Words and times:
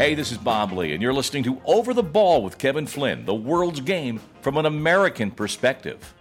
Hey, 0.00 0.14
this 0.14 0.32
is 0.32 0.38
Bob 0.38 0.72
Lee, 0.72 0.94
and 0.94 1.02
you're 1.02 1.12
listening 1.12 1.42
to 1.42 1.60
Over 1.66 1.92
the 1.92 2.02
Ball 2.02 2.42
with 2.42 2.56
Kevin 2.56 2.86
Flynn, 2.86 3.26
the 3.26 3.34
world's 3.34 3.82
game 3.82 4.18
from 4.40 4.56
an 4.56 4.64
American 4.64 5.30
perspective. 5.30 6.14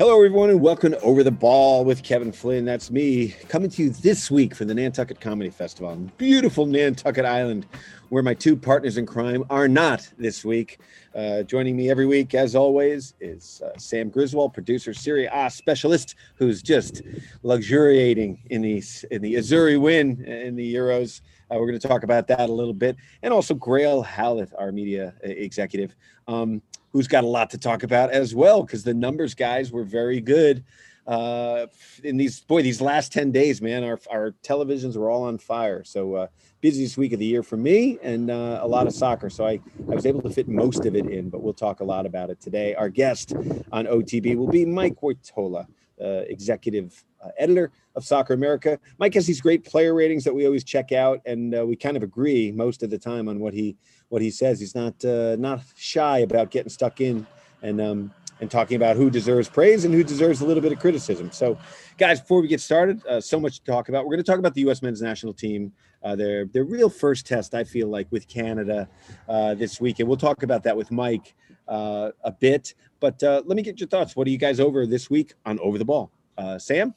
Hello, 0.00 0.16
everyone, 0.16 0.50
and 0.50 0.60
welcome 0.60 0.90
to 0.90 1.00
Over 1.00 1.22
the 1.22 1.30
Ball 1.30 1.84
with 1.84 2.02
Kevin 2.02 2.32
Flynn. 2.32 2.64
That's 2.64 2.90
me 2.90 3.28
coming 3.48 3.70
to 3.70 3.84
you 3.84 3.90
this 3.90 4.32
week 4.32 4.52
from 4.52 4.66
the 4.66 4.74
Nantucket 4.74 5.20
Comedy 5.20 5.50
Festival 5.50 5.90
on 5.90 6.10
beautiful 6.18 6.66
Nantucket 6.66 7.24
Island, 7.24 7.66
where 8.08 8.24
my 8.24 8.34
two 8.34 8.56
partners 8.56 8.96
in 8.96 9.06
crime 9.06 9.44
are 9.48 9.68
not 9.68 10.10
this 10.18 10.44
week. 10.44 10.80
Uh, 11.14 11.44
joining 11.44 11.76
me 11.76 11.90
every 11.90 12.06
week, 12.06 12.34
as 12.34 12.56
always, 12.56 13.14
is 13.20 13.62
uh, 13.64 13.78
Sam 13.78 14.08
Griswold, 14.08 14.52
producer, 14.52 14.92
Serie 14.92 15.28
A 15.32 15.48
specialist, 15.48 16.16
who's 16.34 16.62
just 16.62 17.02
luxuriating 17.44 18.42
in 18.50 18.62
the 18.62 18.82
in 19.12 19.22
the 19.22 19.34
Azzurri 19.34 19.80
win 19.80 20.24
in 20.24 20.56
the 20.56 20.74
Euros. 20.74 21.20
Uh, 21.50 21.58
we're 21.58 21.66
going 21.66 21.78
to 21.78 21.88
talk 21.88 22.02
about 22.02 22.26
that 22.28 22.48
a 22.48 22.52
little 22.52 22.74
bit, 22.74 22.96
and 23.22 23.32
also 23.32 23.54
Grayle 23.54 24.04
Hallett, 24.04 24.52
our 24.58 24.72
media 24.72 25.14
uh, 25.24 25.28
executive. 25.28 25.94
Um, 26.26 26.62
who's 26.92 27.08
got 27.08 27.24
a 27.24 27.26
lot 27.26 27.50
to 27.50 27.58
talk 27.58 27.82
about 27.82 28.12
as 28.12 28.36
well 28.36 28.62
because 28.62 28.84
the 28.84 28.94
numbers 28.94 29.34
guys 29.34 29.72
were 29.72 29.82
very 29.82 30.20
good 30.20 30.64
uh, 31.06 31.66
in 32.02 32.16
these 32.16 32.40
boy 32.40 32.62
these 32.62 32.80
last 32.80 33.12
10 33.12 33.30
days 33.30 33.60
man 33.60 33.84
our, 33.84 33.98
our 34.10 34.30
televisions 34.42 34.96
were 34.96 35.10
all 35.10 35.24
on 35.24 35.36
fire. 35.36 35.84
So 35.84 36.14
uh, 36.14 36.26
busiest 36.60 36.96
week 36.96 37.12
of 37.12 37.18
the 37.18 37.26
year 37.26 37.42
for 37.42 37.56
me 37.56 37.98
and 38.02 38.30
uh, 38.30 38.60
a 38.62 38.66
lot 38.66 38.86
of 38.86 38.94
soccer. 38.94 39.28
So 39.28 39.44
I, 39.44 39.60
I 39.90 39.94
was 39.94 40.06
able 40.06 40.22
to 40.22 40.30
fit 40.30 40.48
most 40.48 40.86
of 40.86 40.96
it 40.96 41.06
in 41.06 41.28
but 41.28 41.42
we'll 41.42 41.52
talk 41.52 41.80
a 41.80 41.84
lot 41.84 42.06
about 42.06 42.30
it 42.30 42.40
today. 42.40 42.74
Our 42.74 42.88
guest 42.88 43.34
on 43.72 43.86
otb 43.86 44.36
will 44.36 44.48
be 44.48 44.64
mike 44.64 45.00
Woitalla, 45.02 45.62
uh, 45.62 45.66
executive 45.98 47.04
uh, 47.24 47.30
editor 47.38 47.72
of 47.96 48.04
Soccer 48.04 48.34
America. 48.34 48.78
Mike 48.98 49.14
has 49.14 49.26
these 49.26 49.40
great 49.40 49.64
player 49.64 49.94
ratings 49.94 50.24
that 50.24 50.34
we 50.34 50.46
always 50.46 50.64
check 50.64 50.92
out, 50.92 51.20
and 51.26 51.54
uh, 51.54 51.64
we 51.64 51.76
kind 51.76 51.96
of 51.96 52.02
agree 52.02 52.52
most 52.52 52.82
of 52.82 52.90
the 52.90 52.98
time 52.98 53.28
on 53.28 53.38
what 53.38 53.54
he 53.54 53.76
what 54.08 54.22
he 54.22 54.30
says. 54.30 54.60
He's 54.60 54.74
not 54.74 55.02
uh, 55.04 55.36
not 55.36 55.62
shy 55.76 56.18
about 56.18 56.50
getting 56.50 56.70
stuck 56.70 57.00
in 57.00 57.26
and 57.62 57.80
um, 57.80 58.12
and 58.40 58.50
talking 58.50 58.76
about 58.76 58.96
who 58.96 59.10
deserves 59.10 59.48
praise 59.48 59.84
and 59.84 59.94
who 59.94 60.04
deserves 60.04 60.40
a 60.40 60.46
little 60.46 60.62
bit 60.62 60.72
of 60.72 60.78
criticism. 60.78 61.30
So, 61.30 61.56
guys, 61.98 62.20
before 62.20 62.40
we 62.40 62.48
get 62.48 62.60
started, 62.60 63.04
uh, 63.06 63.20
so 63.20 63.38
much 63.38 63.60
to 63.60 63.64
talk 63.64 63.88
about. 63.88 64.04
We're 64.04 64.14
going 64.14 64.24
to 64.24 64.30
talk 64.30 64.38
about 64.38 64.54
the 64.54 64.62
U.S. 64.62 64.82
men's 64.82 65.00
national 65.00 65.32
team. 65.32 65.72
Uh, 66.02 66.14
their 66.14 66.44
their 66.46 66.64
real 66.64 66.90
first 66.90 67.26
test, 67.26 67.54
I 67.54 67.64
feel 67.64 67.88
like, 67.88 68.06
with 68.10 68.28
Canada 68.28 68.88
uh, 69.28 69.54
this 69.54 69.80
week, 69.80 70.00
and 70.00 70.08
we'll 70.08 70.18
talk 70.18 70.42
about 70.42 70.62
that 70.64 70.76
with 70.76 70.90
Mike 70.90 71.34
uh, 71.68 72.10
a 72.22 72.32
bit. 72.32 72.74
But 73.04 73.22
uh, 73.22 73.42
let 73.44 73.54
me 73.54 73.62
get 73.62 73.78
your 73.78 73.88
thoughts. 73.90 74.16
What 74.16 74.26
are 74.26 74.30
you 74.30 74.38
guys 74.38 74.58
over 74.58 74.86
this 74.86 75.10
week 75.10 75.34
on 75.44 75.58
Over 75.58 75.76
the 75.76 75.84
Ball? 75.84 76.10
Uh, 76.38 76.58
Sam. 76.58 76.94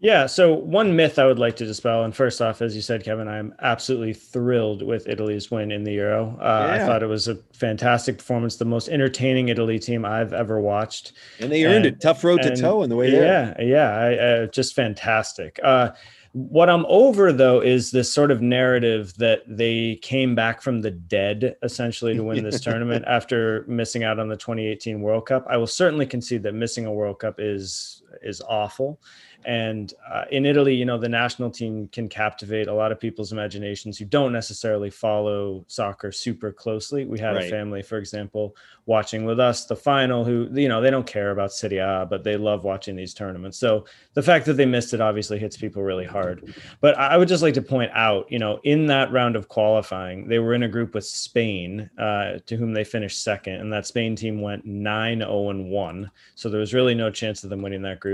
Yeah. 0.00 0.26
So 0.26 0.52
one 0.52 0.96
myth 0.96 1.16
I 1.16 1.26
would 1.26 1.38
like 1.38 1.54
to 1.56 1.64
dispel, 1.64 2.02
and 2.02 2.12
first 2.12 2.42
off, 2.42 2.60
as 2.60 2.74
you 2.74 2.82
said, 2.82 3.04
Kevin, 3.04 3.28
I'm 3.28 3.54
absolutely 3.60 4.14
thrilled 4.14 4.82
with 4.82 5.06
Italy's 5.06 5.48
win 5.48 5.70
in 5.70 5.84
the 5.84 5.92
Euro. 5.92 6.36
Uh, 6.40 6.66
yeah. 6.66 6.74
I 6.74 6.86
thought 6.86 7.04
it 7.04 7.06
was 7.06 7.28
a 7.28 7.36
fantastic 7.52 8.18
performance, 8.18 8.56
the 8.56 8.64
most 8.64 8.88
entertaining 8.88 9.48
Italy 9.48 9.78
team 9.78 10.04
I've 10.04 10.32
ever 10.32 10.60
watched, 10.60 11.12
and 11.38 11.52
they 11.52 11.64
earned 11.64 11.86
and, 11.86 11.94
it. 11.94 12.00
Tough 12.00 12.24
road 12.24 12.42
to 12.42 12.56
toe 12.56 12.82
in 12.82 12.90
the 12.90 12.96
way. 12.96 13.12
Yeah, 13.12 13.54
yeah, 13.60 13.96
I, 13.96 14.14
uh, 14.16 14.46
just 14.46 14.74
fantastic. 14.74 15.60
Uh, 15.62 15.90
what 16.38 16.70
I'm 16.70 16.86
over 16.88 17.32
though 17.32 17.60
is 17.60 17.90
this 17.90 18.12
sort 18.12 18.30
of 18.30 18.40
narrative 18.40 19.12
that 19.16 19.42
they 19.48 19.96
came 19.96 20.36
back 20.36 20.62
from 20.62 20.82
the 20.82 20.90
dead 20.90 21.56
essentially 21.64 22.14
to 22.14 22.22
win 22.22 22.44
this 22.44 22.60
tournament 22.60 23.04
after 23.08 23.64
missing 23.66 24.04
out 24.04 24.20
on 24.20 24.28
the 24.28 24.36
2018 24.36 25.00
World 25.00 25.26
Cup. 25.26 25.44
I 25.50 25.56
will 25.56 25.66
certainly 25.66 26.06
concede 26.06 26.44
that 26.44 26.54
missing 26.54 26.86
a 26.86 26.92
World 26.92 27.18
Cup 27.18 27.36
is 27.38 28.04
is 28.22 28.40
awful. 28.48 29.00
And 29.44 29.94
uh, 30.10 30.24
in 30.30 30.44
Italy, 30.44 30.74
you 30.74 30.84
know, 30.84 30.98
the 30.98 31.08
national 31.08 31.50
team 31.50 31.88
can 31.88 32.08
captivate 32.08 32.66
a 32.66 32.74
lot 32.74 32.90
of 32.90 32.98
people's 32.98 33.32
imaginations 33.32 33.96
who 33.96 34.04
don't 34.04 34.32
necessarily 34.32 34.90
follow 34.90 35.64
soccer 35.68 36.10
super 36.10 36.52
closely. 36.52 37.04
We 37.04 37.18
had 37.18 37.36
right. 37.36 37.46
a 37.46 37.50
family, 37.50 37.82
for 37.82 37.98
example, 37.98 38.56
watching 38.86 39.24
with 39.24 39.38
us 39.38 39.66
the 39.66 39.76
final 39.76 40.24
who, 40.24 40.48
you 40.52 40.68
know, 40.68 40.80
they 40.80 40.90
don't 40.90 41.06
care 41.06 41.30
about 41.30 41.52
Serie 41.52 41.78
A, 41.78 42.06
but 42.08 42.24
they 42.24 42.36
love 42.36 42.64
watching 42.64 42.96
these 42.96 43.14
tournaments. 43.14 43.58
So 43.58 43.84
the 44.14 44.22
fact 44.22 44.44
that 44.46 44.54
they 44.54 44.66
missed 44.66 44.92
it 44.92 45.00
obviously 45.00 45.38
hits 45.38 45.56
people 45.56 45.82
really 45.82 46.06
hard. 46.06 46.54
But 46.80 46.98
I 46.98 47.16
would 47.16 47.28
just 47.28 47.42
like 47.42 47.54
to 47.54 47.62
point 47.62 47.92
out, 47.94 48.30
you 48.30 48.38
know, 48.38 48.58
in 48.64 48.86
that 48.86 49.12
round 49.12 49.36
of 49.36 49.48
qualifying, 49.48 50.26
they 50.26 50.40
were 50.40 50.54
in 50.54 50.64
a 50.64 50.68
group 50.68 50.94
with 50.94 51.04
Spain, 51.04 51.88
uh, 51.98 52.38
to 52.46 52.56
whom 52.56 52.72
they 52.72 52.84
finished 52.84 53.22
second. 53.22 53.54
And 53.54 53.72
that 53.72 53.86
Spain 53.86 54.16
team 54.16 54.40
went 54.40 54.64
9 54.66 55.18
0 55.20 55.52
1. 55.52 56.10
So 56.34 56.48
there 56.48 56.60
was 56.60 56.74
really 56.74 56.94
no 56.94 57.10
chance 57.10 57.44
of 57.44 57.50
them 57.50 57.62
winning 57.62 57.82
that 57.82 58.00
group. 58.00 58.07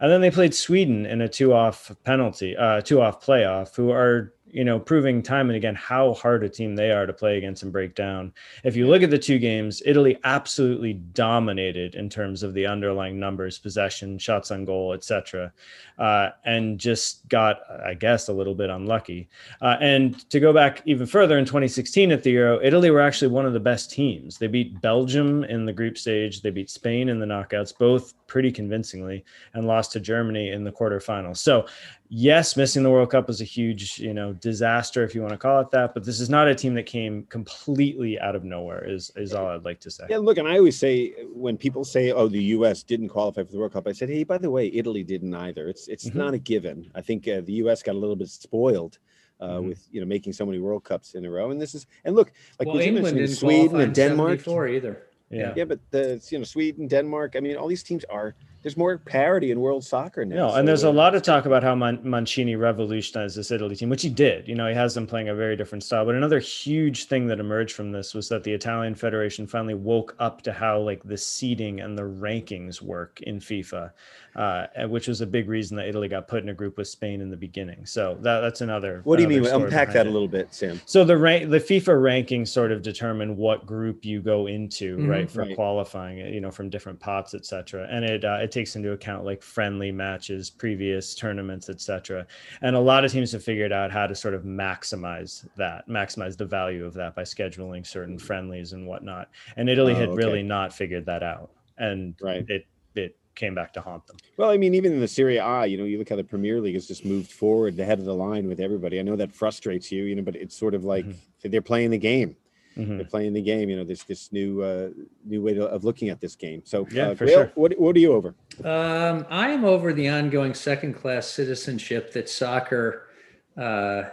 And 0.00 0.10
then 0.10 0.20
they 0.20 0.30
played 0.30 0.54
Sweden 0.54 1.06
in 1.06 1.20
a 1.20 1.28
two 1.28 1.52
off 1.52 1.90
penalty, 2.04 2.56
uh, 2.56 2.80
two 2.80 3.00
off 3.00 3.24
playoff, 3.24 3.76
who 3.76 3.90
are 3.90 4.32
you 4.52 4.64
know, 4.64 4.78
proving 4.78 5.22
time 5.22 5.48
and 5.48 5.56
again 5.56 5.74
how 5.74 6.14
hard 6.14 6.44
a 6.44 6.48
team 6.48 6.74
they 6.74 6.90
are 6.90 7.06
to 7.06 7.12
play 7.12 7.38
against 7.38 7.62
and 7.62 7.72
break 7.72 7.94
down. 7.94 8.32
If 8.64 8.76
you 8.76 8.86
look 8.86 9.02
at 9.02 9.10
the 9.10 9.18
two 9.18 9.38
games, 9.38 9.82
Italy 9.84 10.18
absolutely 10.24 10.94
dominated 10.94 11.94
in 11.94 12.08
terms 12.08 12.42
of 12.42 12.54
the 12.54 12.66
underlying 12.66 13.18
numbers, 13.18 13.58
possession, 13.58 14.18
shots 14.18 14.50
on 14.50 14.64
goal, 14.64 14.92
etc., 14.92 15.52
uh, 15.98 16.30
and 16.44 16.78
just 16.78 17.28
got, 17.28 17.60
I 17.84 17.94
guess, 17.94 18.28
a 18.28 18.32
little 18.32 18.54
bit 18.54 18.70
unlucky. 18.70 19.28
Uh, 19.60 19.76
and 19.80 20.28
to 20.30 20.40
go 20.40 20.52
back 20.52 20.82
even 20.86 21.06
further, 21.06 21.38
in 21.38 21.44
2016 21.44 22.10
at 22.12 22.22
the 22.22 22.30
Euro, 22.32 22.60
Italy 22.62 22.90
were 22.90 23.00
actually 23.00 23.28
one 23.28 23.46
of 23.46 23.52
the 23.52 23.60
best 23.60 23.90
teams. 23.90 24.38
They 24.38 24.46
beat 24.46 24.80
Belgium 24.80 25.44
in 25.44 25.66
the 25.66 25.72
group 25.72 25.98
stage, 25.98 26.40
they 26.40 26.50
beat 26.50 26.70
Spain 26.70 27.08
in 27.08 27.18
the 27.18 27.26
knockouts, 27.26 27.76
both 27.76 28.14
pretty 28.26 28.50
convincingly, 28.50 29.24
and 29.54 29.66
lost 29.66 29.92
to 29.92 30.00
Germany 30.00 30.50
in 30.50 30.64
the 30.64 30.72
quarterfinals. 30.72 31.38
So 31.38 31.66
yes, 32.10 32.56
missing 32.56 32.82
the 32.82 32.90
World 32.90 33.10
Cup 33.10 33.28
was 33.28 33.40
a 33.40 33.44
huge, 33.44 33.98
you 33.98 34.12
know, 34.12 34.32
disaster 34.34 35.04
if 35.04 35.14
you 35.14 35.22
want 35.22 35.32
to 35.32 35.38
call 35.38 35.60
it 35.60 35.70
that. 35.70 35.94
But 35.94 36.04
this 36.04 36.20
is 36.20 36.28
not 36.28 36.48
a 36.48 36.54
team 36.54 36.74
that 36.74 36.84
came 36.84 37.22
completely 37.24 38.20
out 38.20 38.36
of 38.36 38.44
nowhere. 38.44 38.84
Is 38.84 39.10
is 39.16 39.32
all 39.32 39.46
I'd 39.46 39.64
like 39.64 39.80
to 39.80 39.90
say. 39.90 40.04
Yeah, 40.10 40.18
look, 40.18 40.36
and 40.36 40.46
I 40.46 40.58
always 40.58 40.78
say 40.78 41.14
when 41.32 41.56
people 41.56 41.84
say, 41.84 42.12
"Oh, 42.12 42.28
the 42.28 42.42
U.S. 42.56 42.82
didn't 42.82 43.08
qualify 43.08 43.44
for 43.44 43.52
the 43.52 43.58
World 43.58 43.72
Cup," 43.72 43.86
I 43.86 43.92
said, 43.92 44.10
"Hey, 44.10 44.24
by 44.24 44.36
the 44.36 44.50
way, 44.50 44.70
Italy 44.74 45.02
didn't 45.02 45.32
either. 45.32 45.68
It's 45.68 45.88
it's 45.88 46.08
mm-hmm. 46.08 46.18
not 46.18 46.34
a 46.34 46.38
given. 46.38 46.90
I 46.94 47.00
think 47.00 47.26
uh, 47.28 47.40
the 47.42 47.54
U.S. 47.64 47.82
got 47.82 47.94
a 47.94 47.98
little 47.98 48.16
bit 48.16 48.28
spoiled." 48.28 48.98
Uh, 49.40 49.52
mm-hmm. 49.52 49.68
with 49.68 49.88
you 49.90 50.02
know 50.02 50.06
making 50.06 50.34
so 50.34 50.44
many 50.44 50.58
World 50.58 50.84
Cups 50.84 51.14
in 51.14 51.24
a 51.24 51.30
row, 51.30 51.50
and 51.50 51.58
this 51.58 51.74
is 51.74 51.86
and 52.04 52.14
look 52.14 52.30
like 52.58 52.68
well, 52.68 52.78
England 52.78 53.16
didn't 53.16 53.36
Sweden 53.36 53.80
and 53.80 53.94
Denmark 53.94 54.36
before 54.36 54.68
either. 54.68 55.04
Yeah. 55.30 55.54
yeah, 55.56 55.64
but 55.64 55.78
the 55.90 56.22
you 56.30 56.36
know 56.36 56.44
Sweden, 56.44 56.86
Denmark. 56.86 57.36
I 57.36 57.40
mean, 57.40 57.56
all 57.56 57.66
these 57.66 57.82
teams 57.82 58.04
are 58.10 58.34
there's 58.62 58.76
more 58.76 58.98
parity 58.98 59.50
in 59.50 59.60
world 59.60 59.84
soccer 59.84 60.24
now. 60.24 60.36
No, 60.36 60.46
and 60.48 60.56
so 60.56 60.62
there's 60.66 60.82
a 60.82 60.90
lot 60.90 61.14
of 61.14 61.22
talk 61.22 61.46
about 61.46 61.62
how 61.62 61.74
Man- 61.74 62.00
Mancini 62.02 62.56
revolutionized 62.56 63.36
this 63.36 63.50
Italy 63.50 63.74
team, 63.74 63.88
which 63.88 64.02
he 64.02 64.10
did. 64.10 64.46
You 64.46 64.54
know, 64.54 64.68
he 64.68 64.74
has 64.74 64.94
them 64.94 65.06
playing 65.06 65.30
a 65.30 65.34
very 65.34 65.56
different 65.56 65.82
style. 65.82 66.04
But 66.04 66.14
another 66.14 66.38
huge 66.38 67.04
thing 67.04 67.26
that 67.28 67.40
emerged 67.40 67.74
from 67.74 67.90
this 67.90 68.12
was 68.12 68.28
that 68.28 68.44
the 68.44 68.52
Italian 68.52 68.94
Federation 68.94 69.46
finally 69.46 69.74
woke 69.74 70.14
up 70.18 70.42
to 70.42 70.52
how 70.52 70.78
like 70.80 71.02
the 71.04 71.16
seeding 71.16 71.80
and 71.80 71.96
the 71.96 72.02
rankings 72.02 72.82
work 72.82 73.20
in 73.22 73.40
FIFA, 73.40 73.92
uh, 74.36 74.66
which 74.88 75.08
was 75.08 75.22
a 75.22 75.26
big 75.26 75.48
reason 75.48 75.76
that 75.78 75.88
Italy 75.88 76.08
got 76.08 76.28
put 76.28 76.42
in 76.42 76.50
a 76.50 76.54
group 76.54 76.76
with 76.76 76.88
Spain 76.88 77.22
in 77.22 77.30
the 77.30 77.36
beginning. 77.36 77.86
So 77.86 78.18
that, 78.20 78.40
that's 78.40 78.60
another. 78.60 79.00
What 79.04 79.16
do 79.16 79.22
you 79.22 79.28
mean? 79.28 79.46
Unpack 79.46 79.92
that 79.94 80.06
it. 80.06 80.10
a 80.10 80.12
little 80.12 80.28
bit, 80.28 80.52
Sam. 80.52 80.80
So 80.84 81.02
the 81.02 81.16
rank, 81.16 81.48
the 81.48 81.60
FIFA 81.60 81.94
rankings 82.00 82.48
sort 82.48 82.72
of 82.72 82.82
determine 82.82 83.38
what 83.38 83.64
group 83.64 84.04
you 84.04 84.20
go 84.20 84.48
into, 84.48 84.96
mm-hmm, 84.96 85.08
right, 85.08 85.30
for 85.30 85.44
right. 85.44 85.54
qualifying. 85.54 86.18
You 86.18 86.40
know, 86.40 86.50
from 86.50 86.68
different 86.68 87.00
pots, 87.00 87.32
etc. 87.32 87.88
And 87.90 88.04
it 88.04 88.24
uh, 88.24 88.38
it 88.42 88.49
takes 88.52 88.76
into 88.76 88.92
account 88.92 89.24
like 89.24 89.42
friendly 89.42 89.92
matches, 89.92 90.50
previous 90.50 91.14
tournaments, 91.14 91.68
etc. 91.68 92.26
And 92.62 92.76
a 92.76 92.80
lot 92.80 93.04
of 93.04 93.12
teams 93.12 93.32
have 93.32 93.44
figured 93.44 93.72
out 93.72 93.90
how 93.90 94.06
to 94.06 94.14
sort 94.14 94.34
of 94.34 94.42
maximize 94.42 95.46
that, 95.56 95.88
maximize 95.88 96.36
the 96.36 96.44
value 96.44 96.84
of 96.84 96.94
that 96.94 97.14
by 97.14 97.22
scheduling 97.22 97.86
certain 97.86 98.18
friendlies 98.18 98.72
and 98.72 98.86
whatnot. 98.86 99.28
And 99.56 99.68
Italy 99.68 99.92
oh, 99.92 99.96
had 99.96 100.08
okay. 100.10 100.16
really 100.16 100.42
not 100.42 100.72
figured 100.72 101.06
that 101.06 101.22
out, 101.22 101.50
and 101.78 102.14
right. 102.20 102.44
it 102.48 102.66
it 102.94 103.16
came 103.34 103.54
back 103.54 103.72
to 103.74 103.80
haunt 103.80 104.06
them. 104.06 104.16
Well, 104.36 104.50
I 104.50 104.56
mean, 104.56 104.74
even 104.74 104.92
in 104.92 105.00
the 105.00 105.08
Serie 105.08 105.38
A, 105.38 105.66
you 105.66 105.78
know, 105.78 105.84
you 105.84 105.98
look 105.98 106.08
how 106.08 106.16
the 106.16 106.24
Premier 106.24 106.60
League 106.60 106.74
has 106.74 106.86
just 106.86 107.04
moved 107.04 107.30
forward 107.30 107.78
ahead 107.78 107.98
of 107.98 108.04
the 108.04 108.14
line 108.14 108.48
with 108.48 108.60
everybody. 108.60 108.98
I 108.98 109.02
know 109.02 109.16
that 109.16 109.32
frustrates 109.32 109.90
you, 109.90 110.04
you 110.04 110.16
know, 110.16 110.22
but 110.22 110.36
it's 110.36 110.56
sort 110.56 110.74
of 110.74 110.84
like 110.84 111.06
mm-hmm. 111.06 111.50
they're 111.50 111.62
playing 111.62 111.90
the 111.90 111.98
game 111.98 112.36
mm-hmm. 112.80 112.96
they're 112.96 113.06
playing 113.06 113.32
the 113.32 113.42
game. 113.42 113.68
You 113.68 113.76
know, 113.76 113.84
this 113.84 114.04
this 114.04 114.32
new 114.32 114.62
uh, 114.62 114.88
new 115.24 115.42
way 115.42 115.54
to, 115.54 115.66
of 115.66 115.84
looking 115.84 116.08
at 116.08 116.20
this 116.20 116.34
game. 116.36 116.62
So, 116.64 116.86
yeah, 116.90 117.08
uh, 117.08 117.14
for 117.14 117.26
sure. 117.26 117.52
What 117.54 117.78
what 117.78 117.96
are 117.96 117.98
you 117.98 118.12
over? 118.12 118.34
Um, 118.64 119.26
I 119.30 119.50
am 119.50 119.64
over 119.64 119.92
the 119.92 120.08
ongoing 120.08 120.54
second 120.54 120.94
class 120.94 121.26
citizenship 121.26 122.12
that 122.12 122.28
soccer 122.28 123.08
uh, 123.56 124.04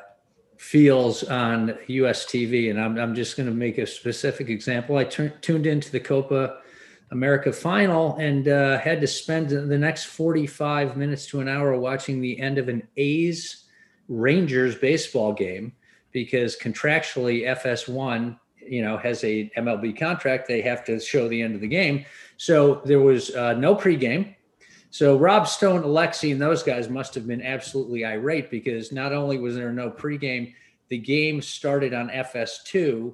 feels 0.58 1.24
on 1.24 1.78
U.S. 1.88 2.26
TV, 2.26 2.70
and 2.70 2.80
I'm 2.80 2.98
I'm 2.98 3.16
just 3.16 3.38
going 3.38 3.50
to 3.50 3.56
make 3.56 3.78
a 3.78 3.88
specific 3.88 4.50
example. 4.50 4.98
I 4.98 5.06
t- 5.06 5.32
tuned 5.42 5.66
into 5.68 5.92
the 5.92 6.00
Copa. 6.00 6.60
America 7.12 7.54
final 7.54 8.18
and 8.18 8.50
uh, 8.50 8.78
had 8.80 9.00
to 9.00 9.08
spend 9.08 9.48
the 9.48 9.78
next 9.78 10.08
45 10.08 10.98
minutes 10.98 11.26
to 11.28 11.40
an 11.40 11.48
hour 11.48 11.80
watching 11.80 12.20
the 12.20 12.38
end 12.38 12.58
of 12.58 12.68
an 12.68 12.86
A's 12.98 13.64
Rangers 14.10 14.76
baseball 14.76 15.32
game 15.32 15.74
because 16.12 16.58
contractually 16.58 17.46
FS1 17.46 18.40
you 18.70 18.82
know 18.82 18.98
has 18.98 19.24
a 19.24 19.50
MLB 19.58 19.98
contract, 19.98 20.48
they 20.48 20.62
have 20.62 20.84
to 20.86 21.00
show 21.00 21.28
the 21.28 21.42
end 21.42 21.56
of 21.56 21.62
the 21.62 21.68
game. 21.68 22.06
So 22.38 22.82
there 22.86 23.02
was 23.02 23.36
uh, 23.36 23.54
no 23.54 23.76
pregame. 23.76 24.36
So 24.90 25.18
Rob 25.18 25.48
Stone, 25.48 25.84
Alexi, 25.84 26.32
and 26.32 26.42
those 26.42 26.64
guys 26.64 26.90
must 26.90 27.14
have 27.16 27.28
been 27.28 27.42
absolutely 27.42 28.06
irate 28.06 28.50
because 28.50 28.92
not 28.92 29.14
only 29.14 29.38
was 29.38 29.56
there 29.56 29.72
no 29.72 29.92
pregame, 29.92 30.54
the 30.90 30.98
game 30.98 31.42
started 31.42 31.94
on 31.94 32.10
FS2 32.10 33.14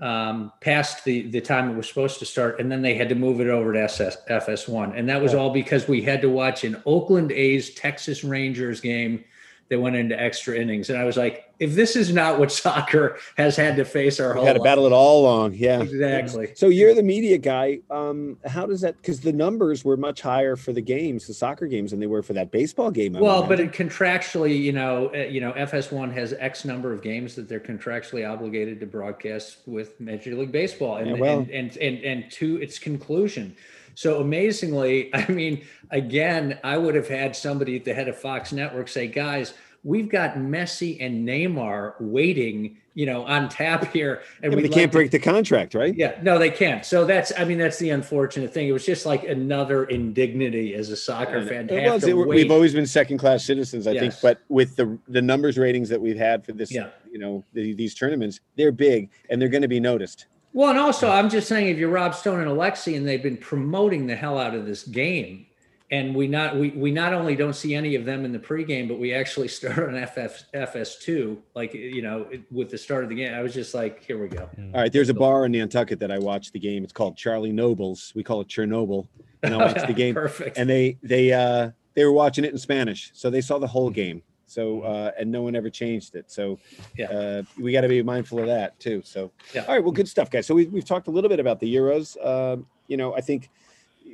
um, 0.00 0.52
past 0.60 1.04
the 1.04 1.28
the 1.30 1.40
time 1.40 1.70
it 1.70 1.76
was 1.76 1.88
supposed 1.88 2.18
to 2.20 2.24
start, 2.24 2.60
and 2.60 2.70
then 2.70 2.82
they 2.82 2.94
had 2.94 3.08
to 3.08 3.14
move 3.14 3.40
it 3.40 3.48
over 3.48 3.72
to 3.72 3.82
SS, 3.82 4.18
FS1, 4.30 4.96
and 4.96 5.08
that 5.08 5.20
was 5.20 5.34
all 5.34 5.50
because 5.50 5.88
we 5.88 6.00
had 6.00 6.20
to 6.22 6.30
watch 6.30 6.62
an 6.64 6.80
Oakland 6.86 7.32
A's 7.32 7.74
Texas 7.74 8.22
Rangers 8.22 8.80
game 8.80 9.24
that 9.68 9.80
went 9.80 9.96
into 9.96 10.20
extra 10.20 10.56
innings, 10.56 10.88
and 10.90 10.98
I 10.98 11.04
was 11.04 11.16
like, 11.16 11.44
if 11.58 11.74
this 11.74 11.96
is 11.96 12.12
not 12.12 12.38
what 12.38 12.50
soccer 12.64 13.18
has 13.36 13.56
had 13.56 13.76
to 13.76 13.84
face 13.84 14.20
our 14.20 14.32
We 14.32 14.38
whole 14.38 14.46
had 14.46 14.56
to 14.56 14.62
battle 14.62 14.86
it 14.86 14.92
all 14.92 15.20
along. 15.20 15.54
Yeah. 15.54 15.82
exactly. 15.82 16.52
So 16.54 16.68
you're 16.68 16.94
the 16.94 17.02
media 17.02 17.38
guy. 17.38 17.80
Um, 17.90 18.38
how 18.46 18.66
does 18.66 18.80
that? 18.80 18.96
Because 18.96 19.20
the 19.20 19.32
numbers 19.32 19.84
were 19.84 19.96
much 19.96 20.20
higher 20.20 20.56
for 20.56 20.72
the 20.72 20.80
games, 20.80 21.26
the 21.26 21.34
soccer 21.34 21.66
games, 21.66 21.90
than 21.90 22.00
they 22.00 22.06
were 22.06 22.22
for 22.22 22.32
that 22.34 22.50
baseball 22.50 22.90
game. 22.90 23.16
I 23.16 23.20
Well, 23.20 23.42
but 23.42 23.60
it 23.60 23.72
contractually, 23.72 24.58
you 24.58 24.72
know, 24.72 25.10
uh, 25.14 25.18
you 25.18 25.40
know, 25.40 25.52
FS1 25.52 26.12
has 26.12 26.32
X 26.32 26.64
number 26.64 26.92
of 26.92 27.02
games 27.02 27.34
that 27.34 27.48
they're 27.48 27.60
contractually 27.60 28.28
obligated 28.28 28.80
to 28.80 28.86
broadcast 28.86 29.58
with 29.66 30.00
Major 30.00 30.34
League 30.34 30.52
Baseball, 30.52 30.96
and 30.96 31.10
Yeah, 31.10 31.14
well- 31.14 31.38
and, 31.40 31.50
and 31.50 31.76
and 31.76 31.98
and 32.04 32.30
to 32.32 32.56
its 32.62 32.78
conclusion. 32.78 33.56
So 33.98 34.20
amazingly, 34.20 35.12
I 35.14 35.26
mean, 35.26 35.66
again, 35.90 36.60
I 36.62 36.78
would 36.78 36.94
have 36.94 37.08
had 37.08 37.34
somebody 37.34 37.74
at 37.74 37.84
the 37.84 37.92
head 37.92 38.06
of 38.06 38.16
Fox 38.16 38.52
Network 38.52 38.86
say, 38.86 39.08
"Guys, 39.08 39.54
we've 39.82 40.08
got 40.08 40.36
Messi 40.36 40.98
and 41.04 41.26
Neymar 41.26 41.94
waiting, 41.98 42.76
you 42.94 43.06
know, 43.06 43.24
on 43.24 43.48
tap 43.48 43.92
here, 43.92 44.22
and 44.40 44.52
Yeah, 44.52 44.60
we 44.60 44.68
can't 44.68 44.92
break 44.92 45.10
the 45.10 45.18
contract, 45.18 45.74
right? 45.74 45.92
yeah, 45.96 46.16
no, 46.22 46.38
they 46.38 46.48
can't. 46.48 46.84
So 46.84 47.04
that's, 47.04 47.32
I 47.36 47.44
mean, 47.44 47.58
that's 47.58 47.80
the 47.80 47.90
unfortunate 47.90 48.54
thing. 48.54 48.68
It 48.68 48.72
was 48.72 48.86
just 48.86 49.04
like 49.04 49.24
another 49.24 49.86
indignity 49.86 50.74
as 50.74 50.90
a 50.90 50.96
soccer 50.96 51.44
fan. 51.44 51.68
It 51.68 51.90
was. 51.90 52.04
It- 52.04 52.16
wait. 52.16 52.28
we've 52.28 52.52
always 52.52 52.74
been 52.74 52.86
second 52.86 53.18
class 53.18 53.44
citizens, 53.44 53.88
I 53.88 53.98
think. 53.98 54.14
But 54.22 54.38
with 54.48 54.76
the 54.76 54.96
the 55.08 55.22
numbers 55.22 55.58
ratings 55.58 55.88
that 55.88 56.00
we've 56.00 56.16
had 56.16 56.46
for 56.46 56.52
this, 56.52 56.70
Yeah. 56.72 56.90
you 57.10 57.18
know, 57.18 57.44
the, 57.52 57.74
these 57.74 57.96
tournaments, 57.96 58.38
they're 58.54 58.70
big 58.70 59.10
and 59.28 59.42
they're 59.42 59.48
going 59.48 59.62
to 59.62 59.66
be 59.66 59.80
noticed. 59.80 60.26
Well, 60.58 60.70
and 60.70 60.78
also, 60.80 61.08
I'm 61.08 61.30
just 61.30 61.46
saying, 61.46 61.68
if 61.68 61.78
you're 61.78 61.88
Rob 61.88 62.16
Stone 62.16 62.40
and 62.40 62.50
Alexi, 62.50 62.96
and 62.96 63.06
they've 63.06 63.22
been 63.22 63.36
promoting 63.36 64.08
the 64.08 64.16
hell 64.16 64.36
out 64.36 64.56
of 64.56 64.66
this 64.66 64.82
game, 64.82 65.46
and 65.92 66.16
we 66.16 66.26
not 66.26 66.56
we 66.56 66.70
we 66.70 66.90
not 66.90 67.14
only 67.14 67.36
don't 67.36 67.52
see 67.52 67.76
any 67.76 67.94
of 67.94 68.04
them 68.04 68.24
in 68.24 68.32
the 68.32 68.40
pregame, 68.40 68.88
but 68.88 68.98
we 68.98 69.14
actually 69.14 69.46
start 69.58 69.78
on 69.78 69.94
FF 70.04 70.42
FS2, 70.52 71.36
like 71.54 71.74
you 71.74 72.02
know, 72.02 72.28
with 72.50 72.70
the 72.70 72.76
start 72.76 73.04
of 73.04 73.08
the 73.08 73.14
game. 73.14 73.34
I 73.34 73.40
was 73.40 73.54
just 73.54 73.72
like, 73.72 74.02
here 74.02 74.20
we 74.20 74.26
go. 74.26 74.50
All 74.74 74.80
right, 74.80 74.92
there's 74.92 75.10
a 75.10 75.14
bar 75.14 75.46
in 75.46 75.52
Nantucket 75.52 76.00
that 76.00 76.10
I 76.10 76.18
watched 76.18 76.52
the 76.52 76.58
game. 76.58 76.82
It's 76.82 76.92
called 76.92 77.16
Charlie 77.16 77.52
Nobles. 77.52 78.12
We 78.16 78.24
call 78.24 78.40
it 78.40 78.48
Chernobyl, 78.48 79.06
and 79.44 79.54
I 79.54 79.58
watched 79.58 79.86
the 79.86 79.92
game. 79.94 80.16
Perfect. 80.16 80.58
and 80.58 80.68
they 80.68 80.98
they 81.04 81.32
uh 81.34 81.70
they 81.94 82.04
were 82.04 82.10
watching 82.10 82.44
it 82.44 82.50
in 82.50 82.58
Spanish, 82.58 83.12
so 83.14 83.30
they 83.30 83.42
saw 83.42 83.60
the 83.60 83.68
whole 83.68 83.90
game. 83.90 84.24
So 84.50 84.82
uh, 84.82 85.12
and 85.18 85.30
no 85.30 85.42
one 85.42 85.54
ever 85.56 85.70
changed 85.70 86.14
it. 86.14 86.30
So 86.30 86.58
Yeah. 86.96 87.06
uh, 87.06 87.42
we 87.60 87.72
got 87.72 87.82
to 87.82 87.88
be 87.88 88.02
mindful 88.02 88.40
of 88.40 88.46
that 88.46 88.78
too. 88.80 89.02
So 89.04 89.30
Yeah. 89.54 89.62
all 89.62 89.74
right, 89.74 89.82
well, 89.82 89.92
good 89.92 90.08
stuff, 90.08 90.30
guys. 90.30 90.46
So 90.46 90.54
we've 90.54 90.72
we've 90.72 90.84
talked 90.84 91.08
a 91.08 91.10
little 91.10 91.30
bit 91.30 91.40
about 91.40 91.60
the 91.60 91.72
Euros. 91.74 92.16
Um, 92.24 92.66
you 92.86 92.96
know, 92.96 93.14
I 93.14 93.20
think 93.20 93.50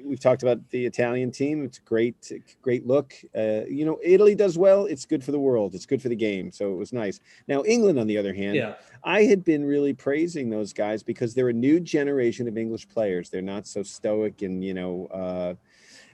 we've 0.04 0.20
talked 0.20 0.42
about 0.42 0.58
the 0.70 0.84
Italian 0.84 1.30
team. 1.30 1.64
It's 1.64 1.78
a 1.78 1.82
great 1.82 2.32
great 2.62 2.86
look. 2.86 3.14
Uh, 3.34 3.62
you 3.68 3.84
know, 3.84 3.98
Italy 4.02 4.34
does 4.34 4.58
well. 4.58 4.86
It's 4.86 5.06
good 5.06 5.22
for 5.22 5.30
the 5.32 5.38
world. 5.38 5.74
It's 5.74 5.86
good 5.86 6.02
for 6.02 6.08
the 6.08 6.16
game. 6.16 6.50
So 6.50 6.72
it 6.72 6.76
was 6.76 6.92
nice. 6.92 7.20
Now 7.48 7.62
England, 7.64 7.98
on 7.98 8.06
the 8.06 8.18
other 8.18 8.34
hand, 8.34 8.56
yeah, 8.56 8.74
I 9.04 9.22
had 9.24 9.44
been 9.44 9.64
really 9.64 9.92
praising 9.94 10.50
those 10.50 10.72
guys 10.72 11.02
because 11.02 11.34
they're 11.34 11.50
a 11.50 11.52
new 11.52 11.78
generation 11.80 12.48
of 12.48 12.58
English 12.58 12.88
players. 12.88 13.30
They're 13.30 13.42
not 13.42 13.66
so 13.66 13.82
stoic 13.82 14.42
and, 14.42 14.64
you 14.64 14.74
know, 14.74 15.06
uh, 15.06 15.54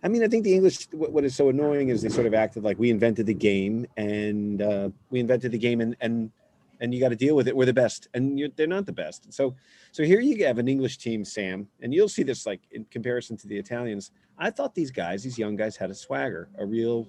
I 0.03 0.09
mean, 0.09 0.23
I 0.25 0.29
think 0.29 0.45
the 0.45 0.55
English, 0.55 0.89
what, 0.93 1.13
what 1.13 1.25
is 1.25 1.35
so 1.35 1.49
annoying 1.49 1.89
is 1.89 2.03
they 2.03 2.09
sort 2.09 2.27
of 2.27 2.35
acted 2.35 2.65
like 2.65 2.79
we 2.79 2.91
invented 2.91 3.27
the 3.27 3.35
game 3.35 3.87
and 3.97 4.63
uh, 4.63 4.91
we 5.11 5.21
invented 5.21 5.53
the 5.53 5.59
game 5.59 5.81
and, 5.81 5.95
and, 6.01 6.31
and 6.81 6.95
you 6.95 7.01
got 7.01 7.11
to 7.11 7.17
deal 7.17 7.37
with 7.37 7.49
it. 7.49 7.57
We're 7.57 7.67
the 7.67 7.75
best 7.75 8.09
and 8.15 8.51
they're 8.57 8.67
not 8.67 8.87
the 8.87 8.93
best. 8.93 9.33
So, 9.33 9.55
so 9.93 10.03
here 10.03 10.21
you 10.21 10.47
have 10.47 10.59
an 10.59 10.69
English 10.69 10.99
team, 10.99 11.25
Sam, 11.25 11.69
and 11.83 11.93
you'll 11.93 12.09
see 12.09 12.23
this 12.23 12.47
like 12.47 12.61
in 12.71 12.85
comparison 12.87 13.37
to 13.39 13.47
the 13.47 13.59
Italians. 13.59 14.11
I 14.39 14.51
thought 14.51 14.75
these 14.75 14.91
guys, 14.91 15.23
these 15.23 15.39
young 15.39 15.57
guys 15.57 15.77
had 15.77 15.91
a 15.91 15.95
swagger, 15.95 16.49
a 16.59 16.65
real, 16.65 17.07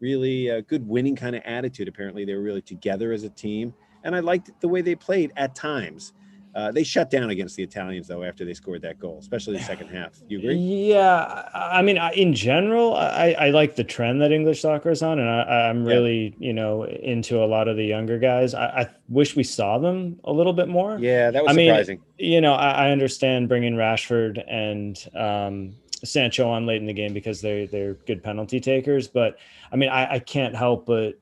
really 0.00 0.50
uh, 0.50 0.62
good 0.62 0.88
winning 0.88 1.16
kind 1.16 1.36
of 1.36 1.42
attitude. 1.44 1.88
Apparently 1.88 2.24
they 2.24 2.34
were 2.34 2.42
really 2.42 2.62
together 2.62 3.12
as 3.12 3.24
a 3.24 3.30
team 3.30 3.74
and 4.04 4.16
I 4.16 4.20
liked 4.20 4.50
the 4.60 4.68
way 4.68 4.80
they 4.80 4.94
played 4.94 5.32
at 5.36 5.54
times. 5.54 6.12
Uh, 6.54 6.72
they 6.72 6.82
shut 6.82 7.10
down 7.10 7.30
against 7.30 7.54
the 7.56 7.62
Italians 7.62 8.08
though 8.08 8.24
after 8.24 8.44
they 8.44 8.54
scored 8.54 8.82
that 8.82 8.98
goal, 8.98 9.18
especially 9.20 9.56
the 9.56 9.62
second 9.62 9.88
half. 9.88 10.14
You 10.28 10.38
agree? 10.38 10.56
Yeah, 10.56 11.48
I 11.54 11.80
mean, 11.82 11.96
I- 11.96 12.12
in 12.12 12.34
general, 12.34 12.94
I, 12.96 13.36
I 13.38 13.50
like 13.50 13.76
the 13.76 13.84
trend 13.84 14.20
that 14.22 14.32
English 14.32 14.60
soccer 14.62 14.90
is 14.90 15.02
on, 15.02 15.20
and 15.20 15.28
I, 15.28 15.68
I'm 15.68 15.86
Yeah. 15.86 15.92
really, 15.94 16.34
you 16.38 16.52
know, 16.52 16.84
into 16.84 17.42
a 17.42 17.46
lot 17.46 17.68
of 17.68 17.76
the 17.76 17.84
younger 17.84 18.18
guys. 18.18 18.54
I, 18.54 18.64
I 18.66 18.88
wish 19.08 19.36
we 19.36 19.44
saw 19.44 19.78
them 19.78 20.18
a 20.24 20.32
little 20.32 20.52
bit 20.52 20.66
more. 20.68 20.98
Yeah, 20.98 21.30
that 21.30 21.42
was 21.44 21.52
I 21.52 21.54
mean, 21.56 21.68
surprising. 21.70 22.00
You 22.18 22.40
know, 22.40 22.54
I, 22.54 22.88
I 22.88 22.90
understand 22.90 23.48
bringing 23.48 23.74
Rashford 23.74 24.42
and 24.48 24.98
um, 25.14 25.76
Sancho 26.04 26.48
on 26.48 26.66
late 26.66 26.80
in 26.80 26.86
the 26.86 26.92
game 26.92 27.12
because 27.14 27.40
they 27.40 27.66
they're 27.66 27.94
good 28.06 28.22
penalty 28.24 28.58
takers, 28.58 29.06
but 29.06 29.38
I 29.70 29.76
mean, 29.76 29.88
I, 29.90 30.14
I 30.14 30.18
can't 30.18 30.56
help 30.56 30.86
but 30.86 31.14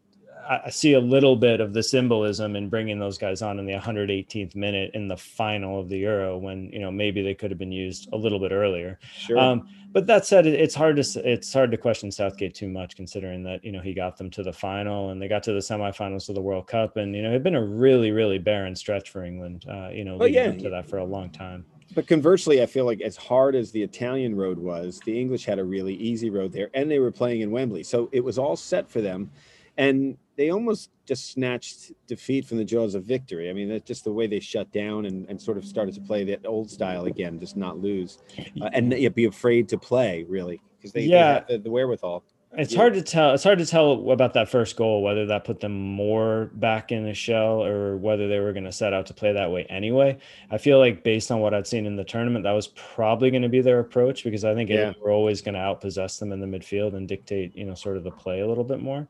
I 0.49 0.71
see 0.71 0.95
a 0.95 1.01
little 1.01 1.37
bit 1.37 1.61
of 1.61 1.75
the 1.75 1.83
symbolism 1.83 2.57
in 2.57 2.69
bringing 2.69 2.99
those 2.99 3.19
guys 3.19 3.43
on 3.43 3.59
in 3.59 3.67
the 3.67 3.75
118th 3.75 4.55
minute 4.55 4.91
in 4.95 5.07
the 5.07 5.17
final 5.17 5.79
of 5.79 5.89
the 5.89 5.99
Euro 5.99 6.39
when 6.39 6.71
you 6.73 6.79
know 6.79 6.91
maybe 6.91 7.21
they 7.23 7.35
could 7.35 7.51
have 7.51 7.59
been 7.59 7.73
used 7.73 8.09
a 8.13 8.17
little 8.17 8.39
bit 8.39 8.51
earlier. 8.53 8.99
Sure. 9.19 9.39
Um, 9.39 9.69
but 9.93 10.07
that 10.07 10.25
said, 10.27 10.47
it's 10.47 10.75
hard 10.75 10.97
to 10.97 11.31
it's 11.31 11.53
hard 11.53 11.71
to 11.71 11.77
question 11.77 12.11
Southgate 12.11 12.55
too 12.55 12.69
much, 12.69 12.97
considering 12.97 13.43
that 13.45 13.65
you 13.65 13.73
know 13.73 13.81
he 13.81 13.93
got 13.95 14.17
them 14.17 14.31
to 14.31 14.43
the 14.43 14.53
final 14.53 15.11
and 15.11 15.21
they 15.21 15.29
got 15.29 15.43
to 15.45 15.53
the 15.53 15.61
semifinals 15.61 16.29
of 16.29 16.35
the 16.35 16.43
World 16.43 16.67
Cup, 16.67 16.97
and 16.97 17.15
you 17.15 17.23
know 17.23 17.31
it'd 17.31 17.43
been 17.43 17.55
a 17.55 17.65
really 17.65 18.11
really 18.11 18.39
barren 18.39 18.75
stretch 18.75 19.11
for 19.11 19.25
England. 19.25 19.65
Uh, 19.69 19.89
you 19.91 20.05
know, 20.05 20.15
Oh, 20.15 20.25
leading 20.25 20.35
yeah. 20.45 20.51
up 20.51 20.59
to 20.59 20.71
that 20.71 20.89
for 20.89 20.99
a 20.99 21.05
long 21.05 21.31
time. 21.31 21.65
but 21.95 22.07
conversely, 22.07 22.63
I 22.63 22.67
feel 22.67 22.85
like 22.85 23.01
as 23.01 23.17
hard 23.17 23.55
as 23.55 23.71
the 23.71 23.83
Italian 23.83 24.35
road 24.35 24.59
was, 24.59 25.01
the 25.07 25.19
English 25.19 25.45
had 25.47 25.59
a 25.59 25.65
really 25.65 25.95
easy 25.95 26.29
road 26.31 26.53
there, 26.53 26.71
and 26.75 26.91
they 26.91 26.99
were 26.99 27.11
playing 27.11 27.41
in 27.41 27.51
Wembley, 27.51 27.83
so 27.83 28.09
it 28.13 28.23
was 28.23 28.39
all 28.39 28.57
set 28.57 28.89
for 28.91 29.01
them, 29.01 29.31
and 29.79 30.17
they 30.39 30.51
almost 30.51 30.91
just 31.05 31.33
snatched 31.33 31.93
defeat 32.07 32.47
from 32.47 32.59
the 32.59 32.65
jaws 32.65 32.95
of 32.95 33.03
victory. 33.05 33.51
I 33.51 33.53
mean, 33.53 33.69
that's 33.69 33.85
just 33.87 34.05
the 34.05 34.13
way 34.13 34.29
they 34.29 34.39
shut 34.39 34.71
down 34.73 35.05
and, 35.07 35.29
and 35.29 35.39
sort 35.43 35.59
of 35.59 35.65
started 35.65 35.95
to 35.97 36.01
play 36.01 36.23
that 36.25 36.47
old 36.47 36.71
style 36.71 37.07
again, 37.07 37.41
just 37.41 37.57
not 37.57 37.79
lose, 37.81 38.19
uh, 38.63 38.71
and 38.73 38.93
yet 38.93 39.17
be 39.17 39.25
afraid 39.25 39.69
to 39.71 39.77
play 39.79 40.25
really 40.29 40.61
because 40.79 40.93
they, 40.93 41.03
Yeah. 41.03 41.09
they 41.09 41.35
have 41.35 41.47
the, 41.49 41.59
the 41.59 41.71
wherewithal. 41.73 42.23
It's 42.57 42.73
Yeah. 42.73 42.79
hard 42.79 42.95
to 42.95 43.03
tell. 43.03 43.35
It's 43.35 43.43
hard 43.43 43.59
to 43.59 43.67
tell 43.67 44.11
about 44.13 44.33
that 44.35 44.49
first 44.49 44.77
goal 44.77 45.03
whether 45.03 45.27
that 45.27 45.45
put 45.45 45.59
them 45.61 45.73
more 45.77 46.51
back 46.55 46.93
in 46.93 47.05
the 47.05 47.15
shell 47.15 47.63
or 47.65 47.97
whether 47.97 48.29
they 48.29 48.39
were 48.39 48.53
going 48.53 48.65
to 48.65 48.73
set 48.73 48.95
out 48.95 49.07
to 49.07 49.15
play 49.15 49.33
that 49.33 49.51
way 49.51 49.65
anyway. 49.65 50.17
I 50.53 50.59
feel 50.59 50.79
like 50.79 51.03
based 51.03 51.31
on 51.33 51.41
what 51.41 51.53
I'd 51.53 51.67
seen 51.67 51.85
in 51.85 51.97
the 51.97 52.05
tournament, 52.05 52.45
that 52.45 52.53
was 52.53 52.69
probably 52.69 53.31
going 53.31 53.43
to 53.43 53.49
be 53.51 53.61
their 53.61 53.81
approach 53.81 54.23
because 54.25 54.45
I 54.45 54.55
think 54.55 54.71
Yeah. 54.71 54.91
Italy 54.91 54.97
were 55.03 55.11
always 55.11 55.43
going 55.43 55.55
to 55.55 55.61
outpossess 55.61 56.21
them 56.21 56.31
in 56.33 56.41
the 56.41 56.47
midfield 56.47 56.95
and 56.95 57.09
dictate, 57.09 57.57
you 57.57 57.65
know, 57.65 57.75
sort 57.75 57.97
of 57.97 58.05
the 58.05 58.13
play 58.13 58.41
a 58.41 58.47
little 58.47 58.65
bit 58.65 58.81
more. 58.81 59.09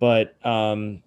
But 0.00 0.34
um, 0.46 1.02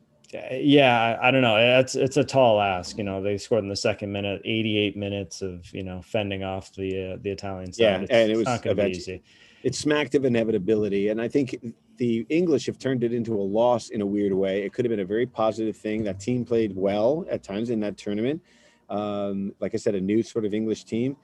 yeah, 0.52 1.18
I, 1.22 1.28
I 1.28 1.32
don't 1.32 1.42
know. 1.42 1.58
It's 1.80 1.96
it's 1.96 2.18
a 2.18 2.24
tall 2.24 2.62
ask. 2.62 2.98
You 2.98 3.04
know, 3.04 3.22
they 3.22 3.38
scored 3.38 3.64
in 3.64 3.70
the 3.70 3.76
second 3.76 4.12
minute, 4.12 4.42
88 4.46 4.96
minutes 4.98 5.42
of 5.42 5.72
you 5.74 5.84
know 5.84 6.02
fending 6.02 6.44
off 6.44 6.74
the 6.74 7.14
uh, 7.14 7.18
the 7.22 7.32
Italian 7.32 7.74
side. 7.74 7.84
Yeah, 7.84 7.98
it's, 8.02 8.12
and 8.12 8.32
it 8.32 8.38
was 8.38 8.46
not 8.46 8.62
going 8.62 8.78
to 8.78 8.84
be 8.84 8.92
easy. 8.92 9.24
it 9.64 9.76
smacked 9.76 10.16
of 10.16 10.26
inevitability. 10.26 11.10
And 11.10 11.22
I 11.22 11.28
think 11.28 11.56
the 11.98 12.26
English 12.30 12.66
have 12.66 12.80
turned 12.80 13.04
it 13.04 13.14
into 13.14 13.36
a 13.36 13.42
loss 13.44 13.90
in 13.90 14.02
a 14.02 14.06
weird 14.06 14.34
way. 14.34 14.64
It 14.64 14.74
could 14.74 14.86
have 14.86 14.90
been 14.90 15.02
a 15.02 15.06
very 15.06 15.26
positive 15.26 15.76
thing. 15.78 16.04
That 16.04 16.20
team 16.20 16.46
played 16.46 16.76
well 16.76 17.26
at 17.30 17.44
times 17.44 17.70
in 17.70 17.80
that 17.82 17.98
tournament. 17.98 18.42
Um, 18.90 19.54
like 19.60 19.74
I 19.74 19.78
said, 19.78 19.96
a 19.96 20.02
new 20.02 20.24
sort 20.24 20.46
of 20.46 20.54
English 20.54 20.84
team. 20.86 21.16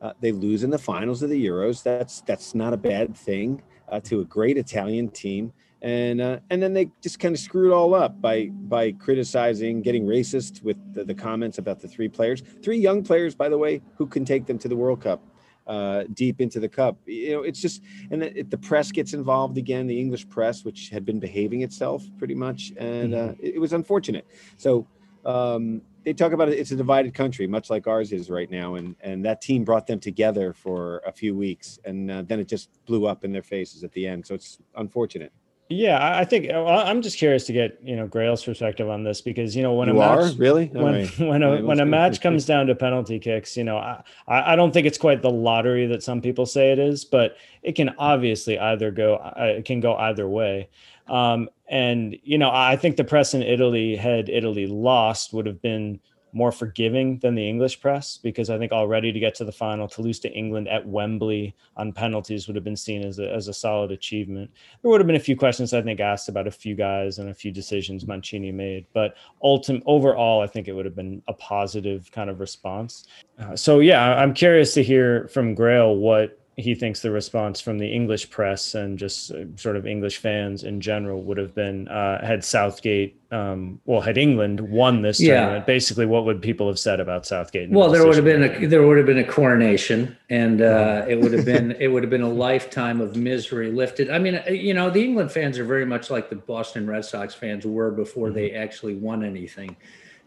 Uh, 0.00 0.12
they 0.20 0.32
lose 0.32 0.64
in 0.64 0.70
the 0.70 0.78
finals 0.78 1.22
of 1.22 1.30
the 1.30 1.46
Euros. 1.46 1.82
That's 1.82 2.22
that's 2.22 2.54
not 2.54 2.72
a 2.72 2.76
bad 2.76 3.16
thing 3.16 3.62
uh, 3.88 4.00
to 4.00 4.20
a 4.20 4.24
great 4.24 4.56
Italian 4.56 5.08
team. 5.08 5.52
And 5.82 6.20
uh, 6.20 6.38
and 6.50 6.62
then 6.62 6.72
they 6.72 6.90
just 7.02 7.18
kind 7.18 7.34
of 7.34 7.40
screw 7.40 7.72
it 7.72 7.74
all 7.74 7.92
up 7.94 8.20
by 8.20 8.46
by 8.52 8.92
criticizing, 8.92 9.82
getting 9.82 10.06
racist 10.06 10.62
with 10.62 10.76
the, 10.94 11.04
the 11.04 11.14
comments 11.14 11.58
about 11.58 11.80
the 11.80 11.88
three 11.88 12.08
players, 12.08 12.42
three 12.62 12.78
young 12.78 13.02
players, 13.02 13.34
by 13.34 13.48
the 13.48 13.58
way, 13.58 13.82
who 13.96 14.06
can 14.06 14.24
take 14.24 14.46
them 14.46 14.58
to 14.58 14.68
the 14.68 14.76
World 14.76 15.00
Cup 15.00 15.22
uh, 15.66 16.04
deep 16.14 16.40
into 16.40 16.60
the 16.60 16.68
cup. 16.68 16.96
You 17.06 17.32
know, 17.32 17.42
it's 17.42 17.60
just, 17.60 17.82
and 18.10 18.22
the, 18.22 18.42
the 18.42 18.58
press 18.58 18.90
gets 18.92 19.12
involved 19.12 19.58
again, 19.58 19.86
the 19.86 19.98
English 19.98 20.28
press, 20.28 20.64
which 20.64 20.88
had 20.90 21.04
been 21.04 21.20
behaving 21.20 21.62
itself 21.62 22.04
pretty 22.18 22.34
much, 22.34 22.72
and 22.76 23.14
uh, 23.14 23.32
it, 23.38 23.56
it 23.56 23.58
was 23.58 23.72
unfortunate. 23.72 24.26
So 24.56 24.86
um, 25.24 25.82
they 26.04 26.12
talk 26.12 26.32
about 26.32 26.48
it. 26.48 26.58
It's 26.58 26.72
a 26.72 26.76
divided 26.76 27.14
country, 27.14 27.46
much 27.46 27.70
like 27.70 27.86
ours 27.86 28.12
is 28.12 28.28
right 28.28 28.50
now, 28.50 28.74
and 28.74 28.96
and 29.00 29.24
that 29.24 29.40
team 29.40 29.64
brought 29.64 29.86
them 29.86 30.00
together 30.00 30.52
for 30.52 30.98
a 31.06 31.12
few 31.12 31.36
weeks, 31.36 31.78
and 31.84 32.10
uh, 32.10 32.22
then 32.22 32.40
it 32.40 32.48
just 32.48 32.70
blew 32.86 33.06
up 33.06 33.24
in 33.24 33.32
their 33.32 33.42
faces 33.42 33.84
at 33.84 33.92
the 33.92 34.06
end. 34.06 34.26
So 34.26 34.34
it's 34.34 34.58
unfortunate. 34.76 35.32
Yeah, 35.72 36.16
I 36.18 36.24
think 36.24 36.50
I'm 36.50 37.02
just 37.02 37.18
curious 37.18 37.44
to 37.46 37.52
get 37.52 37.78
you 37.82 37.96
know 37.96 38.06
Grayle's 38.06 38.44
perspective 38.44 38.88
on 38.88 39.04
this 39.04 39.20
because 39.20 39.56
you 39.56 39.62
know 39.62 39.72
when 39.72 39.88
you 39.88 40.00
a 40.00 40.06
are 40.06 40.22
match 40.22 40.36
really 40.36 40.66
when 40.66 40.94
right. 40.94 41.18
when 41.18 41.42
a 41.42 41.62
when 41.62 41.80
a 41.80 41.86
match 41.86 42.20
comes 42.20 42.44
down 42.44 42.66
to 42.66 42.74
penalty 42.74 43.18
kicks, 43.18 43.56
you 43.56 43.64
know, 43.64 43.78
I 43.78 44.02
I 44.28 44.52
I 44.52 44.56
don't 44.56 44.72
think 44.72 44.86
it's 44.86 44.98
quite 44.98 45.22
the 45.22 45.30
lottery 45.30 45.86
that 45.86 46.02
some 46.02 46.20
people 46.20 46.46
say 46.46 46.72
it 46.72 46.78
is, 46.78 47.04
but 47.04 47.36
it 47.62 47.72
can 47.72 47.94
obviously 47.98 48.58
either 48.58 48.90
go 48.90 49.16
uh, 49.16 49.54
it 49.56 49.64
can 49.64 49.80
go 49.80 49.94
either 49.96 50.28
way. 50.28 50.68
Um, 51.08 51.48
and 51.68 52.16
you 52.22 52.38
know, 52.38 52.50
I 52.52 52.76
think 52.76 52.96
the 52.96 53.04
press 53.04 53.34
in 53.34 53.42
Italy 53.42 53.96
had 53.96 54.28
Italy 54.28 54.66
lost 54.66 55.32
would 55.32 55.46
have 55.46 55.62
been 55.62 56.00
more 56.32 56.52
forgiving 56.52 57.18
than 57.18 57.34
the 57.34 57.46
English 57.46 57.80
press 57.80 58.16
because 58.16 58.50
I 58.50 58.58
think 58.58 58.72
already 58.72 59.12
to 59.12 59.20
get 59.20 59.34
to 59.36 59.44
the 59.44 59.52
final, 59.52 59.86
to 59.88 60.02
lose 60.02 60.18
to 60.20 60.32
England 60.32 60.68
at 60.68 60.86
Wembley 60.86 61.54
on 61.76 61.92
penalties 61.92 62.46
would 62.46 62.56
have 62.56 62.64
been 62.64 62.76
seen 62.76 63.02
as 63.02 63.18
a, 63.18 63.30
as 63.30 63.48
a 63.48 63.54
solid 63.54 63.92
achievement. 63.92 64.50
There 64.80 64.90
would 64.90 65.00
have 65.00 65.06
been 65.06 65.16
a 65.16 65.20
few 65.20 65.36
questions 65.36 65.74
I 65.74 65.82
think 65.82 66.00
asked 66.00 66.28
about 66.28 66.46
a 66.46 66.50
few 66.50 66.74
guys 66.74 67.18
and 67.18 67.28
a 67.28 67.34
few 67.34 67.52
decisions 67.52 68.06
Mancini 68.06 68.52
made, 68.52 68.86
but 68.92 69.14
ultimate 69.42 69.82
overall, 69.86 70.40
I 70.40 70.46
think 70.46 70.68
it 70.68 70.72
would 70.72 70.86
have 70.86 70.96
been 70.96 71.22
a 71.28 71.34
positive 71.34 72.10
kind 72.12 72.30
of 72.30 72.40
response. 72.40 73.06
Uh, 73.38 73.56
so 73.56 73.80
yeah, 73.80 74.14
I'm 74.14 74.34
curious 74.34 74.74
to 74.74 74.82
hear 74.82 75.28
from 75.28 75.54
Grayle 75.54 75.98
what 75.98 76.38
he 76.56 76.74
thinks 76.74 77.00
the 77.00 77.10
response 77.10 77.60
from 77.60 77.78
the 77.78 77.86
English 77.86 78.28
press 78.28 78.74
and 78.74 78.98
just 78.98 79.30
uh, 79.30 79.44
sort 79.56 79.74
of 79.74 79.86
English 79.86 80.18
fans 80.18 80.64
in 80.64 80.82
general 80.82 81.22
would 81.22 81.38
have 81.38 81.54
been 81.54 81.88
uh, 81.88 82.24
had 82.24 82.44
Southgate, 82.44 83.18
um, 83.30 83.80
well, 83.86 84.02
had 84.02 84.18
England 84.18 84.60
won 84.60 85.00
this 85.00 85.18
yeah. 85.18 85.40
tournament. 85.40 85.66
Basically, 85.66 86.04
what 86.04 86.26
would 86.26 86.42
people 86.42 86.68
have 86.68 86.78
said 86.78 87.00
about 87.00 87.24
Southgate? 87.24 87.70
Well, 87.70 87.90
there 87.90 88.06
would 88.06 88.16
have 88.16 88.24
been 88.24 88.42
a 88.42 88.66
there 88.66 88.86
would 88.86 88.98
have 88.98 89.06
been 89.06 89.18
a 89.18 89.24
coronation, 89.24 90.14
and 90.28 90.60
uh, 90.60 91.06
it 91.08 91.18
would 91.18 91.32
have 91.32 91.46
been 91.46 91.72
it 91.80 91.88
would 91.88 92.02
have 92.02 92.10
been 92.10 92.22
a 92.22 92.28
lifetime 92.28 93.00
of 93.00 93.16
misery 93.16 93.72
lifted. 93.72 94.10
I 94.10 94.18
mean, 94.18 94.34
uh, 94.46 94.50
you 94.50 94.74
know, 94.74 94.90
the 94.90 95.02
England 95.02 95.32
fans 95.32 95.58
are 95.58 95.64
very 95.64 95.86
much 95.86 96.10
like 96.10 96.28
the 96.28 96.36
Boston 96.36 96.86
Red 96.86 97.06
Sox 97.06 97.34
fans 97.34 97.64
were 97.64 97.90
before 97.90 98.28
mm-hmm. 98.28 98.36
they 98.36 98.52
actually 98.52 98.94
won 98.94 99.24
anything. 99.24 99.74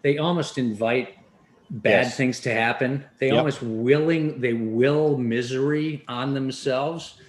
They 0.01 0.17
almost 0.17 0.57
invite 0.57 1.17
bad 1.69 2.05
yes. 2.05 2.17
things 2.17 2.39
to 2.41 2.53
happen. 2.53 3.05
They 3.19 3.27
yep. 3.27 3.37
almost 3.37 3.61
willing 3.61 4.39
they 4.39 4.53
will 4.53 5.17
misery 5.17 6.03
on 6.07 6.33
themselves. 6.33 7.19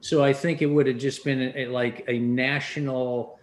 So 0.00 0.22
I 0.22 0.32
think 0.32 0.62
it 0.62 0.66
would 0.66 0.86
have 0.86 0.98
just 0.98 1.24
been 1.24 1.52
a, 1.56 1.66
like 1.66 2.04
a 2.08 2.18
national 2.18 3.38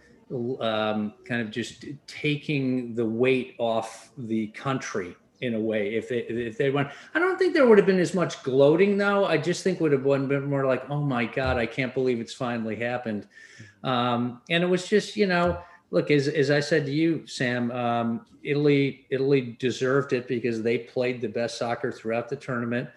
um, 0.59 1.13
kind 1.25 1.41
of 1.41 1.51
just 1.51 1.85
taking 2.07 2.95
the 2.95 3.05
weight 3.05 3.55
off 3.59 4.09
the 4.17 4.47
country 4.47 5.15
in 5.41 5.55
a 5.55 5.59
way. 5.59 5.95
If 5.95 6.09
they 6.09 6.19
if 6.19 6.57
they 6.57 6.69
went, 6.69 6.89
I 7.13 7.19
don't 7.19 7.37
think 7.37 7.53
there 7.53 7.67
would 7.67 7.77
have 7.77 7.87
been 7.87 7.99
as 7.99 8.13
much 8.13 8.41
gloating 8.43 8.97
though. 8.97 9.25
I 9.25 9.37
just 9.37 9.63
think 9.63 9.79
would 9.79 9.91
have 9.91 10.03
been 10.03 10.25
a 10.25 10.27
bit 10.27 10.43
more 10.43 10.65
like, 10.65 10.89
oh 10.89 11.01
my 11.01 11.25
god, 11.25 11.57
I 11.57 11.65
can't 11.65 11.93
believe 11.93 12.19
it's 12.19 12.33
finally 12.33 12.75
happened. 12.75 13.27
Um, 13.83 14.41
and 14.49 14.63
it 14.63 14.67
was 14.67 14.87
just 14.87 15.17
you 15.17 15.27
know 15.27 15.61
look, 15.93 16.09
as, 16.09 16.27
as 16.27 16.49
I 16.49 16.59
said 16.59 16.87
to 16.87 16.91
you, 16.91 17.25
Sam, 17.27 17.71
um, 17.71 18.25
Italy 18.43 19.05
Italy 19.09 19.55
deserved 19.59 20.11
it 20.11 20.27
because 20.27 20.61
they 20.61 20.79
played 20.79 21.21
the 21.21 21.29
best 21.29 21.57
soccer 21.57 21.91
throughout 21.91 22.27
the 22.27 22.35
tournament. 22.35 22.89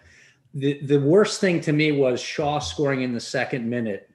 The 0.53 0.81
the 0.81 0.99
worst 0.99 1.39
thing 1.39 1.61
to 1.61 1.71
me 1.71 1.93
was 1.93 2.19
Shaw 2.19 2.59
scoring 2.59 3.03
in 3.03 3.13
the 3.13 3.21
second 3.21 3.69
minute 3.69 4.09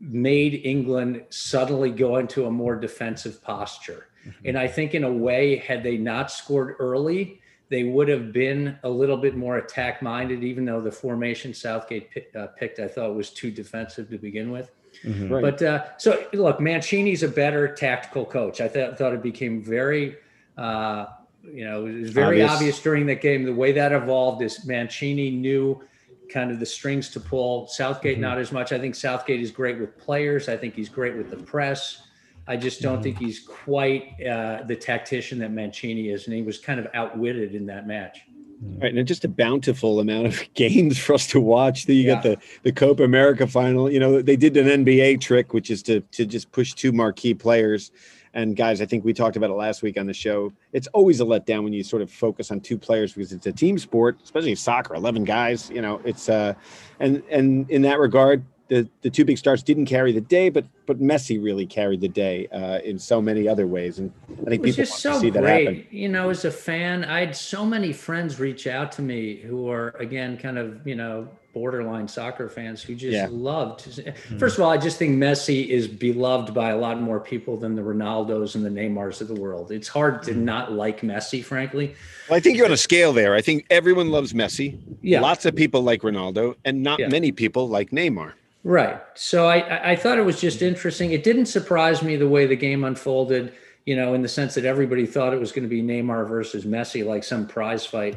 made 0.00 0.60
England 0.64 1.24
suddenly 1.28 1.90
go 1.90 2.16
into 2.16 2.46
a 2.46 2.50
more 2.50 2.76
defensive 2.76 3.42
posture. 3.42 4.06
Mm-hmm. 4.26 4.48
And 4.48 4.58
I 4.58 4.68
think 4.68 4.94
in 4.94 5.04
a 5.04 5.12
way, 5.12 5.56
had 5.56 5.82
they 5.82 5.96
not 5.96 6.30
scored 6.30 6.76
early, 6.78 7.40
they 7.68 7.84
would 7.84 8.08
have 8.08 8.32
been 8.32 8.78
a 8.84 8.88
little 8.88 9.16
bit 9.16 9.36
more 9.36 9.58
attack 9.58 10.02
minded, 10.02 10.44
even 10.44 10.64
though 10.64 10.80
the 10.80 10.92
formation 10.92 11.52
Southgate 11.52 12.10
uh, 12.36 12.48
picked, 12.58 12.78
I 12.78 12.88
thought 12.88 13.14
was 13.14 13.30
too 13.30 13.50
defensive 13.50 14.08
to 14.10 14.18
begin 14.18 14.50
with. 14.50 14.70
Mm-hmm. 15.04 15.32
Right. 15.32 15.42
But 15.42 15.62
uh, 15.62 15.84
so 15.98 16.24
look, 16.32 16.60
Mancini's 16.60 17.22
a 17.22 17.28
better 17.28 17.74
tactical 17.74 18.24
coach. 18.24 18.60
I 18.60 18.68
th- 18.68 18.96
thought 18.96 19.12
it 19.12 19.22
became 19.22 19.62
very, 19.62 20.16
uh, 20.56 21.06
you 21.42 21.64
know, 21.64 21.86
it 21.86 22.00
was 22.00 22.10
very 22.10 22.42
obvious. 22.42 22.52
obvious 22.52 22.82
during 22.82 23.06
that 23.06 23.20
game. 23.20 23.44
The 23.44 23.54
way 23.54 23.72
that 23.72 23.92
evolved 23.92 24.42
is 24.42 24.64
Mancini 24.64 25.30
knew 25.30 25.82
kind 26.30 26.50
of 26.50 26.58
the 26.58 26.66
strings 26.66 27.10
to 27.10 27.20
pull. 27.20 27.66
Southgate, 27.66 28.14
mm-hmm. 28.14 28.22
not 28.22 28.38
as 28.38 28.50
much. 28.50 28.72
I 28.72 28.78
think 28.78 28.94
Southgate 28.94 29.40
is 29.40 29.50
great 29.50 29.78
with 29.78 29.98
players. 29.98 30.48
I 30.48 30.56
think 30.56 30.74
he's 30.74 30.88
great 30.88 31.16
with 31.16 31.30
the 31.30 31.36
press. 31.36 32.02
I 32.46 32.56
just 32.56 32.82
don't 32.82 32.94
mm-hmm. 32.94 33.02
think 33.02 33.18
he's 33.18 33.40
quite 33.40 34.14
uh, 34.22 34.64
the 34.66 34.76
tactician 34.76 35.38
that 35.38 35.50
Mancini 35.50 36.10
is, 36.10 36.26
and 36.26 36.34
he 36.34 36.42
was 36.42 36.58
kind 36.58 36.80
of 36.80 36.88
outwitted 36.94 37.54
in 37.54 37.66
that 37.66 37.86
match. 37.86 38.20
Right, 38.62 38.94
and 38.94 39.06
just 39.06 39.24
a 39.24 39.28
bountiful 39.28 40.00
amount 40.00 40.26
of 40.26 40.42
games 40.54 40.98
for 40.98 41.14
us 41.14 41.26
to 41.28 41.40
watch. 41.40 41.88
You 41.88 41.94
yeah. 41.94 42.14
got 42.14 42.22
the 42.22 42.38
the 42.62 42.72
Copa 42.72 43.02
America 43.02 43.46
final. 43.46 43.90
You 43.90 44.00
know, 44.00 44.22
they 44.22 44.36
did 44.36 44.56
an 44.56 44.84
NBA 44.84 45.20
trick, 45.20 45.52
which 45.52 45.70
is 45.70 45.82
to 45.84 46.00
to 46.00 46.24
just 46.24 46.50
push 46.52 46.72
two 46.74 46.92
marquee 46.92 47.34
players. 47.34 47.90
And 48.34 48.56
guys, 48.56 48.80
I 48.80 48.86
think 48.86 49.04
we 49.04 49.12
talked 49.12 49.36
about 49.36 49.50
it 49.50 49.54
last 49.54 49.82
week 49.82 49.96
on 49.96 50.06
the 50.06 50.14
show. 50.14 50.52
It's 50.72 50.88
always 50.88 51.20
a 51.20 51.24
letdown 51.24 51.62
when 51.62 51.72
you 51.72 51.84
sort 51.84 52.02
of 52.02 52.10
focus 52.10 52.50
on 52.50 52.60
two 52.60 52.76
players 52.76 53.12
because 53.12 53.32
it's 53.32 53.46
a 53.46 53.52
team 53.52 53.78
sport, 53.78 54.18
especially 54.24 54.56
soccer. 54.56 54.94
Eleven 54.94 55.24
guys, 55.24 55.70
you 55.70 55.80
know, 55.80 56.00
it's 56.04 56.28
uh, 56.28 56.54
and 57.00 57.22
and 57.30 57.70
in 57.70 57.82
that 57.82 57.98
regard, 58.00 58.44
the 58.68 58.88
the 59.02 59.10
two 59.10 59.24
big 59.24 59.38
stars 59.38 59.62
didn't 59.62 59.86
carry 59.86 60.12
the 60.12 60.20
day, 60.20 60.48
but 60.48 60.64
but 60.86 61.00
Messi 61.00 61.42
really 61.42 61.66
carried 61.66 62.00
the 62.00 62.08
day 62.08 62.46
uh, 62.48 62.78
in 62.80 62.98
so 62.98 63.20
many 63.20 63.46
other 63.46 63.66
ways, 63.66 63.98
and 63.98 64.12
I 64.46 64.50
think 64.50 64.64
people 64.64 64.82
want 64.82 64.88
so 64.88 65.12
to 65.12 65.20
see 65.20 65.30
great. 65.30 65.42
that 65.42 65.74
happen. 65.74 65.86
You 65.90 66.08
know, 66.08 66.30
as 66.30 66.44
a 66.44 66.50
fan, 66.50 67.04
I 67.04 67.20
had 67.20 67.36
so 67.36 67.64
many 67.66 67.92
friends 67.92 68.40
reach 68.40 68.66
out 68.66 68.92
to 68.92 69.02
me 69.02 69.36
who 69.36 69.68
are 69.68 69.90
again 69.98 70.38
kind 70.38 70.58
of 70.58 70.86
you 70.86 70.94
know 70.94 71.28
borderline 71.52 72.08
soccer 72.08 72.48
fans 72.48 72.82
who 72.82 72.94
just 72.94 73.12
yeah. 73.12 73.28
loved. 73.30 73.84
Mm-hmm. 73.84 74.38
First 74.38 74.58
of 74.58 74.64
all, 74.64 74.70
I 74.70 74.76
just 74.76 74.98
think 74.98 75.16
Messi 75.16 75.68
is 75.68 75.86
beloved 75.86 76.52
by 76.52 76.70
a 76.70 76.76
lot 76.76 77.00
more 77.00 77.20
people 77.20 77.56
than 77.56 77.76
the 77.76 77.82
Ronaldos 77.82 78.56
and 78.56 78.64
the 78.64 78.70
Neymars 78.70 79.20
of 79.20 79.28
the 79.28 79.34
world. 79.40 79.70
It's 79.70 79.88
hard 79.88 80.22
to 80.24 80.32
mm-hmm. 80.32 80.44
not 80.44 80.72
like 80.72 81.02
Messi, 81.02 81.44
frankly. 81.44 81.94
Well, 82.28 82.36
I 82.36 82.40
think 82.40 82.56
you're 82.56 82.66
on 82.66 82.72
a 82.72 82.76
scale 82.76 83.12
there. 83.12 83.34
I 83.34 83.40
think 83.40 83.66
everyone 83.70 84.10
loves 84.10 84.32
Messi. 84.32 84.80
Yeah. 85.00 85.20
Lots 85.20 85.46
of 85.46 85.54
people 85.54 85.82
like 85.82 86.02
Ronaldo, 86.02 86.56
and 86.64 86.82
not 86.82 86.98
yeah. 86.98 87.08
many 87.08 87.30
people 87.30 87.68
like 87.68 87.90
Neymar. 87.90 88.32
Right. 88.64 88.98
So 89.12 89.46
I, 89.46 89.92
I 89.92 89.96
thought 89.96 90.18
it 90.18 90.24
was 90.24 90.40
just 90.40 90.62
interesting. 90.62 91.12
It 91.12 91.22
didn't 91.22 91.46
surprise 91.46 92.02
me 92.02 92.16
the 92.16 92.28
way 92.28 92.46
the 92.46 92.56
game 92.56 92.84
unfolded, 92.84 93.52
you 93.84 93.94
know, 93.94 94.14
in 94.14 94.22
the 94.22 94.28
sense 94.28 94.54
that 94.54 94.64
everybody 94.64 95.04
thought 95.04 95.34
it 95.34 95.38
was 95.38 95.52
going 95.52 95.64
to 95.64 95.68
be 95.68 95.82
Neymar 95.82 96.26
versus 96.26 96.64
Messi, 96.64 97.04
like 97.04 97.24
some 97.24 97.46
prize 97.46 97.84
fight. 97.84 98.16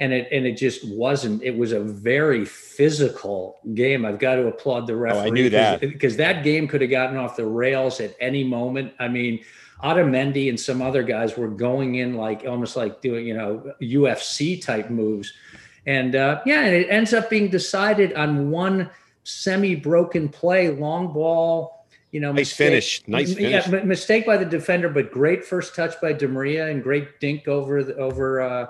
And 0.00 0.12
it 0.12 0.28
and 0.30 0.46
it 0.46 0.56
just 0.56 0.86
wasn't. 0.86 1.42
It 1.42 1.56
was 1.56 1.72
a 1.72 1.80
very 1.80 2.44
physical 2.44 3.58
game. 3.74 4.04
I've 4.04 4.20
got 4.20 4.36
to 4.36 4.46
applaud 4.46 4.86
the 4.86 4.94
referee. 4.94 5.18
Oh, 5.18 5.24
I 5.24 5.30
knew 5.30 5.50
that 5.50 5.80
because 5.80 6.16
that 6.18 6.44
game 6.44 6.68
could 6.68 6.82
have 6.82 6.90
gotten 6.90 7.16
off 7.16 7.34
the 7.34 7.46
rails 7.46 7.98
at 7.98 8.14
any 8.20 8.44
moment. 8.44 8.92
I 9.00 9.08
mean, 9.08 9.40
Otamendi 9.82 10.50
and 10.50 10.60
some 10.60 10.82
other 10.82 11.02
guys 11.02 11.36
were 11.36 11.48
going 11.48 11.96
in 11.96 12.14
like 12.14 12.44
almost 12.46 12.76
like 12.76 13.00
doing 13.00 13.26
you 13.26 13.34
know 13.34 13.72
UFC 13.82 14.62
type 14.62 14.88
moves, 14.88 15.32
and 15.84 16.14
uh, 16.14 16.42
yeah, 16.46 16.60
and 16.60 16.76
it 16.76 16.86
ends 16.90 17.12
up 17.12 17.28
being 17.28 17.48
decided 17.48 18.12
on 18.12 18.52
one 18.52 18.90
semi-broken 19.28 20.28
play, 20.28 20.70
long 20.70 21.12
ball. 21.12 21.86
You 22.10 22.20
know, 22.20 22.32
nice 22.32 22.48
mistake, 22.48 22.68
finish, 22.68 23.02
nice 23.06 23.34
finish. 23.34 23.68
Yeah, 23.68 23.82
mistake 23.84 24.24
by 24.24 24.38
the 24.38 24.46
defender, 24.46 24.88
but 24.88 25.12
great 25.12 25.44
first 25.44 25.74
touch 25.74 26.00
by 26.00 26.14
Di 26.14 26.26
Maria 26.26 26.68
and 26.68 26.82
great 26.82 27.20
dink 27.20 27.46
over 27.46 27.84
the, 27.84 27.94
over 27.96 28.40
uh, 28.40 28.66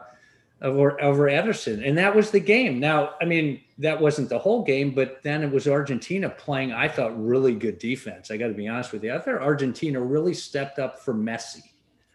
over 0.61 1.01
over 1.01 1.31
Ederson, 1.31 1.87
and 1.87 1.97
that 1.99 2.17
was 2.17 2.33
the 2.33 2.41
game. 2.41 2.81
Now, 2.81 3.15
I 3.23 3.27
mean, 3.27 3.61
that 3.79 4.01
wasn't 4.01 4.29
the 4.29 4.41
whole 4.41 4.65
game, 4.65 4.91
but 4.93 5.23
then 5.23 5.45
it 5.45 5.53
was 5.53 5.69
Argentina 5.69 6.29
playing. 6.29 6.73
I 6.73 6.89
thought 6.89 7.17
really 7.17 7.55
good 7.55 7.79
defense. 7.79 8.33
I 8.33 8.37
got 8.39 8.49
to 8.49 8.55
be 8.55 8.67
honest 8.67 8.93
with 8.93 9.05
you. 9.05 9.15
I 9.15 9.21
thought 9.21 9.37
Argentina 9.37 10.01
really 10.01 10.35
stepped 10.35 10.81
up 10.81 10.99
for 10.99 11.15
Messi. 11.15 11.63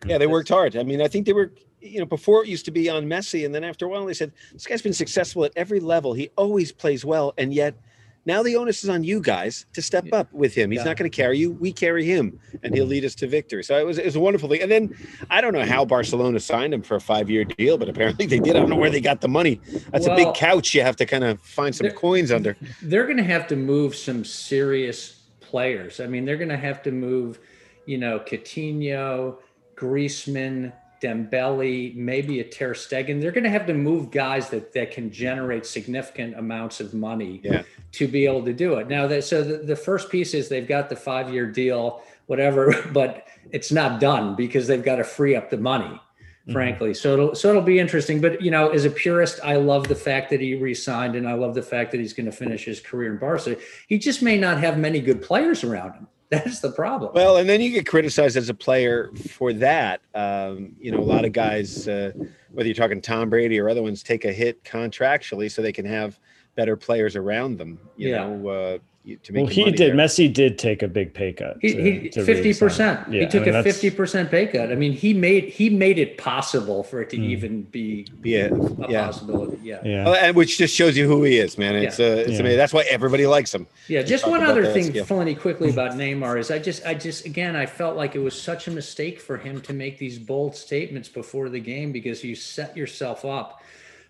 Yeah, 0.05 0.17
they 0.17 0.27
worked 0.27 0.49
hard. 0.49 0.75
I 0.75 0.83
mean, 0.83 1.01
I 1.01 1.07
think 1.07 1.25
they 1.25 1.31
were, 1.31 1.53
you 1.79 1.99
know, 1.99 2.05
before 2.05 2.43
it 2.43 2.49
used 2.49 2.65
to 2.65 2.71
be 2.71 2.89
on 2.89 3.05
Messi, 3.05 3.45
and 3.45 3.55
then 3.55 3.63
after 3.63 3.85
a 3.85 3.87
while 3.87 4.05
they 4.05 4.13
said 4.13 4.33
this 4.51 4.67
guy's 4.67 4.81
been 4.81 4.91
successful 4.91 5.45
at 5.45 5.53
every 5.55 5.79
level. 5.79 6.13
He 6.13 6.29
always 6.35 6.73
plays 6.73 7.05
well, 7.05 7.33
and 7.37 7.53
yet 7.53 7.75
now 8.25 8.41
the 8.41 8.55
onus 8.55 8.83
is 8.83 8.89
on 8.89 9.03
you 9.03 9.19
guys 9.19 9.65
to 9.73 9.81
step 9.81 10.05
up 10.13 10.31
with 10.31 10.53
him. 10.55 10.71
He's 10.71 10.79
yeah. 10.79 10.85
not 10.85 10.97
going 10.97 11.09
to 11.09 11.15
carry 11.15 11.37
you. 11.37 11.51
We 11.51 11.73
carry 11.73 12.05
him, 12.05 12.39
and 12.63 12.73
he'll 12.73 12.85
lead 12.85 13.03
us 13.03 13.15
to 13.15 13.27
victory. 13.27 13.63
So 13.63 13.77
it 13.77 13.85
was, 13.85 13.97
it 13.97 14.05
was 14.05 14.15
a 14.15 14.19
wonderful 14.19 14.49
thing. 14.49 14.61
And 14.61 14.71
then 14.71 14.95
I 15.29 15.41
don't 15.41 15.53
know 15.53 15.65
how 15.65 15.83
Barcelona 15.83 16.39
signed 16.39 16.73
him 16.73 16.81
for 16.81 16.95
a 16.95 17.01
five 17.01 17.29
year 17.29 17.43
deal, 17.43 17.77
but 17.77 17.89
apparently 17.89 18.25
they 18.25 18.39
did. 18.39 18.55
I 18.55 18.59
don't 18.59 18.69
know 18.69 18.75
where 18.75 18.89
they 18.89 19.01
got 19.01 19.21
the 19.21 19.27
money. 19.27 19.59
That's 19.91 20.07
well, 20.07 20.17
a 20.19 20.25
big 20.25 20.33
couch. 20.35 20.73
You 20.73 20.81
have 20.81 20.95
to 20.97 21.05
kind 21.05 21.23
of 21.23 21.41
find 21.41 21.75
some 21.75 21.89
coins 21.89 22.31
under. 22.31 22.55
They're 22.81 23.05
going 23.05 23.17
to 23.17 23.23
have 23.23 23.47
to 23.47 23.55
move 23.55 23.95
some 23.95 24.23
serious 24.23 25.21
players. 25.41 25.99
I 25.99 26.07
mean, 26.07 26.25
they're 26.25 26.37
going 26.37 26.49
to 26.49 26.57
have 26.57 26.81
to 26.83 26.91
move, 26.91 27.39
you 27.85 27.97
know, 27.97 28.19
Coutinho, 28.19 29.37
Griezmann, 29.75 30.71
Dembele, 31.03 31.93
maybe 31.95 32.39
a 32.39 32.43
Ter 32.45 32.73
Stegen. 32.73 33.19
They're 33.19 33.31
going 33.31 33.43
to 33.43 33.49
have 33.49 33.67
to 33.67 33.73
move 33.73 34.09
guys 34.09 34.49
that 34.49 34.71
that 34.73 34.91
can 34.91 35.11
generate 35.11 35.65
significant 35.65 36.39
amounts 36.39 36.79
of 36.79 36.93
money 36.93 37.41
yeah. 37.43 37.63
to 37.91 38.07
be 38.07 38.25
able 38.25 38.43
to 38.45 38.53
do 38.53 38.75
it. 38.75 38.87
Now, 38.87 39.05
that, 39.07 39.25
so 39.25 39.43
the, 39.43 39.57
the 39.57 39.75
first 39.75 40.09
piece 40.09 40.33
is 40.33 40.47
they've 40.47 40.67
got 40.67 40.89
the 40.89 40.95
five 40.95 41.31
year 41.33 41.45
deal, 41.45 42.01
whatever, 42.27 42.73
but 42.93 43.27
it's 43.51 43.71
not 43.71 43.99
done 43.99 44.35
because 44.35 44.65
they've 44.65 44.83
got 44.83 44.95
to 44.95 45.03
free 45.03 45.35
up 45.35 45.49
the 45.49 45.57
money, 45.57 45.85
mm-hmm. 45.85 46.53
frankly. 46.53 46.91
Mm-hmm. 46.91 47.01
So 47.01 47.13
it'll 47.13 47.35
so 47.35 47.49
it'll 47.49 47.61
be 47.61 47.79
interesting. 47.79 48.21
But 48.21 48.41
you 48.41 48.49
know, 48.49 48.69
as 48.69 48.85
a 48.85 48.89
purist, 48.89 49.41
I 49.43 49.57
love 49.57 49.89
the 49.89 49.95
fact 49.95 50.29
that 50.29 50.39
he 50.39 50.55
resigned, 50.55 51.17
and 51.17 51.27
I 51.27 51.33
love 51.33 51.53
the 51.53 51.61
fact 51.61 51.91
that 51.91 51.99
he's 51.99 52.13
going 52.13 52.27
to 52.27 52.31
finish 52.31 52.63
his 52.63 52.79
career 52.79 53.11
in 53.11 53.19
Barca. 53.19 53.57
He 53.89 53.99
just 53.99 54.21
may 54.21 54.37
not 54.37 54.59
have 54.59 54.77
many 54.77 55.01
good 55.01 55.21
players 55.21 55.65
around 55.65 55.95
him. 55.95 56.07
That's 56.33 56.59
the 56.59 56.71
problem. 56.71 57.11
Well, 57.13 57.37
and 57.37 57.47
then 57.49 57.61
you 57.61 57.71
get 57.71 57.85
criticized 57.87 58.37
as 58.37 58.49
a 58.49 58.53
player 58.53 59.11
for 59.15 59.53
that. 59.53 60.01
Um, 60.15 60.75
you 60.79 60.91
know, 60.91 60.99
a 60.99 61.03
lot 61.03 61.25
of 61.25 61.31
guys, 61.33 61.87
uh, 61.87 62.11
whether 62.51 62.67
you're 62.67 62.75
talking 62.75 63.01
Tom 63.01 63.29
Brady 63.29 63.59
or 63.59 63.69
other 63.69 63.81
ones, 63.83 64.03
take 64.03 64.25
a 64.25 64.33
hit 64.33 64.63
contractually 64.63 65.51
so 65.51 65.61
they 65.61 65.71
can 65.71 65.85
have 65.85 66.19
better 66.55 66.75
players 66.75 67.15
around 67.15 67.57
them. 67.57 67.79
You 67.97 68.09
Yeah. 68.09 68.17
know, 68.27 68.47
uh, 68.47 68.77
to 69.23 69.33
make 69.33 69.43
Well, 69.43 69.47
he 69.51 69.61
money 69.65 69.71
did. 69.75 69.91
there. 69.91 69.95
Messi 69.95 70.31
did 70.33 70.57
take 70.57 70.81
a 70.81 70.87
big 70.87 71.13
pay 71.13 71.33
cut. 71.33 71.57
He, 71.61 71.73
to- 71.73 71.81
he 71.81 72.25
fifty 72.25 72.53
percent. 72.53 73.11
Yeah, 73.11 73.21
he 73.21 73.27
took 73.27 73.43
I 73.43 73.45
mean, 73.47 73.55
a 73.55 73.63
fifty 73.63 73.89
percent 73.89 74.31
pay 74.31 74.47
cut. 74.47 74.71
I 74.71 74.75
mean, 74.75 74.93
he 74.93 75.13
made 75.13 75.45
he 75.49 75.69
made 75.69 75.99
it 75.99 76.17
possible 76.17 76.83
for 76.83 77.01
it 77.01 77.09
to 77.09 77.17
Mm. 77.17 77.23
even 77.25 77.61
be 77.63 78.07
Yeah, 78.23 78.47
a 78.85 78.89
yeah. 78.91 79.05
possibility. 79.05 79.57
Yeah. 79.61 79.79
Yeah. 79.83 80.05
Well, 80.05 80.15
and 80.15 80.35
which 80.35 80.57
just 80.57 80.73
shows 80.73 80.95
you 80.97 81.07
who 81.07 81.23
he 81.23 81.37
is, 81.37 81.57
man. 81.57 81.75
It's 81.75 81.99
Yeah. 81.99 82.05
uh, 82.07 82.09
it's 82.11 82.31
Yeah. 82.31 82.39
amazing. 82.39 82.57
That's 82.57 82.73
why 82.73 82.83
everybody 82.89 83.25
likes 83.27 83.53
him. 83.53 83.67
Yeah, 83.89 84.03
just 84.03 84.25
one 84.27 84.41
other 84.41 84.65
thing, 84.71 84.85
skill. 84.85 85.05
Flinny, 85.05 85.37
quickly 85.37 85.69
about 85.69 85.91
Neymar 85.97 86.39
is 86.39 86.49
I 86.49 86.59
just, 86.59 86.85
I 86.85 86.93
just, 86.93 87.25
again, 87.25 87.55
I 87.57 87.65
felt 87.65 87.97
like 87.97 88.15
it 88.15 88.19
was 88.19 88.39
such 88.39 88.67
a 88.67 88.71
mistake 88.71 89.19
for 89.19 89.37
him 89.37 89.59
to 89.61 89.73
make 89.73 89.97
these 89.97 90.17
bold 90.17 90.55
statements 90.55 91.09
before 91.09 91.49
the 91.49 91.59
game 91.59 91.91
because 91.91 92.23
you 92.23 92.35
set 92.35 92.75
yourself 92.77 93.25
up 93.25 93.61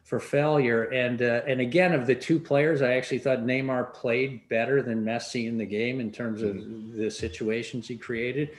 for 0.04 0.20
failure. 0.20 0.84
And 0.84 1.22
uh, 1.22 1.42
and 1.48 1.60
again, 1.62 1.94
of 1.94 2.06
the 2.08 2.16
two 2.16 2.40
players, 2.40 2.82
I 2.82 2.94
actually 2.94 3.20
thought 3.20 3.40
Neymar 3.40 3.94
played 3.94 4.48
better 4.50 4.82
than 4.82 5.04
Messi 5.04 5.48
in 5.48 5.58
the 5.58 5.66
game 5.66 6.00
in 6.00 6.12
terms 6.12 6.42
of 6.42 6.96
the 6.96 7.10
situations 7.10 7.88
he 7.88 7.98
created. 7.98 8.52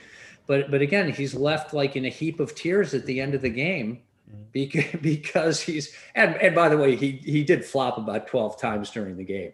But 0.47 0.71
but 0.71 0.81
again, 0.81 1.11
he's 1.11 1.33
left 1.33 1.73
like 1.73 1.95
in 1.95 2.05
a 2.05 2.09
heap 2.09 2.39
of 2.39 2.55
tears 2.55 2.93
at 2.93 3.05
the 3.05 3.21
end 3.21 3.33
of 3.35 3.41
the 3.41 3.49
game. 3.49 4.01
Because, 4.51 4.85
because 5.01 5.61
he's 5.61 5.95
and, 6.15 6.35
and 6.37 6.55
by 6.55 6.69
the 6.69 6.77
way 6.77 6.95
he 6.95 7.11
he 7.11 7.43
did 7.43 7.63
flop 7.63 7.97
about 7.97 8.27
12 8.27 8.59
times 8.59 8.89
during 8.89 9.17
the 9.17 9.23
game 9.23 9.53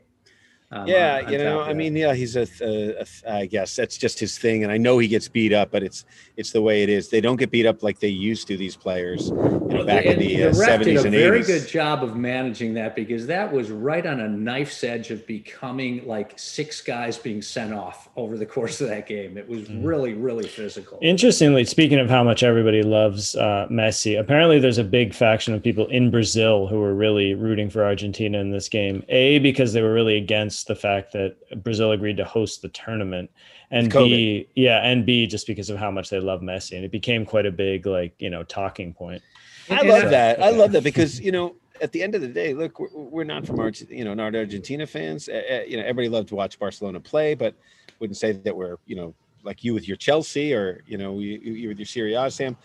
um, 0.72 0.88
Yeah, 0.88 1.18
on- 1.20 1.25
on 1.25 1.32
you 1.32 1.38
know, 1.40 1.62
I 1.62 1.74
mean, 1.74 1.96
yeah, 1.96 2.13
he's 2.13 2.36
a, 2.36 2.48
a, 2.62 3.06
a, 3.28 3.34
I 3.42 3.46
guess 3.46 3.75
that's 3.75 3.98
just 3.98 4.20
his 4.20 4.38
thing, 4.38 4.63
and 4.63 4.72
I 4.72 4.78
know 4.78 4.98
he 5.00 5.08
gets 5.08 5.28
beat 5.28 5.54
up, 5.54 5.72
but 5.72 5.84
it's 5.84 6.06
it's 6.38 6.51
the 6.51 6.62
way 6.62 6.82
it 6.84 6.90
is. 6.90 7.10
They 7.10 7.22
don't 7.22 7.36
get 7.36 7.51
beat 7.51 7.66
up 7.66 7.84
like 7.84 8.00
they 8.00 8.08
used 8.08 8.48
to. 8.48 8.58
These 8.58 8.75
players, 8.75 9.28
you 9.30 9.36
know, 9.36 9.86
back 9.86 10.06
in 10.06 10.13
And 10.13 10.22
the 10.22 10.44
uh, 10.44 10.48
ref 10.48 10.54
did 10.56 10.56
seventies 10.56 11.01
a 11.04 11.08
and 11.08 11.16
very 11.16 11.40
eighties. 11.40 11.48
good 11.48 11.68
job 11.70 12.04
of 12.04 12.16
managing 12.16 12.74
that 12.75 12.96
because 12.96 13.28
that 13.28 13.51
was 13.51 13.70
right 13.70 14.06
on 14.06 14.20
a 14.22 14.28
knife's 14.30 14.84
edge 14.84 15.12
of 15.12 15.25
becoming 15.28 16.08
like 16.08 16.34
six 16.38 16.82
guys 16.82 17.18
being 17.18 17.42
sent 17.42 17.74
off 17.74 18.10
over 18.16 18.38
the 18.38 18.46
course 18.46 18.82
of 18.82 18.88
that 18.90 19.08
game. 19.08 19.38
It 19.38 19.48
was 19.48 19.62
Mm. 19.62 19.86
really, 19.86 20.13
really 20.13 20.48
physical. 20.48 20.98
Interestingly, 21.01 21.66
speaking 21.66 22.00
of 22.00 22.10
how 22.10 22.24
much 22.24 22.42
everybody 22.44 22.82
loves 22.82 23.36
uh, 23.36 23.68
Messi, 23.70 24.20
apparently 24.20 24.58
there's 24.60 24.78
a 24.80 24.84
big 24.84 25.13
faction 25.13 25.54
of 25.54 25.62
people 25.62 25.86
in 25.88 26.10
Brazil 26.10 26.68
who 26.68 26.80
were 26.80 26.94
really 26.96 27.34
rooting 27.36 27.70
for 27.70 27.84
Argentina 27.84 28.40
in 28.40 28.51
this 28.51 28.68
game. 28.70 29.04
A, 29.10 29.40
because 29.40 29.74
they 29.74 29.82
were 29.82 29.94
really 29.94 30.18
against 30.18 30.61
the 30.63 30.75
fact 30.75 31.13
that 31.13 31.38
Brazil 31.63 31.91
agreed 31.91 32.18
to 32.18 32.25
host 32.25 32.62
the 32.62 32.70
tournament, 32.70 33.30
and 33.70 33.91
B, 33.91 34.48
yeah, 34.56 34.80
and 34.86 35.06
B, 35.06 35.27
just 35.27 35.48
because 35.48 35.70
of 35.70 35.77
how 35.77 35.91
much 35.91 36.10
they 36.10 36.20
love 36.20 36.41
Messi, 36.41 36.75
and 36.75 36.86
it 36.86 36.91
became 36.91 37.25
quite 37.25 37.46
a 37.46 37.51
big 37.51 37.86
like 37.86 38.13
you 38.20 38.30
know 38.30 38.44
talking 38.44 38.94
point. 38.94 39.22
I 39.70 39.82
love 39.84 40.06
I- 40.06 40.10
that. 40.10 40.41
I 40.41 40.50
love 40.51 40.72
that 40.74 40.84
because 40.84 41.20
you 41.20 41.32
know, 41.32 41.56
at 41.82 41.91
the 41.91 42.03
end 42.03 42.15
of 42.15 42.22
the 42.22 42.27
day, 42.27 42.53
look, 42.53 42.80
we're, 42.80 42.89
we're 42.94 43.24
not 43.24 43.46
from 43.46 43.60
Argent, 43.60 43.89
you 43.89 44.03
know, 44.06 44.13
not 44.13 44.36
Argentina 44.36 44.86
fans. 44.86 45.30
Uh, 45.30 45.41
uh, 45.50 45.60
you 45.68 45.77
know, 45.77 45.84
everybody 45.84 46.10
loved 46.10 46.30
to 46.30 46.36
watch 46.36 46.60
Barcelona 46.60 47.00
play, 47.00 47.34
but 47.34 47.56
wouldn't 48.00 48.18
say 48.18 48.34
that 48.34 48.56
we're, 48.56 48.77
you 48.86 48.96
know, 48.96 49.13
like 49.44 49.63
you 49.63 49.74
with 49.74 49.88
your 49.88 49.98
Chelsea 49.98 50.53
or 50.53 50.84
you 50.86 50.98
know, 50.98 51.20
you, 51.20 51.39
you 51.39 51.68
with 51.70 51.80
your 51.80 51.86
Serie 51.86 52.13
A, 52.13 52.30
Sam. 52.30 52.58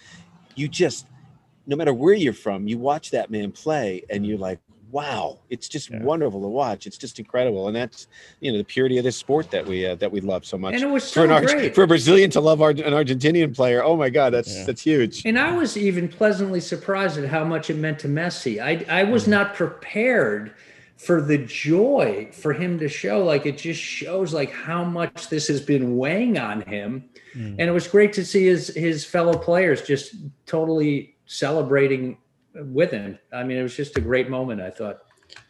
You 0.55 0.69
just, 0.69 1.07
no 1.67 1.77
matter 1.77 1.93
where 1.93 2.15
you're 2.15 2.33
from, 2.33 2.67
you 2.67 2.79
watch 2.79 3.11
that 3.11 3.31
man 3.31 3.53
play, 3.53 4.05
and 4.09 4.27
you're 4.27 4.39
like, 4.39 4.59
wow, 4.97 5.39
it's 5.51 5.69
just 5.69 5.91
Yeah. 5.91 6.03
wonderful 6.03 6.41
to 6.41 6.49
watch. 6.49 6.87
It's 6.87 6.97
just 6.97 7.19
incredible, 7.19 7.67
and 7.69 7.77
that's 7.77 8.09
you 8.41 8.51
know 8.51 8.57
the 8.59 8.65
purity 8.65 8.97
of 8.97 9.05
this 9.05 9.17
sport 9.17 9.51
that 9.51 9.65
we 9.67 9.85
uh, 9.85 9.95
that 9.97 10.11
we 10.11 10.21
love 10.23 10.47
so 10.47 10.57
much. 10.57 10.73
And 10.75 10.83
it 10.83 10.91
was 10.91 11.05
for 11.05 11.21
so 11.21 11.25
an 11.25 11.31
Arg- 11.33 11.49
great. 11.49 11.75
for 11.75 11.83
a 11.83 11.87
Brazilian 11.87 12.31
to 12.31 12.41
love 12.41 12.61
an 12.63 12.77
Argentinian 12.79 13.55
player. 13.55 13.85
Oh 13.85 13.97
my 13.97 14.09
God, 14.09 14.31
that's 14.33 14.55
Yeah. 14.57 14.65
that's 14.65 14.83
huge. 14.83 15.23
And 15.27 15.39
I 15.39 15.55
was 15.55 15.77
even 15.77 16.09
pleasantly 16.09 16.61
surprised 16.61 17.19
at 17.19 17.29
how 17.29 17.45
much 17.45 17.69
it 17.69 17.77
meant 17.77 17.99
to 18.01 18.09
Messi. 18.09 18.59
I, 18.61 18.73
I 19.01 19.05
was 19.05 19.27
not 19.29 19.55
prepared 19.55 20.53
for 20.97 21.21
the 21.21 21.37
joy 21.37 22.27
for 22.33 22.55
him 22.55 22.79
to 22.79 22.89
show. 22.89 23.23
Like 23.23 23.45
it 23.45 23.59
just 23.59 23.81
shows 23.81 24.33
like 24.33 24.51
how 24.51 24.83
much 24.83 25.29
this 25.29 25.47
has 25.49 25.61
been 25.61 25.99
weighing 25.99 26.39
on 26.39 26.63
him. 26.63 27.05
Mm. 27.37 27.57
And 27.59 27.61
it 27.61 27.73
was 27.73 27.87
great 27.87 28.15
to 28.15 28.25
see 28.25 28.47
his 28.47 28.69
his 28.69 29.05
fellow 29.05 29.37
players 29.37 29.83
just 29.83 30.15
totally 30.47 31.15
celebrating 31.27 32.17
with 32.65 32.91
him. 32.91 33.19
I 33.33 33.43
mean, 33.45 33.59
it 33.59 33.63
was 33.63 33.77
just 33.77 33.97
a 33.97 34.01
great 34.01 34.29
moment, 34.31 34.61
I 34.61 34.71
thought. 34.71 34.99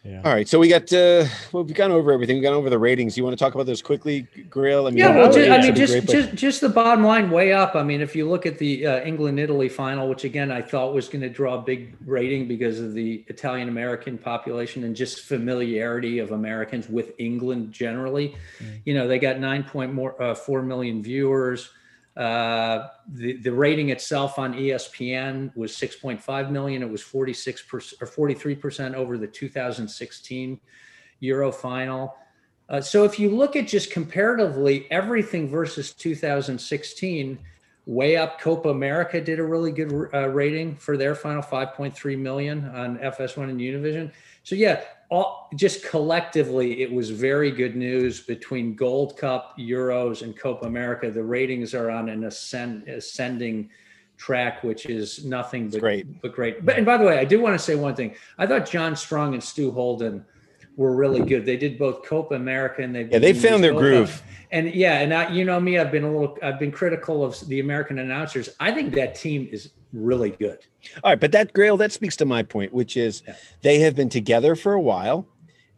Yeah. 0.03 0.21
All 0.25 0.33
right, 0.33 0.47
so 0.47 0.57
we 0.57 0.69
got 0.69 0.91
uh 0.91 1.25
well, 1.51 1.63
we've 1.63 1.75
gone 1.75 1.91
over 1.91 2.11
everything. 2.11 2.37
We've 2.37 2.43
gone 2.43 2.55
over 2.55 2.69
the 2.69 2.79
ratings. 2.79 3.15
You 3.15 3.23
want 3.23 3.37
to 3.37 3.43
talk 3.43 3.53
about 3.53 3.67
those 3.67 3.81
quickly, 3.81 4.21
Grill? 4.49 4.87
I 4.87 4.89
mean, 4.89 4.97
Yeah, 4.97 5.15
well, 5.15 5.27
that 5.27 5.33
ju- 5.35 5.41
would 5.41 5.51
I 5.51 5.61
mean, 5.61 5.75
just 5.75 5.93
great, 5.93 6.05
but- 6.07 6.11
just 6.13 6.33
just 6.33 6.61
the 6.61 6.69
bottom 6.69 7.03
line, 7.03 7.29
way 7.29 7.53
up. 7.53 7.75
I 7.75 7.83
mean, 7.83 8.01
if 8.01 8.15
you 8.15 8.27
look 8.27 8.47
at 8.47 8.57
the 8.57 8.87
uh, 8.87 9.05
England 9.05 9.39
Italy 9.39 9.69
final, 9.69 10.09
which 10.09 10.23
again 10.23 10.51
I 10.51 10.63
thought 10.63 10.95
was 10.95 11.07
going 11.07 11.21
to 11.21 11.29
draw 11.29 11.59
a 11.59 11.61
big 11.61 11.95
rating 12.05 12.47
because 12.47 12.79
of 12.79 12.93
the 12.95 13.23
Italian 13.27 13.69
American 13.69 14.17
population 14.17 14.83
and 14.83 14.95
just 14.95 15.21
familiarity 15.21 16.17
of 16.19 16.31
Americans 16.31 16.89
with 16.89 17.11
England 17.19 17.71
generally, 17.71 18.35
you 18.83 18.95
know, 18.95 19.07
they 19.07 19.19
got 19.19 19.39
nine 19.39 19.63
point 19.63 19.93
more 19.93 20.19
uh, 20.21 20.33
four 20.33 20.63
million 20.63 21.03
viewers. 21.03 21.69
Uh, 22.17 22.87
the 23.13 23.37
the 23.43 23.51
rating 23.51 23.89
itself 23.89 24.39
on 24.39 24.55
ESPN 24.55 25.55
was 25.55 25.71
6.5 25.73 26.49
million. 26.49 26.81
It 26.81 26.89
was 26.89 27.01
46 27.03 27.61
percent 27.63 28.01
or 28.01 28.07
43 28.07 28.55
percent 28.55 28.95
over 28.95 29.19
the 29.19 29.27
2016 29.27 30.59
Euro 31.19 31.51
final. 31.51 32.15
Uh, 32.69 32.81
so 32.81 33.03
if 33.03 33.19
you 33.19 33.29
look 33.29 33.55
at 33.55 33.67
just 33.67 33.91
comparatively 33.91 34.87
everything 34.91 35.47
versus 35.47 35.93
2016, 35.93 37.37
way 37.85 38.17
up 38.17 38.41
Copa 38.41 38.69
America 38.69 39.21
did 39.21 39.39
a 39.39 39.43
really 39.43 39.71
good 39.71 40.09
uh, 40.13 40.27
rating 40.29 40.75
for 40.75 40.97
their 40.97 41.15
final 41.15 41.41
5.3 41.41 42.17
million 42.17 42.65
on 42.69 42.97
FS1 42.97 43.49
and 43.49 43.59
Univision. 43.59 44.11
So 44.47 44.55
yeah, 44.55 44.83
all, 45.09 45.49
just 45.57 45.83
collectively, 45.83 46.81
it 46.81 46.89
was 46.89 47.09
very 47.09 47.51
good 47.51 47.75
news 47.75 48.21
between 48.21 48.75
Gold 48.75 49.17
Cup, 49.17 49.57
Euros, 49.59 50.21
and 50.21 50.37
Copa 50.37 50.67
America. 50.67 51.11
The 51.11 51.21
ratings 51.21 51.73
are 51.73 51.91
on 51.91 52.07
an 52.07 52.23
ascend, 52.23 52.87
ascending 52.87 53.69
track, 54.15 54.63
which 54.63 54.85
is 54.85 55.25
nothing 55.25 55.69
but 55.69 55.81
great. 55.81 56.21
But 56.21 56.31
great. 56.33 56.65
But 56.65 56.77
and 56.77 56.85
by 56.85 56.95
the 56.95 57.03
way, 57.03 57.19
I 57.19 57.25
do 57.25 57.41
want 57.41 57.55
to 57.55 57.59
say 57.59 57.75
one 57.75 57.93
thing. 57.93 58.15
I 58.37 58.47
thought 58.47 58.65
John 58.65 58.95
Strong 58.95 59.33
and 59.33 59.43
Stu 59.43 59.69
Holden 59.69 60.23
were 60.77 60.95
really 60.95 61.19
good. 61.19 61.45
They 61.45 61.57
did 61.57 61.77
both 61.77 62.05
Copa 62.05 62.35
America 62.35 62.81
and 62.83 62.95
they 62.95 63.03
Yeah, 63.03 63.19
they 63.19 63.33
found 63.33 63.61
their 63.61 63.73
groove. 63.73 64.23
And 64.51 64.73
yeah, 64.73 64.99
and 64.99 65.13
I, 65.13 65.29
you 65.29 65.43
know 65.43 65.59
me, 65.59 65.77
I've 65.77 65.91
been 65.91 66.05
a 66.05 66.09
little, 66.09 66.37
I've 66.41 66.57
been 66.57 66.71
critical 66.71 67.21
of 67.21 67.37
the 67.49 67.59
American 67.59 67.99
announcers. 67.99 68.47
I 68.61 68.71
think 68.71 68.93
that 68.93 69.13
team 69.13 69.49
is 69.51 69.71
really 69.93 70.31
good. 70.31 70.59
All 71.03 71.11
right, 71.11 71.19
but 71.19 71.31
that 71.31 71.53
Grayle 71.53 71.77
that 71.79 71.91
speaks 71.91 72.15
to 72.17 72.25
my 72.25 72.43
point, 72.43 72.73
which 72.73 72.97
is 72.97 73.23
Yeah. 73.27 73.35
they 73.61 73.79
have 73.79 73.95
been 73.95 74.09
together 74.09 74.55
for 74.55 74.73
a 74.73 74.81
while 74.81 75.27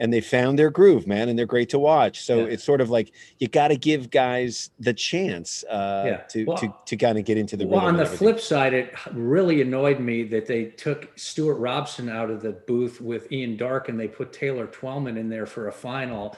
and 0.02 0.14
they 0.14 0.22
found 0.22 0.58
their 0.58 0.70
groove, 0.70 1.06
man, 1.08 1.28
and 1.28 1.38
they're 1.38 1.46
great 1.46 1.68
to 1.70 1.78
watch. 1.80 2.22
So 2.22 2.40
Yeah. 2.46 2.54
it's 2.54 2.64
sort 2.64 2.80
of 2.80 2.90
like 2.90 3.12
you 3.38 3.48
got 3.50 3.68
to 3.68 3.76
give 3.76 4.10
guys 4.10 4.70
the 4.80 4.94
chance 4.94 5.66
uh, 5.70 6.04
Yeah. 6.06 6.18
to, 6.30 6.46
Well, 6.46 6.58
to 6.58 6.74
to 6.86 6.96
kind 6.98 7.18
of 7.18 7.26
get 7.26 7.38
into 7.38 7.58
the. 7.58 7.68
Well, 7.68 7.82
on 7.82 7.98
the 7.98 8.06
flip 8.06 8.40
side, 8.40 8.74
it 8.74 8.94
really 9.12 9.62
annoyed 9.62 10.00
me 10.00 10.24
that 10.24 10.46
they 10.46 10.66
took 10.66 11.10
Stewart 11.18 11.58
Robson 11.58 12.08
out 12.10 12.30
of 12.32 12.42
the 12.42 12.52
booth 12.54 13.02
with 13.02 13.32
Ian 13.32 13.58
Darke 13.58 13.90
and 13.90 14.00
they 14.00 14.08
put 14.08 14.32
Taylor 14.32 14.68
Twellman 14.68 15.18
in 15.18 15.28
there 15.30 15.46
for 15.46 15.68
a 15.68 15.72
final. 15.72 16.36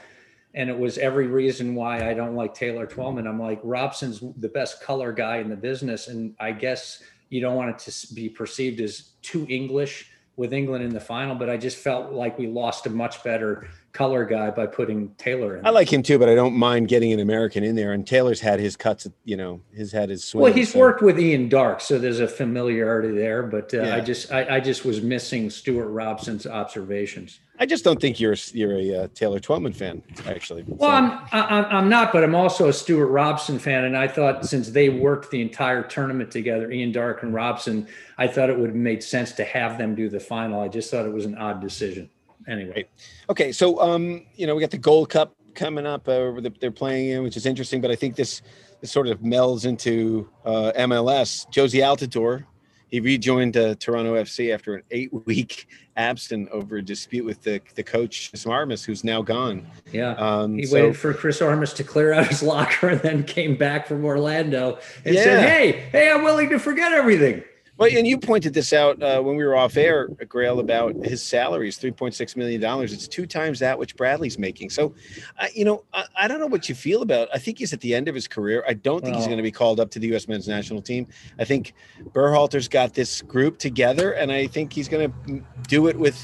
And 0.53 0.69
it 0.69 0.77
was 0.77 0.97
every 0.97 1.27
reason 1.27 1.75
why 1.75 2.09
I 2.09 2.13
don't 2.13 2.35
like 2.35 2.53
Taylor 2.53 2.85
Twellman. 2.85 3.25
I'm 3.25 3.39
like, 3.39 3.61
Robson's 3.63 4.21
the 4.37 4.49
best 4.49 4.81
color 4.81 5.13
guy 5.13 5.37
in 5.37 5.49
the 5.49 5.55
business. 5.55 6.09
And 6.09 6.33
I 6.41 6.51
guess 6.51 7.01
you 7.31 7.41
don't 7.41 7.55
want 7.55 7.69
it 7.69 7.79
to 7.79 8.13
be 8.13 8.29
perceived 8.29 8.79
as 8.81 9.11
too 9.21 9.47
English 9.49 10.11
with 10.35 10.53
England 10.53 10.83
in 10.83 10.93
the 10.93 10.99
final, 10.99 11.33
but 11.33 11.49
I 11.49 11.57
just 11.57 11.77
felt 11.77 12.11
like 12.11 12.37
we 12.37 12.45
lost 12.45 12.85
a 12.85 12.89
much 12.89 13.23
better 13.23 13.69
color 13.93 14.25
guy 14.25 14.49
by 14.51 14.65
putting 14.65 15.09
Taylor 15.17 15.57
in. 15.57 15.65
I 15.65 15.69
like 15.69 15.91
him 15.91 16.01
too, 16.03 16.17
but 16.19 16.29
I 16.29 16.35
don't 16.35 16.53
mind 16.55 16.87
getting 16.87 17.11
an 17.13 17.19
American 17.19 17.63
in 17.63 17.75
there. 17.75 17.93
And 17.93 18.05
Taylor's 18.07 18.39
had 18.39 18.59
his 18.59 18.75
cuts, 18.75 19.07
you 19.25 19.35
know, 19.37 19.59
his 19.73 19.91
had 19.91 20.09
his 20.09 20.23
swing. 20.23 20.43
Well, 20.43 20.53
he's 20.53 20.73
so- 20.73 20.79
worked 20.79 21.01
with 21.01 21.19
Ian 21.19 21.49
Darke, 21.49 21.81
so 21.81 21.99
there's 21.99 22.19
a 22.19 22.27
familiarity 22.27 23.11
there. 23.11 23.43
But 23.43 23.73
uh, 23.73 23.83
Yeah. 23.83 23.95
I 23.95 23.99
just, 23.99 24.31
I, 24.31 24.55
I 24.55 24.59
just 24.59 24.85
was 24.85 25.01
missing 25.01 25.49
Stewart 25.49 25.89
Robson's 25.89 26.47
observations. 26.47 27.39
I 27.59 27.67
just 27.67 27.83
don't 27.83 28.01
think 28.01 28.19
you're 28.19 28.35
you're 28.53 28.75
a 28.79 29.03
uh, 29.03 29.07
Taylor 29.13 29.39
Twellman 29.39 29.75
fan, 29.75 30.01
actually. 30.25 30.63
Well, 30.67 30.89
So- 30.89 30.95
I'm, 30.95 31.11
I, 31.31 31.39
I'm- 31.41 31.65
I'm 31.69 31.89
not, 31.89 32.11
but 32.11 32.23
I'm 32.23 32.33
also 32.33 32.69
a 32.69 32.73
Stewart 32.73 33.09
Robson 33.09 33.59
fan, 33.59 33.83
and 33.83 33.95
I 33.95 34.07
thought 34.07 34.45
since 34.45 34.69
they 34.69 34.89
worked 34.89 35.29
the 35.29 35.41
entire 35.41 35.83
tournament 35.83 36.31
together, 36.31 36.71
Ian 36.71 36.91
Darke 36.91 37.21
and 37.23 37.33
Robson, 37.33 37.87
I 38.17 38.27
thought 38.27 38.49
it 38.49 38.57
would 38.57 38.69
have 38.69 38.75
made 38.75 39.03
sense 39.03 39.31
to 39.33 39.43
have 39.43 39.77
them 39.77 39.93
do 39.95 40.09
the 40.09 40.19
final. 40.19 40.59
I 40.59 40.69
just 40.69 40.89
thought 40.89 41.05
it 41.05 41.13
was 41.13 41.25
an 41.25 41.37
odd 41.37 41.61
decision. 41.61 42.09
Anyway, 42.47 42.85
Okay, 43.29 43.51
so 43.51 43.79
um, 43.81 44.25
you 44.35 44.47
know, 44.47 44.55
we 44.55 44.61
got 44.61 44.71
the 44.71 44.77
Gold 44.77 45.09
Cup 45.09 45.35
coming 45.53 45.85
up. 45.85 46.07
Uh, 46.07 46.31
they're 46.59 46.71
playing 46.71 47.09
in, 47.09 47.23
which 47.23 47.37
is 47.37 47.45
interesting. 47.45 47.81
But 47.81 47.91
I 47.91 47.95
think 47.95 48.15
this 48.15 48.41
this 48.81 48.91
sort 48.91 49.07
of 49.07 49.19
melds 49.19 49.65
into 49.65 50.29
uh, 50.45 50.71
MLS. 50.75 51.45
Jozy 51.51 51.81
Altidore, 51.83 52.45
he 52.87 52.99
rejoined 52.99 53.55
uh, 53.57 53.75
Toronto 53.75 54.15
FC 54.15 54.53
after 54.53 54.75
an 54.75 54.83
eight 54.91 55.11
week 55.25 55.67
absence 55.97 56.49
over 56.51 56.77
a 56.77 56.81
dispute 56.81 57.25
with 57.25 57.41
the 57.43 57.61
the 57.75 57.83
coach 57.83 58.31
Smarmus, 58.33 58.83
who's 58.85 59.03
now 59.03 59.21
gone. 59.21 59.67
yeah. 59.91 60.13
Um, 60.13 60.57
He 60.57 60.65
so- 60.65 60.75
waited 60.75 60.97
for 60.97 61.13
Chris 61.13 61.41
Armas 61.41 61.73
to 61.73 61.83
clear 61.83 62.13
out 62.13 62.27
his 62.27 62.41
locker 62.53 62.89
and 62.89 63.01
then 63.01 63.23
came 63.23 63.55
back 63.55 63.87
from 63.87 64.03
Orlando 64.03 64.79
and 65.05 65.13
Yeah. 65.15 65.23
said, 65.23 65.49
Hey, 65.49 65.71
hey, 65.91 66.11
I'm 66.11 66.23
willing 66.23 66.49
to 66.49 66.57
forget 66.59 66.91
everything. 66.93 67.43
Well, 67.81 67.89
and 67.91 68.05
you 68.05 68.19
pointed 68.19 68.53
this 68.53 68.73
out 68.73 69.01
uh, 69.01 69.23
when 69.23 69.35
we 69.35 69.43
were 69.43 69.55
off 69.55 69.75
air, 69.75 70.07
Grayle, 70.07 70.59
about 70.59 70.93
his 71.03 71.23
salary 71.23 71.67
is 71.67 71.77
three 71.77 71.89
point 71.89 72.13
six 72.13 72.35
million 72.35 72.61
dollars. 72.61 72.93
It's 72.93 73.07
two 73.07 73.25
times 73.25 73.57
that 73.57 73.79
which 73.79 73.95
Bradley's 73.95 74.37
making. 74.37 74.69
So, 74.69 74.93
uh, 75.39 75.47
you 75.55 75.65
know, 75.65 75.83
I, 75.91 76.05
I, 76.15 76.27
don't 76.27 76.39
know 76.39 76.45
what 76.45 76.69
you 76.69 76.75
feel 76.75 77.01
about. 77.01 77.27
I 77.33 77.39
think 77.39 77.57
he's 77.57 77.73
at 77.73 77.81
the 77.81 77.95
end 77.95 78.07
of 78.07 78.13
his 78.13 78.27
career. 78.27 78.63
I 78.67 78.75
don't 78.75 79.01
think 79.01 79.15
well, 79.15 79.21
he's 79.21 79.25
going 79.25 79.37
to 79.37 79.43
be 79.43 79.49
called 79.49 79.79
up 79.79 79.89
to 79.91 79.99
the 79.99 80.09
U.S. 80.09 80.27
Men's 80.27 80.47
National 80.47 80.79
Team. 80.79 81.07
I 81.39 81.43
think 81.43 81.73
Berhalter's 82.09 82.67
got 82.67 82.93
this 82.93 83.23
group 83.23 83.57
together, 83.57 84.11
and 84.11 84.31
I 84.31 84.45
think 84.45 84.71
he's 84.73 84.87
going 84.87 85.11
to 85.11 85.43
do 85.67 85.87
it 85.87 85.97
with. 85.97 86.23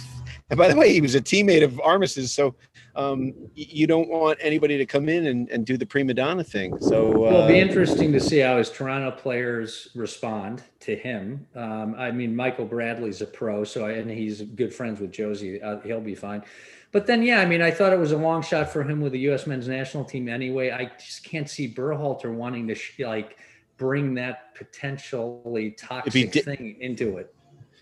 And 0.52 0.60
by 0.60 0.68
the 0.68 0.76
way, 0.76 0.94
he 0.94 1.02
was 1.02 1.16
a 1.16 1.22
teammate 1.22 1.64
of 1.64 1.80
Armas's, 1.80 2.32
so 2.32 2.54
um, 2.98 3.34
you 3.54 3.86
don't 3.86 4.10
want 4.10 4.40
anybody 4.42 4.78
to 4.78 4.86
come 4.86 5.08
in 5.08 5.28
and, 5.28 5.50
and 5.50 5.66
do 5.66 5.78
the 5.78 5.86
prima 5.86 6.16
donna 6.16 6.44
thing. 6.44 6.80
So 6.82 7.26
uh, 7.26 7.30
it'll 7.30 7.48
be 7.48 7.60
interesting 7.60 8.12
to 8.14 8.20
see 8.20 8.40
how 8.40 8.58
his 8.58 8.72
Toronto 8.72 9.12
players 9.12 9.90
respond 9.94 10.64
to 10.82 10.96
him. 10.96 11.46
Um, 11.56 11.94
I 11.96 12.12
mean, 12.12 12.36
Michael 12.36 12.66
Bradley's 12.66 13.22
a 13.22 13.28
pro, 13.28 13.64
so 13.64 13.86
I, 13.86 13.92
and 13.92 14.10
he's 14.10 14.42
good 14.42 14.74
friends 14.74 15.00
with 15.00 15.12
Jozy. 15.12 15.64
Uh, 15.64 15.80
he'll 15.82 16.02
be 16.02 16.16
fine. 16.16 16.44
But 16.92 17.06
then, 17.06 17.22
yeah, 17.22 17.40
I 17.40 17.46
mean, 17.46 17.62
I 17.62 17.70
thought 17.70 17.94
it 17.94 18.00
was 18.00 18.14
a 18.14 18.18
long 18.18 18.42
shot 18.42 18.70
for 18.72 18.82
him 18.82 19.00
with 19.00 19.12
the 19.12 19.20
U.S. 19.20 19.46
men's 19.46 19.68
national 19.68 20.04
team 20.04 20.28
anyway. 20.28 20.72
I 20.72 20.92
just 20.98 21.24
can't 21.24 21.48
see 21.48 21.72
Berhalter 21.72 22.34
wanting 22.34 22.68
to 22.70 22.76
sh- 22.76 23.00
like 23.00 23.38
bring 23.78 24.16
that 24.16 24.56
potentially 24.56 25.72
toxic 25.72 26.32
di- 26.32 26.42
thing 26.42 26.78
into 26.80 27.18
it. 27.18 27.36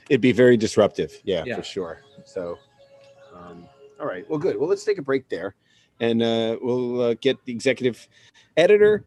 It'd 0.09 0.19
be 0.19 0.33
very 0.33 0.57
disruptive, 0.57 1.21
yeah, 1.23 1.43
yeah. 1.45 1.55
for 1.55 1.63
sure. 1.63 2.01
So. 2.25 2.57
All 3.99 4.05
right. 4.05 4.29
Well, 4.29 4.39
good. 4.39 4.57
Well, 4.57 4.69
let's 4.69 4.83
take 4.83 4.97
a 4.97 5.01
break 5.01 5.29
there, 5.29 5.55
and 5.99 6.21
uh, 6.21 6.57
we'll 6.61 7.01
uh, 7.01 7.13
get 7.15 7.43
the 7.45 7.51
executive 7.51 8.07
editor 8.57 9.05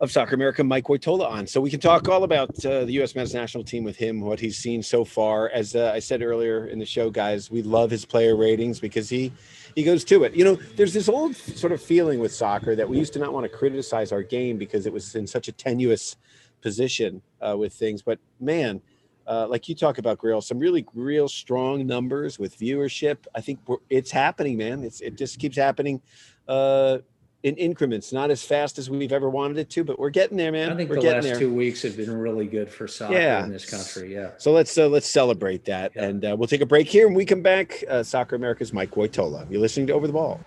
of 0.00 0.12
Soccer 0.12 0.34
America, 0.34 0.62
Mike 0.62 0.84
Woitalla, 0.84 1.26
on, 1.26 1.46
so 1.46 1.58
we 1.58 1.70
can 1.70 1.80
talk 1.80 2.06
all 2.08 2.24
about 2.24 2.50
uh, 2.66 2.84
the 2.84 2.92
U.S. 2.94 3.14
men's 3.14 3.32
national 3.32 3.64
team 3.64 3.82
with 3.82 3.96
him, 3.96 4.20
what 4.20 4.38
he's 4.38 4.58
seen 4.58 4.82
so 4.82 5.06
far. 5.06 5.48
As 5.48 5.74
uh, 5.74 5.90
I 5.94 6.00
said 6.00 6.20
earlier 6.20 6.66
in 6.66 6.78
the 6.78 6.84
show, 6.84 7.08
guys, 7.08 7.50
we 7.50 7.62
love 7.62 7.90
his 7.90 8.04
player 8.04 8.36
ratings 8.36 8.78
because 8.78 9.08
he 9.08 9.32
he 9.74 9.82
goes 9.82 10.04
to 10.04 10.24
it. 10.24 10.34
You 10.34 10.44
know, 10.44 10.58
there's 10.76 10.92
this 10.92 11.08
old 11.08 11.34
sort 11.34 11.72
of 11.72 11.80
feeling 11.80 12.18
with 12.18 12.32
soccer 12.32 12.76
that 12.76 12.88
we 12.88 12.98
used 12.98 13.14
to 13.14 13.18
not 13.18 13.32
want 13.32 13.44
to 13.44 13.56
criticize 13.56 14.12
our 14.12 14.22
game 14.22 14.58
because 14.58 14.84
it 14.84 14.92
was 14.92 15.14
in 15.14 15.26
such 15.26 15.48
a 15.48 15.52
tenuous 15.52 16.16
position 16.60 17.22
uh, 17.40 17.56
with 17.56 17.72
things, 17.72 18.02
but 18.02 18.18
man 18.40 18.82
uh, 19.26 19.46
like 19.48 19.68
you 19.68 19.74
talk 19.74 19.98
about 19.98 20.18
Grill, 20.18 20.40
some 20.40 20.58
really 20.58 20.86
real 20.94 21.28
strong 21.28 21.86
numbers 21.86 22.38
with 22.38 22.58
viewership. 22.58 23.18
I 23.34 23.40
think 23.40 23.60
it's 23.90 24.10
happening, 24.10 24.56
man. 24.56 24.84
It's 24.84 25.00
it 25.00 25.16
just 25.16 25.38
keeps 25.38 25.56
happening 25.56 26.00
uh, 26.48 26.98
in 27.42 27.56
increments, 27.56 28.12
not 28.12 28.30
as 28.30 28.42
fast 28.42 28.78
as 28.78 28.90
we've 28.90 29.12
ever 29.12 29.30
wanted 29.30 29.58
it 29.58 29.70
to, 29.70 29.84
but 29.84 29.98
we're 29.98 30.10
getting 30.10 30.36
there, 30.36 30.50
man. 30.50 30.72
I 30.72 30.76
think 30.76 30.90
we're 30.90 31.00
the 31.00 31.10
last 31.10 31.24
there. 31.24 31.38
two 31.38 31.52
weeks 31.52 31.82
have 31.82 31.96
been 31.96 32.12
really 32.16 32.46
good 32.46 32.70
for 32.70 32.88
soccer 32.88 33.14
yeah. 33.14 33.44
in 33.44 33.52
this 33.52 33.68
country. 33.68 34.12
Yeah. 34.12 34.30
So 34.38 34.52
let's 34.52 34.76
uh, 34.76 34.88
let's 34.88 35.06
celebrate 35.06 35.64
that, 35.66 35.92
yeah. 35.94 36.04
and 36.04 36.24
uh, 36.24 36.36
we'll 36.36 36.48
take 36.48 36.60
a 36.60 36.66
break 36.66 36.88
here, 36.88 37.06
and 37.06 37.14
we 37.14 37.24
come 37.24 37.42
back. 37.42 37.84
Uh, 37.88 38.02
soccer 38.02 38.36
America's 38.36 38.72
Mike 38.72 38.92
Woitalla. 38.92 39.50
You're 39.50 39.60
listening 39.60 39.86
to 39.88 39.92
Over 39.92 40.06
the 40.06 40.12
Ball. 40.12 40.40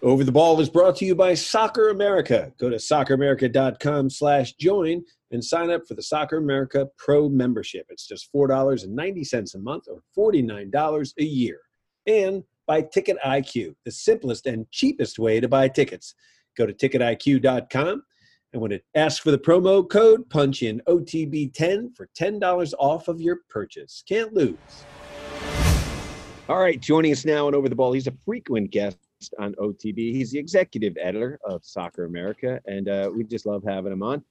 Over 0.00 0.22
the 0.22 0.32
Ball 0.32 0.60
is 0.60 0.70
brought 0.70 0.96
to 0.96 1.04
you 1.04 1.16
by 1.16 1.34
Soccer 1.34 1.88
America. 1.88 2.52
Go 2.58 2.70
to 2.70 2.76
socceramerica.com 2.76 4.10
slash 4.10 4.52
join 4.54 5.02
and 5.32 5.44
sign 5.44 5.70
up 5.70 5.88
for 5.88 5.94
the 5.94 6.02
Soccer 6.02 6.36
America 6.36 6.86
Pro 6.98 7.28
membership. 7.28 7.86
It's 7.88 8.06
just 8.06 8.32
$4.90 8.32 9.54
a 9.54 9.58
month 9.58 9.84
or 9.88 10.02
$49 10.16 11.12
a 11.18 11.24
year. 11.24 11.58
And 12.06 12.44
by 12.66 12.82
Ticket 12.82 13.16
IQ, 13.26 13.74
the 13.84 13.90
simplest 13.90 14.46
and 14.46 14.70
cheapest 14.70 15.18
way 15.18 15.40
to 15.40 15.48
buy 15.48 15.68
tickets. 15.68 16.14
Go 16.56 16.64
to 16.64 16.72
ticketiq.com 16.72 18.02
and 18.52 18.62
when 18.62 18.72
it 18.72 18.84
asks 18.94 19.20
for 19.20 19.30
the 19.30 19.38
promo 19.38 19.88
code, 19.88 20.28
punch 20.30 20.62
in 20.62 20.80
OTB10 20.88 21.94
for 21.94 22.08
$10 22.18 22.72
off 22.78 23.08
of 23.08 23.20
your 23.20 23.40
purchase. 23.50 24.02
Can't 24.08 24.32
lose. 24.32 24.56
All 26.48 26.58
right, 26.58 26.80
joining 26.80 27.12
us 27.12 27.26
now 27.26 27.46
and 27.46 27.54
over 27.54 27.68
the 27.68 27.74
ball, 27.74 27.92
he's 27.92 28.06
a 28.06 28.14
frequent 28.24 28.70
guest 28.70 28.96
on 29.38 29.54
OTB. 29.56 30.14
He's 30.14 30.30
the 30.30 30.38
executive 30.38 30.96
editor 30.98 31.38
of 31.44 31.62
Soccer 31.62 32.06
America, 32.06 32.58
and 32.64 32.88
uh, 32.88 33.10
we 33.14 33.22
just 33.24 33.44
love 33.44 33.62
having 33.66 33.92
him 33.92 34.02
on. 34.02 34.24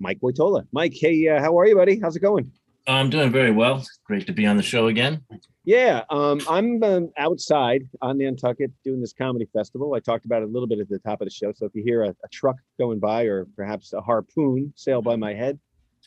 Mike 0.00 0.20
Woitalla. 0.22 0.66
Mike, 0.72 0.94
hey, 0.94 1.28
uh, 1.28 1.38
how 1.38 1.58
are 1.58 1.66
you, 1.66 1.76
buddy? 1.76 2.00
How's 2.00 2.16
it 2.16 2.20
going? 2.20 2.50
I'm 2.86 3.10
doing 3.10 3.30
very 3.30 3.50
well. 3.50 3.84
Great 4.04 4.26
to 4.26 4.32
be 4.32 4.46
on 4.46 4.56
the 4.56 4.62
show 4.62 4.86
again. 4.86 5.22
Yeah, 5.66 6.04
um, 6.08 6.40
I'm 6.48 6.82
uh, 6.82 7.00
outside 7.18 7.86
on 8.00 8.16
Nantucket 8.16 8.70
doing 8.82 9.02
this 9.02 9.12
comedy 9.12 9.46
festival. 9.52 9.92
I 9.92 10.00
talked 10.00 10.24
about 10.24 10.40
it 10.40 10.46
a 10.46 10.50
little 10.50 10.66
bit 10.66 10.78
at 10.78 10.88
the 10.88 10.98
top 10.98 11.20
of 11.20 11.26
the 11.26 11.30
show. 11.30 11.52
So 11.52 11.66
if 11.66 11.74
you 11.74 11.82
hear 11.82 12.04
a, 12.04 12.16
a 12.24 12.28
truck 12.32 12.56
going 12.78 13.00
by 13.00 13.24
or 13.24 13.44
perhaps 13.54 13.92
a 13.92 14.00
harpoon 14.00 14.72
sail 14.76 15.02
by 15.02 15.16
my 15.16 15.34
head, 15.34 15.60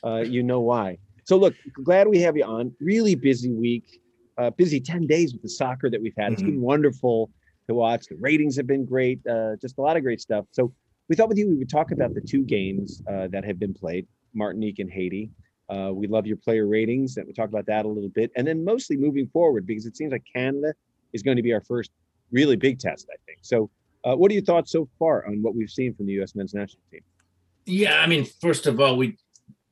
uh, 0.04 0.24
you 0.26 0.42
know 0.42 0.62
why. 0.62 0.98
So 1.26 1.38
look, 1.38 1.54
glad 1.84 2.08
we 2.08 2.22
have 2.22 2.36
you 2.36 2.44
on. 2.44 2.74
Really 2.80 3.14
busy 3.14 3.52
week, 3.52 4.02
uh, 4.38 4.50
busy 4.52 4.80
10 4.80 5.08
days 5.08 5.34
with 5.34 5.42
the 5.42 5.50
soccer 5.50 5.90
that 5.90 6.02
we've 6.02 6.14
had. 6.18 6.34
It's 6.34 6.42
mm-hmm. 6.42 6.52
been 6.52 6.62
wonderful 6.62 7.32
to 7.68 7.74
watch. 7.74 8.08
The 8.08 8.16
ratings 8.16 8.56
have 8.58 8.68
been 8.68 8.86
great. 8.86 9.20
Uh, 9.28 9.56
just 9.62 9.78
a 9.78 9.82
lot 9.82 9.98
of 9.98 10.04
great 10.04 10.22
stuff. 10.22 10.46
So 10.52 10.74
we 11.10 11.16
thought 11.16 11.30
with 11.30 11.38
you 11.38 11.48
we 11.48 11.56
would 11.56 11.70
talk 11.70 11.92
about 11.92 12.14
the 12.14 12.22
two 12.22 12.44
games 12.44 13.02
uh, 13.10 13.28
that 13.32 13.46
have 13.46 13.60
been 13.60 13.74
played, 13.74 14.08
Martinique 14.34 14.80
and 14.80 14.92
Haiti. 14.92 15.30
Uh, 15.70 15.92
we 15.94 16.08
love 16.08 16.28
your 16.28 16.38
player 16.38 16.68
ratings, 16.68 17.18
and 17.18 17.26
we 17.26 17.34
talk 17.34 17.50
about 17.50 17.66
that 17.66 17.86
a 17.86 17.88
little 17.88 18.10
bit, 18.10 18.32
and 18.36 18.46
then 18.46 18.64
mostly 18.64 18.98
moving 18.98 19.28
forward 19.28 19.66
because 19.66 19.86
it 19.88 19.98
seems 19.98 20.12
like 20.12 20.24
Canada 20.32 20.74
is 21.14 21.24
going 21.24 21.38
to 21.38 21.44
be 21.44 21.54
our 21.54 21.62
first 21.62 21.90
really 22.32 22.56
big 22.56 22.78
test. 22.78 23.08
I 23.12 23.18
think. 23.26 23.40
So, 23.42 23.72
uh, 24.04 24.16
what 24.16 24.30
are 24.30 24.36
your 24.36 24.44
thoughts 24.44 24.72
so 24.72 24.88
far 25.00 25.26
on 25.26 25.42
what 25.42 25.56
we've 25.56 25.70
seen 25.70 25.96
from 25.96 26.06
the 26.06 26.14
U.S. 26.14 26.36
men's 26.36 26.54
national 26.54 26.82
team? 26.92 27.02
Yeah, 27.66 28.00
I 28.00 28.06
mean, 28.06 28.26
first 28.42 28.68
of 28.68 28.80
all, 28.80 28.96
we 28.96 29.18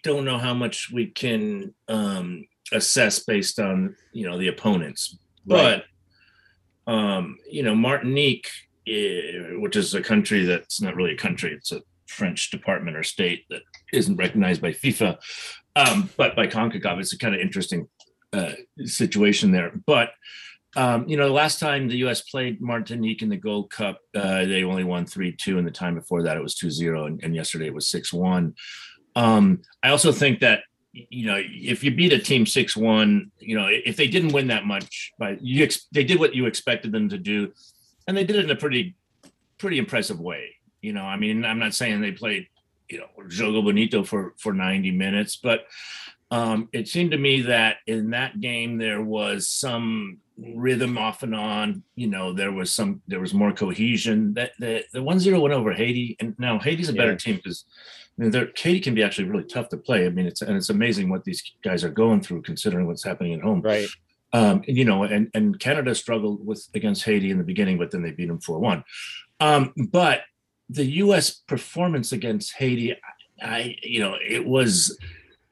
don't 0.01 0.25
know 0.25 0.39
how 0.39 0.55
much 0.55 0.89
we 0.91 1.07
can 1.07 1.75
um, 1.87 2.45
assess 2.73 3.19
based 3.19 3.59
on 3.59 3.95
you 4.11 4.27
know 4.27 4.37
the 4.37 4.49
opponents, 4.49 5.17
but 5.45 5.85
um, 6.87 7.37
you 7.49 7.63
know, 7.63 7.75
Martinique, 7.75 8.49
eh, 8.87 9.55
which 9.57 9.75
is 9.75 9.93
a 9.93 10.01
country 10.01 10.45
that's 10.45 10.81
not 10.81 10.95
really 10.95 11.13
a 11.13 11.17
country, 11.17 11.53
it's 11.53 11.71
a 11.71 11.81
French 12.07 12.51
department 12.51 12.97
or 12.97 13.03
state 13.03 13.45
that 13.49 13.61
isn't 13.91 14.17
recognized 14.17 14.61
by 14.61 14.71
FIFA, 14.71 15.17
um, 15.75 16.09
but 16.17 16.35
by 16.35 16.47
CONCACAF. 16.47 16.99
It's 16.99 17.13
a 17.13 17.17
kind 17.17 17.33
of 17.33 17.41
interesting 17.41 17.87
uh, 18.33 18.53
situation 18.85 19.51
there. 19.51 19.71
But 19.85 20.11
um, 20.75 21.07
you 21.07 21.17
know, 21.17 21.27
the 21.27 21.33
last 21.33 21.59
time 21.59 21.87
the 21.87 21.97
U.S. 21.97 22.21
played 22.21 22.59
Martinique 22.59 23.21
in 23.21 23.29
the 23.29 23.37
Gold 23.37 23.69
Cup, 23.69 23.99
uh, 24.15 24.45
they 24.45 24.63
only 24.63 24.83
won 24.83 25.05
three-two, 25.05 25.57
and 25.57 25.67
the 25.67 25.71
time 25.71 25.95
before 25.95 26.23
that 26.23 26.35
it 26.35 26.43
was 26.43 26.55
2-0, 26.55 27.05
and, 27.05 27.23
and 27.23 27.35
yesterday 27.35 27.67
it 27.67 27.73
was 27.73 27.87
six-one. 27.87 28.55
Um, 29.15 29.61
I 29.83 29.89
also 29.89 30.11
think 30.11 30.39
that 30.39 30.63
you 30.93 31.25
know, 31.25 31.41
if 31.41 31.83
you 31.83 31.91
beat 31.91 32.13
a 32.13 32.19
team 32.19 32.45
six 32.45 32.77
one, 32.77 33.31
you 33.39 33.57
know, 33.57 33.67
if 33.67 33.97
they 33.97 34.07
didn't 34.07 34.31
win 34.31 34.47
that 34.47 34.65
much, 34.65 35.11
but 35.17 35.43
you 35.43 35.63
ex- 35.63 35.87
they 35.91 36.03
did 36.03 36.19
what 36.19 36.35
you 36.35 36.45
expected 36.45 36.91
them 36.91 37.09
to 37.09 37.17
do, 37.17 37.51
and 38.07 38.15
they 38.15 38.23
did 38.23 38.35
it 38.35 38.45
in 38.45 38.51
a 38.51 38.55
pretty, 38.55 38.95
pretty 39.57 39.79
impressive 39.79 40.19
way. 40.19 40.55
You 40.81 40.93
know, 40.93 41.03
I 41.03 41.17
mean, 41.17 41.45
I'm 41.45 41.59
not 41.59 41.73
saying 41.73 42.01
they 42.01 42.11
played, 42.11 42.47
you 42.89 42.99
know, 42.99 43.07
Jogo 43.27 43.63
Bonito 43.63 44.03
for 44.03 44.35
for 44.37 44.53
90 44.53 44.91
minutes, 44.91 45.35
but 45.35 45.65
um, 46.29 46.69
it 46.73 46.87
seemed 46.87 47.11
to 47.11 47.17
me 47.17 47.41
that 47.41 47.77
in 47.87 48.11
that 48.11 48.39
game 48.39 48.77
there 48.77 49.01
was 49.01 49.47
some 49.47 50.19
rhythm 50.37 50.97
off 50.97 51.23
and 51.23 51.35
on. 51.35 51.83
You 51.95 52.07
know, 52.07 52.33
there 52.33 52.51
was 52.51 52.71
some 52.71 53.01
there 53.07 53.19
was 53.19 53.33
more 53.33 53.51
cohesion. 53.51 54.33
That 54.35 54.51
the 54.59 54.83
the 54.93 55.03
one 55.03 55.19
zero 55.19 55.39
went 55.39 55.53
over 55.53 55.73
Haiti, 55.73 56.17
and 56.19 56.35
now 56.37 56.59
Haiti's 56.59 56.89
a 56.89 56.93
better 56.93 57.11
yeah. 57.11 57.17
team 57.17 57.35
because 57.37 57.65
I 58.19 58.23
mean, 58.23 58.31
Haiti 58.55 58.79
can 58.79 58.93
be 58.93 59.03
actually 59.03 59.25
really 59.25 59.45
tough 59.45 59.69
to 59.69 59.77
play. 59.77 60.05
I 60.05 60.09
mean, 60.09 60.27
it's 60.27 60.41
and 60.41 60.55
it's 60.55 60.69
amazing 60.69 61.09
what 61.09 61.23
these 61.23 61.43
guys 61.63 61.83
are 61.83 61.89
going 61.89 62.21
through 62.21 62.43
considering 62.43 62.85
what's 62.85 63.03
happening 63.03 63.33
at 63.33 63.41
home. 63.41 63.61
Right. 63.61 63.87
Um, 64.33 64.63
and, 64.67 64.77
you 64.77 64.85
know, 64.85 65.03
and 65.03 65.29
and 65.33 65.59
Canada 65.59 65.95
struggled 65.95 66.45
with 66.45 66.67
against 66.75 67.03
Haiti 67.03 67.31
in 67.31 67.37
the 67.37 67.43
beginning, 67.43 67.77
but 67.77 67.91
then 67.91 68.03
they 68.03 68.11
beat 68.11 68.27
them 68.27 68.39
four 68.39 68.59
one. 68.59 68.83
Um, 69.39 69.73
but 69.89 70.21
the 70.69 70.85
U.S. 70.85 71.31
performance 71.31 72.11
against 72.11 72.53
Haiti, 72.53 72.95
I 73.41 73.75
you 73.81 73.99
know, 73.99 74.15
it 74.23 74.45
was 74.45 74.97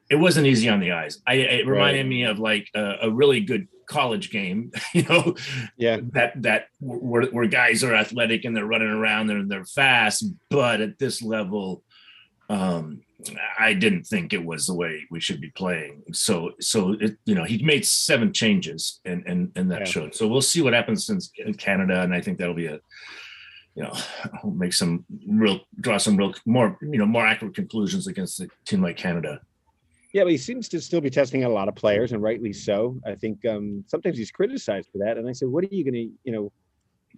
it 0.09 0.15
wasn't 0.15 0.47
easy 0.47 0.69
on 0.69 0.79
the 0.79 0.91
eyes. 0.91 1.19
I 1.25 1.35
it 1.35 1.67
reminded 1.67 2.01
right. 2.01 2.07
me 2.07 2.23
of 2.23 2.37
like 2.37 2.69
a, 2.75 2.97
a 3.03 3.11
really 3.11 3.39
good 3.39 3.67
college 3.87 4.31
game, 4.31 4.71
you 4.93 5.03
know, 5.03 5.35
yeah, 5.77 5.97
that 6.13 6.41
that 6.41 6.67
where, 6.79 7.23
where 7.23 7.47
guys 7.47 7.83
are 7.83 7.95
athletic 7.95 8.45
and 8.45 8.55
they're 8.55 8.65
running 8.65 8.89
around 8.89 9.29
and 9.29 9.49
they're 9.49 9.65
fast, 9.65 10.25
but 10.49 10.81
at 10.81 10.99
this 10.99 11.21
level, 11.21 11.83
um, 12.51 13.01
I 13.57 13.73
didn't 13.73 14.03
think 14.03 14.33
it 14.33 14.43
was 14.43 14.67
the 14.67 14.73
way 14.73 15.05
we 15.09 15.21
should 15.21 15.39
be 15.39 15.51
playing. 15.51 16.03
So, 16.11 16.51
so 16.59 16.97
it, 16.99 17.15
you 17.25 17.33
know, 17.33 17.45
he 17.45 17.63
made 17.63 17.85
seven 17.85 18.33
changes, 18.33 18.99
and 19.05 19.23
and 19.25 19.51
and 19.55 19.71
that 19.71 19.81
yeah. 19.81 19.85
showed. 19.85 20.15
So 20.15 20.27
we'll 20.27 20.41
see 20.41 20.61
what 20.61 20.73
happens 20.73 21.09
in 21.09 21.53
Canada, 21.53 22.01
and 22.01 22.13
I 22.13 22.19
think 22.19 22.37
that'll 22.37 22.53
be 22.53 22.65
a, 22.65 22.79
you 23.75 23.83
know, 23.83 23.93
make 24.43 24.73
some 24.73 25.05
real 25.27 25.61
draw 25.79 25.97
some 25.97 26.17
real 26.17 26.33
more 26.45 26.77
you 26.81 26.97
know 26.97 27.05
more 27.05 27.25
accurate 27.25 27.55
conclusions 27.55 28.07
against 28.07 28.41
a 28.41 28.49
team 28.65 28.81
like 28.81 28.97
Canada. 28.97 29.39
Yeah, 30.13 30.23
but 30.23 30.31
he 30.31 30.37
seems 30.37 30.67
to 30.69 30.81
still 30.81 30.99
be 30.99 31.09
testing 31.09 31.45
out 31.45 31.51
a 31.51 31.53
lot 31.53 31.69
of 31.69 31.75
players, 31.75 32.11
and 32.11 32.21
rightly 32.21 32.51
so. 32.51 32.99
I 33.05 33.15
think 33.15 33.45
um, 33.45 33.85
sometimes 33.87 34.17
he's 34.17 34.31
criticized 34.31 34.89
for 34.91 34.97
that, 34.97 35.17
and 35.17 35.29
I 35.29 35.31
said, 35.31 35.47
"What 35.47 35.63
are 35.63 35.73
you 35.73 35.85
going 35.85 35.93
to, 35.93 36.11
you 36.25 36.33
know?" 36.33 36.51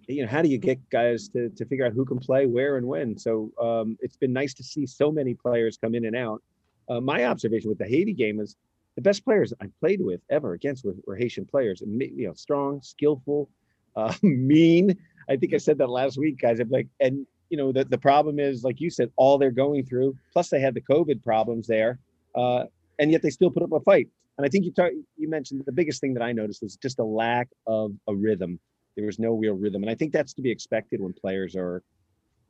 You 0.06 0.22
know, 0.22 0.28
how 0.28 0.42
do 0.42 0.48
you 0.48 0.58
get 0.58 0.78
guys 0.90 1.28
to, 1.30 1.48
to 1.50 1.64
figure 1.64 1.86
out 1.86 1.92
who 1.92 2.04
can 2.04 2.18
play 2.18 2.46
where 2.46 2.76
and 2.76 2.86
when? 2.86 3.16
So 3.18 3.52
um, 3.60 3.96
it's 4.00 4.16
been 4.16 4.32
nice 4.32 4.54
to 4.54 4.64
see 4.64 4.86
so 4.86 5.10
many 5.10 5.34
players 5.34 5.76
come 5.76 5.94
in 5.94 6.04
and 6.04 6.16
out. 6.16 6.42
uh, 6.88 7.00
my 7.00 7.24
observation 7.24 7.68
with 7.68 7.78
the 7.78 7.86
Haiti 7.86 8.12
game 8.12 8.40
is 8.40 8.56
the 8.96 9.02
best 9.02 9.24
players 9.24 9.52
I 9.60 9.66
played 9.80 10.00
with 10.00 10.20
ever 10.30 10.52
against 10.52 10.84
were, 10.84 10.94
were 11.06 11.16
Haitian 11.16 11.46
players, 11.46 11.82
and 11.82 12.00
you 12.00 12.28
know, 12.28 12.34
strong, 12.34 12.80
skillful, 12.82 13.48
uh, 13.96 14.12
mean. 14.22 14.96
I 15.28 15.36
think 15.36 15.54
I 15.54 15.58
said 15.58 15.78
that 15.78 15.88
last 15.88 16.18
week, 16.18 16.38
guys. 16.40 16.60
I'm 16.60 16.68
like, 16.68 16.88
and 17.00 17.26
you 17.48 17.56
know, 17.56 17.72
the, 17.72 17.84
the 17.84 17.98
problem 17.98 18.38
is, 18.38 18.64
like 18.64 18.80
you 18.80 18.90
said, 18.90 19.10
all 19.16 19.38
they're 19.38 19.50
going 19.50 19.84
through. 19.86 20.16
Plus, 20.32 20.48
they 20.48 20.60
had 20.60 20.74
the 20.74 20.80
COVID 20.80 21.22
problems 21.22 21.66
there, 21.66 21.98
uh, 22.34 22.64
and 22.98 23.10
yet 23.10 23.22
they 23.22 23.30
still 23.30 23.50
put 23.50 23.62
up 23.62 23.72
a 23.72 23.80
fight. 23.80 24.08
And 24.36 24.44
I 24.44 24.48
think 24.48 24.64
you 24.64 24.72
talk, 24.72 24.90
you 25.16 25.28
mentioned 25.28 25.62
the 25.64 25.72
biggest 25.72 26.00
thing 26.00 26.14
that 26.14 26.22
I 26.22 26.32
noticed 26.32 26.62
was 26.62 26.76
just 26.76 26.98
a 26.98 27.04
lack 27.04 27.48
of 27.66 27.92
a 28.08 28.14
rhythm. 28.14 28.58
There 28.96 29.06
was 29.06 29.18
no 29.18 29.34
real 29.34 29.54
rhythm, 29.54 29.82
and 29.82 29.90
I 29.90 29.94
think 29.94 30.12
that's 30.12 30.34
to 30.34 30.42
be 30.42 30.50
expected 30.50 31.00
when 31.00 31.12
players 31.12 31.56
are 31.56 31.82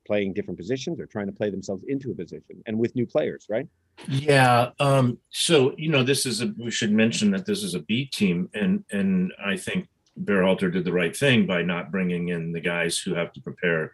playing 0.07 0.35
different 0.35 0.59
positions 0.59 1.01
or 1.01 1.07
trying 1.07 1.27
to 1.27 1.33
play 1.33 1.51
themselves 1.51 1.85
into 1.89 2.11
a 2.11 2.15
position, 2.15 2.63
and 2.67 2.79
with 2.79 2.95
new 2.95 3.07
players, 3.07 3.47
right? 3.49 3.67
Yeah. 4.09 4.71
Um, 4.81 5.19
so 5.31 5.75
you 5.79 5.89
know, 5.89 6.03
this 6.03 6.27
is 6.27 6.43
a. 6.43 6.53
We 6.59 6.71
should 6.71 6.93
mention 6.93 7.31
that 7.31 7.47
this 7.47 7.63
is 7.63 7.75
a 7.75 7.81
B 7.81 8.07
team, 8.07 8.51
and 8.55 8.85
and 8.91 9.33
I 9.45 9.57
think 9.57 9.89
Berhalter 10.23 10.73
did 10.73 10.85
the 10.85 10.93
right 10.93 11.17
thing 11.17 11.47
by 11.47 11.63
not 11.63 11.91
bringing 11.91 12.29
in 12.29 12.53
the 12.53 12.61
guys 12.61 12.99
who 12.99 13.15
have 13.15 13.33
to 13.33 13.41
prepare 13.41 13.93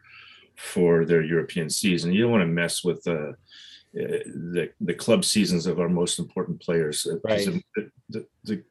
for 0.56 1.04
their 1.04 1.22
European 1.22 1.70
season. 1.70 2.12
You 2.12 2.22
don't 2.22 2.32
want 2.32 2.42
to 2.42 2.46
mess 2.46 2.84
with 2.84 3.02
the 3.04 3.34
the, 3.92 4.70
the 4.80 4.94
club 4.94 5.24
seasons 5.24 5.66
of 5.66 5.80
our 5.80 5.88
most 5.88 6.18
important 6.18 6.60
players. 6.60 7.06
Uh, 7.06 7.16
right. 7.24 7.44
The, 7.74 7.90
the, 8.08 8.26
the, 8.44 8.62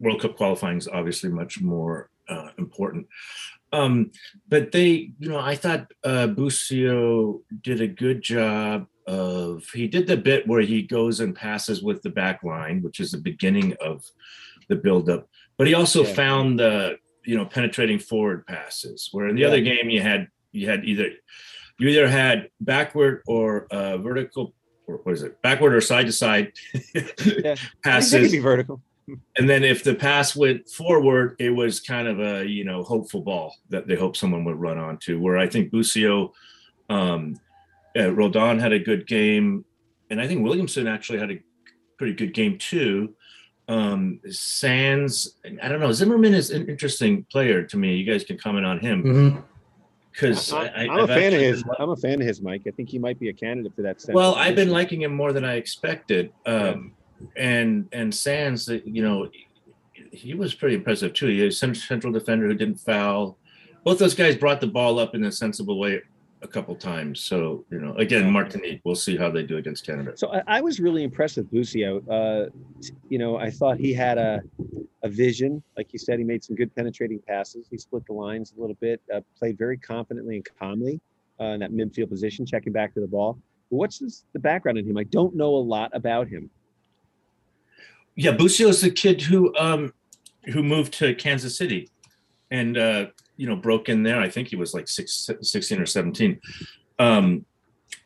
World 0.00 0.20
Cup 0.20 0.36
qualifying 0.36 0.78
is 0.78 0.88
obviously 0.88 1.30
much 1.30 1.60
more 1.60 2.10
uh, 2.28 2.48
important. 2.58 3.06
Um, 3.72 4.12
but 4.48 4.72
they, 4.72 5.10
you 5.18 5.28
know, 5.28 5.38
I 5.38 5.56
thought 5.56 5.90
uh, 6.04 6.28
Busio 6.28 7.40
did 7.62 7.80
a 7.80 7.88
good 7.88 8.22
job 8.22 8.86
of. 9.06 9.64
He 9.72 9.88
did 9.88 10.06
the 10.06 10.16
bit 10.16 10.46
where 10.46 10.60
he 10.60 10.82
goes 10.82 11.20
and 11.20 11.34
passes 11.34 11.82
with 11.82 12.02
the 12.02 12.10
back 12.10 12.44
line, 12.44 12.82
which 12.82 13.00
is 13.00 13.10
the 13.10 13.18
beginning 13.18 13.74
of 13.80 14.04
the 14.68 14.76
buildup. 14.76 15.28
But 15.58 15.66
he 15.66 15.74
also 15.74 16.04
yeah. 16.04 16.14
found 16.14 16.60
the, 16.60 16.98
you 17.24 17.36
know, 17.36 17.46
penetrating 17.46 17.98
forward 17.98 18.46
passes. 18.46 19.08
Where 19.12 19.28
in 19.28 19.34
the 19.34 19.42
yeah. 19.42 19.48
other 19.48 19.60
game 19.60 19.90
you 19.90 20.00
had 20.00 20.28
you 20.52 20.68
had 20.68 20.84
either 20.84 21.10
you 21.78 21.88
either 21.88 22.08
had 22.08 22.50
backward 22.60 23.22
or 23.26 23.66
uh, 23.70 23.98
vertical, 23.98 24.54
or 24.86 24.98
what 24.98 25.12
is 25.12 25.22
it, 25.22 25.40
backward 25.42 25.74
or 25.74 25.80
side 25.80 26.06
to 26.06 26.12
side 26.12 26.52
passes. 27.82 28.34
Vertical. 28.34 28.80
And 29.36 29.48
then 29.48 29.64
if 29.64 29.84
the 29.84 29.94
pass 29.94 30.34
went 30.34 30.68
forward, 30.68 31.36
it 31.38 31.50
was 31.50 31.80
kind 31.80 32.08
of 32.08 32.20
a 32.20 32.46
you 32.46 32.64
know 32.64 32.82
hopeful 32.82 33.20
ball 33.20 33.54
that 33.68 33.86
they 33.86 33.96
hope 33.96 34.16
someone 34.16 34.44
would 34.44 34.56
run 34.56 34.78
onto. 34.78 35.20
Where 35.20 35.36
I 35.36 35.46
think 35.46 35.70
Busio, 35.70 36.32
um, 36.88 37.38
uh, 37.98 38.12
Roldan 38.12 38.58
had 38.58 38.72
a 38.72 38.78
good 38.78 39.06
game, 39.06 39.64
and 40.10 40.20
I 40.20 40.26
think 40.26 40.42
Williamson 40.42 40.86
actually 40.86 41.18
had 41.18 41.30
a 41.30 41.40
pretty 41.98 42.14
good 42.14 42.32
game 42.32 42.58
too. 42.58 43.14
Um, 43.68 44.20
Sands, 44.30 45.36
I 45.62 45.68
don't 45.68 45.80
know. 45.80 45.92
Zimmerman 45.92 46.34
is 46.34 46.50
an 46.50 46.68
interesting 46.68 47.24
player 47.30 47.62
to 47.62 47.76
me. 47.76 47.96
You 47.96 48.10
guys 48.10 48.24
can 48.24 48.38
comment 48.38 48.66
on 48.66 48.78
him. 48.78 49.02
Mm-hmm 49.02 49.40
because 50.14 50.52
I, 50.52 50.84
am 50.84 51.00
a 51.00 51.06
fan 51.08 51.34
of 51.34 51.40
his. 51.40 51.64
Been, 51.64 51.72
I'm 51.80 51.90
a 51.90 51.96
fan 51.96 52.20
of 52.20 52.26
his, 52.26 52.40
Mike. 52.40 52.62
I 52.68 52.70
think 52.70 52.88
he 52.88 52.98
might 52.98 53.18
be 53.18 53.30
a 53.30 53.32
candidate 53.32 53.74
for 53.74 53.82
that. 53.82 54.04
Well, 54.08 54.36
I've 54.36 54.54
been 54.54 54.70
liking 54.70 55.02
him 55.02 55.12
more 55.12 55.32
than 55.32 55.44
I 55.44 55.54
expected. 55.54 56.32
Um, 56.46 56.54
yeah. 56.54 57.03
And 57.36 57.88
and 57.92 58.14
Sands, 58.14 58.68
you 58.68 59.02
know, 59.02 59.28
he 60.12 60.34
was 60.34 60.54
pretty 60.54 60.76
impressive 60.76 61.12
too. 61.12 61.26
He 61.28 61.42
was 61.42 61.62
a 61.62 61.74
central 61.74 62.12
defender 62.12 62.46
who 62.46 62.54
didn't 62.54 62.80
foul. 62.80 63.38
Both 63.84 63.98
those 63.98 64.14
guys 64.14 64.36
brought 64.36 64.60
the 64.60 64.66
ball 64.66 64.98
up 64.98 65.14
in 65.14 65.24
a 65.24 65.32
sensible 65.32 65.78
way 65.78 66.00
a 66.42 66.48
couple 66.48 66.74
times. 66.76 67.20
So, 67.20 67.64
you 67.70 67.80
know, 67.80 67.94
again, 67.96 68.30
Martinique, 68.30 68.80
we'll 68.84 68.94
see 68.94 69.16
how 69.16 69.30
they 69.30 69.42
do 69.42 69.56
against 69.56 69.84
Canada. 69.84 70.12
So 70.16 70.32
I, 70.32 70.42
I 70.46 70.60
was 70.60 70.78
really 70.78 71.02
impressed 71.02 71.36
with 71.38 71.50
Busio. 71.50 72.00
Uh, 72.06 72.50
you 73.08 73.18
know, 73.18 73.36
I 73.36 73.50
thought 73.50 73.78
he 73.78 73.92
had 73.92 74.18
a, 74.18 74.40
a 75.02 75.08
vision. 75.08 75.62
Like 75.76 75.92
you 75.92 75.98
said, 75.98 76.18
he 76.18 76.24
made 76.24 76.44
some 76.44 76.54
good 76.54 76.74
penetrating 76.76 77.18
passes. 77.26 77.66
He 77.70 77.78
split 77.78 78.04
the 78.06 78.12
lines 78.12 78.52
a 78.56 78.60
little 78.60 78.76
bit, 78.80 79.00
uh, 79.12 79.20
played 79.38 79.58
very 79.58 79.78
confidently 79.78 80.36
and 80.36 80.46
calmly 80.58 81.00
uh, 81.40 81.44
in 81.44 81.60
that 81.60 81.72
midfield 81.72 82.10
position, 82.10 82.46
checking 82.46 82.72
back 82.72 82.94
to 82.94 83.00
the 83.00 83.08
ball. 83.08 83.38
But 83.70 83.76
what's 83.78 83.98
this, 83.98 84.24
the 84.34 84.38
background 84.38 84.78
in 84.78 84.86
him? 84.86 84.98
I 84.98 85.04
don't 85.04 85.34
know 85.34 85.54
a 85.56 85.64
lot 85.64 85.90
about 85.94 86.28
him. 86.28 86.50
Yeah, 88.16 88.32
Busio 88.32 88.68
is 88.68 88.80
the 88.80 88.90
kid 88.90 89.22
who 89.22 89.54
um, 89.56 89.92
who 90.46 90.62
moved 90.62 90.92
to 90.94 91.14
Kansas 91.14 91.56
City 91.58 91.90
and 92.50 92.78
uh, 92.78 93.06
you 93.36 93.46
know 93.46 93.56
broke 93.56 93.88
in 93.88 94.02
there. 94.02 94.20
I 94.20 94.28
think 94.28 94.48
he 94.48 94.56
was 94.56 94.74
like 94.74 94.88
six, 94.88 95.30
16 95.40 95.80
or 95.80 95.86
17. 95.86 96.40
Um, 96.98 97.44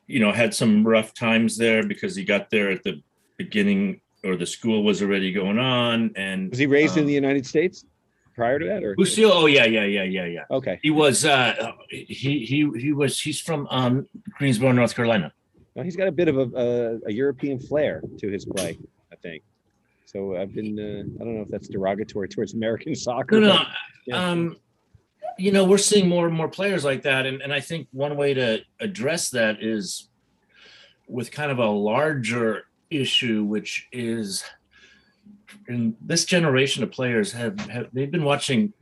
you 0.07 0.21
know, 0.21 0.33
had 0.33 0.55
some 0.55 0.87
rough 0.87 1.13
times 1.13 1.57
there 1.57 1.87
because 1.87 2.17
he 2.17 2.25
got 2.25 2.49
there 2.51 2.71
at 2.71 2.83
the 2.83 3.03
beginning 3.37 4.01
or 4.25 4.37
the 4.37 4.47
school 4.47 4.83
was 4.83 5.03
already 5.03 5.33
going 5.33 5.59
on. 5.59 6.13
And 6.17 6.51
was 6.51 6.59
he 6.59 6.67
raised 6.67 6.95
um, 6.95 7.01
in 7.01 7.07
the 7.07 7.13
United 7.13 7.47
States 7.47 7.85
prior 8.35 8.59
to 8.59 8.67
that 8.67 8.83
or 8.83 8.95
Lucille? 8.97 9.33
Oh 9.33 9.47
yeah, 9.47 9.67
yeah, 9.67 9.85
yeah, 9.85 10.05
yeah, 10.05 10.25
yeah. 10.25 10.45
Okay. 10.51 10.79
He 10.83 10.91
was 10.91 11.25
uh 11.25 11.73
he 11.89 12.45
he 12.45 12.71
he 12.79 12.93
was 12.93 13.21
he's 13.21 13.41
from 13.41 13.67
um 13.71 14.07
Greensboro, 14.33 14.73
North 14.73 14.95
Carolina. 14.95 15.33
Well, 15.75 15.85
he's 15.85 15.97
got 15.97 16.09
a 16.09 16.13
bit 16.13 16.29
of 16.29 16.39
a, 16.39 16.49
a, 16.57 17.09
a 17.09 17.13
European 17.13 17.61
flair 17.61 18.03
to 18.19 18.29
his 18.29 18.45
play, 18.45 18.79
I 19.13 19.17
think. 19.17 19.43
So 20.09 20.37
I've 20.37 20.55
been 20.55 20.79
uh, 20.79 21.21
I 21.21 21.25
don't 21.25 21.37
know 21.37 21.43
if 21.43 21.49
that's 21.49 21.69
derogatory 21.69 22.29
towards 22.29 22.55
American 22.55 22.95
soccer. 23.07 23.41
No, 23.41 23.49
no. 23.49 23.57
But, 23.59 23.67
yeah. 24.07 24.31
Um 24.31 24.57
you 25.37 25.53
know, 25.53 25.65
we're 25.65 25.79
seeing 25.79 26.09
more 26.09 26.27
and 26.27 26.35
more 26.35 26.49
players 26.49 26.83
like 26.85 27.03
that. 27.03 27.25
And, 27.27 27.43
and 27.43 27.53
I 27.53 27.61
think 27.61 27.87
one 27.93 28.17
way 28.17 28.35
to 28.35 28.61
address 28.81 29.31
that 29.31 29.63
is 29.63 30.09
with 31.07 31.31
kind 31.31 31.53
of 31.53 31.59
a 31.59 31.69
larger 31.69 32.65
issue, 32.91 33.45
which 33.45 33.87
is 33.93 34.43
in 35.69 35.95
this 36.01 36.25
generation 36.25 36.83
of 36.83 36.91
players 36.91 37.31
have, 37.33 37.61
have 37.69 37.89
they've 37.93 38.11
been 38.11 38.25
watching 38.25 38.73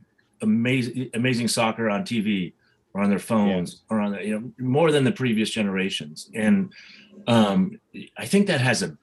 amazing 0.41 1.09
amazing 1.13 1.49
soccer 1.49 1.89
on 1.89 2.03
TV 2.03 2.53
or 2.93 3.01
on 3.01 3.09
their 3.09 3.19
phones 3.19 3.83
yeah. 3.91 3.95
or 3.95 4.01
on 4.01 4.11
the, 4.13 4.25
you 4.25 4.39
know 4.39 4.51
more 4.57 4.91
than 4.91 5.03
the 5.03 5.11
previous 5.11 5.49
generations. 5.49 6.31
And 6.33 6.71
um, 7.27 7.79
I 8.17 8.25
think 8.25 8.47
that 8.47 8.61
has 8.61 8.81
a 8.81 8.97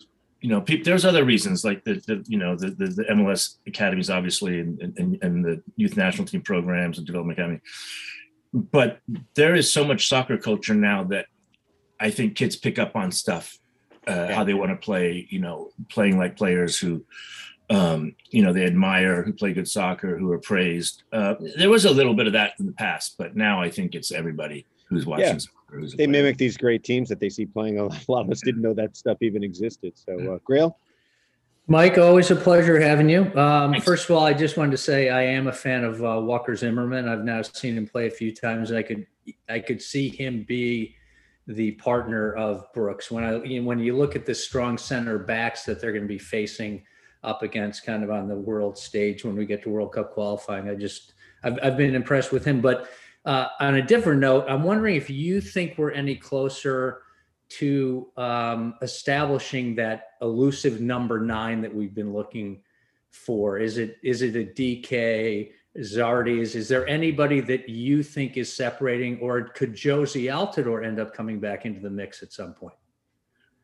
you 0.44 0.50
know, 0.50 0.60
people, 0.60 0.84
there's 0.84 1.06
other 1.06 1.24
reasons 1.24 1.64
like 1.64 1.84
the, 1.84 1.94
the 2.06 2.22
you 2.28 2.36
know 2.36 2.54
the, 2.54 2.68
the, 2.68 2.88
the 2.88 3.04
MLS 3.04 3.56
academies 3.66 4.10
obviously 4.10 4.60
and, 4.60 4.78
and 4.98 5.18
and 5.22 5.42
the 5.42 5.62
youth 5.76 5.96
national 5.96 6.26
team 6.26 6.42
programs 6.42 6.98
and 6.98 7.06
development 7.06 7.38
academy, 7.38 7.60
but 8.52 8.98
there 9.36 9.54
is 9.54 9.72
so 9.72 9.86
much 9.86 10.06
soccer 10.06 10.36
culture 10.36 10.74
now 10.74 11.02
that 11.04 11.28
I 11.98 12.10
think 12.10 12.36
kids 12.36 12.56
pick 12.56 12.78
up 12.78 12.94
on 12.94 13.10
stuff, 13.10 13.56
uh, 14.06 14.34
how 14.34 14.44
they 14.44 14.52
want 14.52 14.70
to 14.70 14.76
play, 14.76 15.26
you 15.30 15.38
know, 15.38 15.70
playing 15.88 16.18
like 16.18 16.36
players 16.36 16.78
who, 16.78 17.06
um, 17.70 18.14
you 18.28 18.42
know, 18.42 18.52
they 18.52 18.66
admire, 18.66 19.22
who 19.22 19.32
play 19.32 19.54
good 19.54 19.66
soccer, 19.66 20.18
who 20.18 20.30
are 20.30 20.38
praised. 20.38 21.04
Uh, 21.10 21.36
there 21.56 21.70
was 21.70 21.86
a 21.86 21.90
little 21.90 22.12
bit 22.12 22.26
of 22.26 22.34
that 22.34 22.52
in 22.58 22.66
the 22.66 22.72
past, 22.72 23.14
but 23.16 23.34
now 23.34 23.62
I 23.62 23.70
think 23.70 23.94
it's 23.94 24.12
everybody 24.12 24.66
who's 24.88 25.06
watching 25.06 25.26
yeah. 25.26 25.38
soccer 25.38 25.64
they 25.96 26.06
mimic 26.06 26.36
these 26.36 26.56
great 26.56 26.84
teams 26.84 27.08
that 27.08 27.20
they 27.20 27.28
see 27.28 27.46
playing. 27.46 27.78
A 27.78 27.84
lot 28.08 28.24
of 28.24 28.30
us 28.30 28.40
didn't 28.40 28.62
know 28.62 28.74
that 28.74 28.96
stuff 28.96 29.18
even 29.20 29.42
existed. 29.42 29.92
So, 29.96 30.12
uh, 30.12 30.38
Grayle. 30.48 30.74
Mike, 31.66 31.96
always 31.96 32.30
a 32.30 32.36
pleasure 32.36 32.78
having 32.78 33.08
you. 33.08 33.34
Um, 33.34 33.80
first 33.80 34.08
of 34.08 34.16
all, 34.16 34.24
I 34.24 34.34
just 34.34 34.58
wanted 34.58 34.72
to 34.72 34.76
say 34.76 35.08
I 35.08 35.22
am 35.22 35.46
a 35.46 35.52
fan 35.52 35.82
of 35.82 36.04
uh, 36.04 36.20
Walker 36.20 36.54
Zimmerman. 36.54 37.08
I've 37.08 37.24
now 37.24 37.40
seen 37.40 37.76
him 37.76 37.86
play 37.86 38.06
a 38.06 38.10
few 38.10 38.34
times. 38.34 38.70
I 38.70 38.82
could 38.82 39.06
I 39.48 39.60
could 39.60 39.80
see 39.80 40.10
him 40.10 40.44
be 40.46 40.94
the 41.46 41.72
partner 41.72 42.34
of 42.34 42.70
Brooks 42.74 43.10
when 43.10 43.24
I 43.24 43.60
when 43.60 43.78
you 43.78 43.96
look 43.96 44.14
at 44.14 44.26
the 44.26 44.34
strong 44.34 44.76
center 44.76 45.18
backs 45.18 45.64
that 45.64 45.80
they're 45.80 45.92
going 45.92 46.04
to 46.04 46.08
be 46.08 46.18
facing 46.18 46.84
up 47.22 47.42
against 47.42 47.86
kind 47.86 48.04
of 48.04 48.10
on 48.10 48.28
the 48.28 48.36
world 48.36 48.76
stage 48.76 49.24
when 49.24 49.34
we 49.34 49.46
get 49.46 49.62
to 49.62 49.70
World 49.70 49.92
Cup 49.92 50.12
qualifying. 50.12 50.68
I 50.68 50.74
just 50.74 51.14
I've, 51.42 51.58
I've 51.62 51.76
been 51.78 51.94
impressed 51.94 52.30
with 52.30 52.44
him, 52.44 52.60
but 52.60 52.90
uh, 53.24 53.48
on 53.60 53.76
a 53.76 53.82
different 53.82 54.20
note, 54.20 54.44
I'm 54.48 54.62
wondering 54.62 54.96
if 54.96 55.08
you 55.08 55.40
think 55.40 55.78
we're 55.78 55.92
any 55.92 56.16
closer 56.16 57.02
to 57.48 58.08
um, 58.16 58.74
establishing 58.82 59.74
that 59.76 60.08
elusive 60.20 60.80
number 60.80 61.20
nine 61.20 61.60
that 61.62 61.74
we've 61.74 61.94
been 61.94 62.12
looking 62.12 62.62
for. 63.10 63.58
Is 63.58 63.78
it 63.78 63.98
is 64.02 64.22
it 64.22 64.36
a 64.36 64.44
Dike? 64.44 65.52
Zardes? 65.78 66.54
Is 66.54 66.68
there 66.68 66.86
anybody 66.86 67.40
that 67.40 67.68
you 67.68 68.02
think 68.02 68.36
is 68.36 68.54
separating, 68.54 69.18
or 69.18 69.42
could 69.42 69.74
Jozy 69.74 70.32
Altidore 70.32 70.84
end 70.84 71.00
up 71.00 71.14
coming 71.14 71.40
back 71.40 71.66
into 71.66 71.80
the 71.80 71.90
mix 71.90 72.22
at 72.22 72.32
some 72.32 72.54
point? 72.54 72.76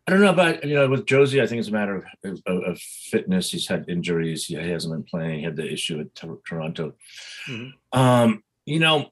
I 0.07 0.13
don't 0.13 0.23
know 0.23 0.31
about 0.31 0.65
you 0.65 0.75
know 0.75 0.89
with 0.89 1.07
Jozy. 1.07 1.41
I 1.41 1.47
think 1.47 1.61
it's 1.61 1.69
a 1.69 1.73
matter 1.73 2.05
of, 2.25 2.43
of, 2.47 2.63
of 2.65 2.79
fitness. 2.81 3.51
He's 3.51 3.69
had 3.69 3.89
injuries. 3.89 4.47
He, 4.47 4.55
hasn't 4.55 4.93
been 4.93 5.05
playing. 5.05 5.39
He 5.39 5.45
had 5.45 5.57
the 5.57 5.73
issue 5.73 6.01
at 6.01 6.15
Toronto. 6.15 6.95
Mm-hmm. 7.49 7.99
Um, 7.99 8.43
you 8.67 8.81
know, 8.81 9.11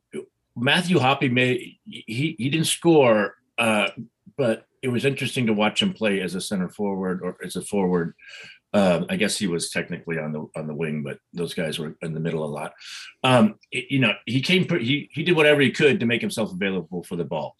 Matthew 0.58 0.98
Hoppe 0.98 1.76
he 1.84 2.36
he 2.38 2.50
didn't 2.50 2.66
score, 2.66 3.36
uh, 3.58 3.90
but 4.36 4.66
it 4.82 4.88
was 4.88 5.04
interesting 5.04 5.46
to 5.46 5.52
watch 5.52 5.82
him 5.82 5.92
play 5.92 6.20
as 6.20 6.34
a 6.34 6.40
center 6.40 6.68
forward 6.68 7.20
or 7.22 7.36
as 7.44 7.56
a 7.56 7.62
forward. 7.62 8.14
Um, 8.74 9.06
I 9.08 9.16
guess 9.16 9.38
he 9.38 9.46
was 9.46 9.70
technically 9.70 10.18
on 10.18 10.32
the 10.32 10.46
on 10.54 10.66
the 10.66 10.74
wing, 10.74 11.02
but 11.02 11.18
those 11.32 11.54
guys 11.54 11.78
were 11.78 11.96
in 12.02 12.12
the 12.12 12.20
middle 12.20 12.44
a 12.44 12.46
lot. 12.46 12.74
Um, 13.24 13.54
it, 13.72 13.86
you 13.90 13.98
know, 13.98 14.12
he 14.26 14.42
came 14.42 14.68
he 14.78 15.08
he 15.12 15.22
did 15.22 15.36
whatever 15.36 15.60
he 15.60 15.70
could 15.70 16.00
to 16.00 16.06
make 16.06 16.20
himself 16.20 16.52
available 16.52 17.02
for 17.02 17.16
the 17.16 17.24
ball. 17.24 17.56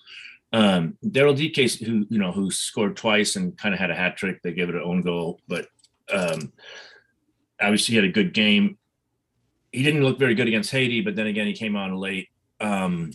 Um, 0.53 0.99
Daryl 1.05 1.37
Dike, 1.37 1.87
who 1.87 2.07
you 2.11 2.19
know, 2.19 2.33
who 2.33 2.51
scored 2.51 2.97
twice 2.97 3.37
and 3.37 3.57
kind 3.57 3.75
of 3.75 3.81
had 3.81 3.91
a 3.91 3.95
hat 3.95 4.17
trick. 4.17 4.43
They 4.43 4.53
gave 4.53 4.69
it 4.69 4.75
an 4.75 4.83
own 4.85 5.03
goal, 5.03 5.41
but 5.49 5.69
um, 6.13 6.53
obviously 7.61 7.93
he 7.93 7.97
had 7.97 8.05
a 8.05 8.13
good 8.13 8.35
game. 8.35 8.79
He 9.73 9.83
didn't 9.83 10.05
look 10.05 10.19
very 10.19 10.35
good 10.35 10.49
against 10.49 10.71
Haiti, 10.71 11.01
but 11.01 11.17
then 11.17 11.27
again, 11.27 11.47
he 11.47 11.53
came 11.53 11.77
on 11.77 11.97
late. 11.97 12.29
Um, 12.61 13.12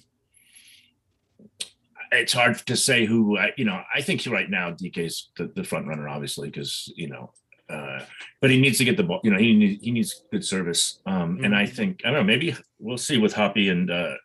it's 2.11 2.33
hard 2.33 2.57
to 2.67 2.75
say 2.75 3.05
who 3.05 3.37
I, 3.37 3.51
you 3.57 3.65
know. 3.65 3.81
I 3.93 4.01
think 4.01 4.25
right 4.27 4.49
now 4.49 4.71
Dike's 4.71 5.29
the, 5.37 5.47
the 5.55 5.63
front 5.63 5.87
runner, 5.87 6.07
obviously, 6.07 6.49
because 6.49 6.91
you 6.95 7.09
know, 7.09 7.31
uh, 7.69 8.01
but 8.39 8.49
he 8.49 8.59
needs 8.59 8.77
to 8.77 8.85
get 8.85 8.97
the 8.97 9.03
ball. 9.03 9.19
You 9.23 9.31
know, 9.31 9.39
he 9.39 9.53
needs 9.53 9.83
he 9.83 9.91
needs 9.91 10.23
good 10.31 10.45
service. 10.45 10.99
Um, 11.05 11.35
mm-hmm. 11.35 11.45
And 11.45 11.55
I 11.55 11.65
think 11.65 12.01
I 12.05 12.11
don't 12.11 12.19
know. 12.19 12.23
Maybe 12.23 12.55
we'll 12.79 12.97
see 12.97 13.17
with 13.17 13.33
Hoppe 13.33 13.71
and 13.71 13.89
uh, 13.89 14.15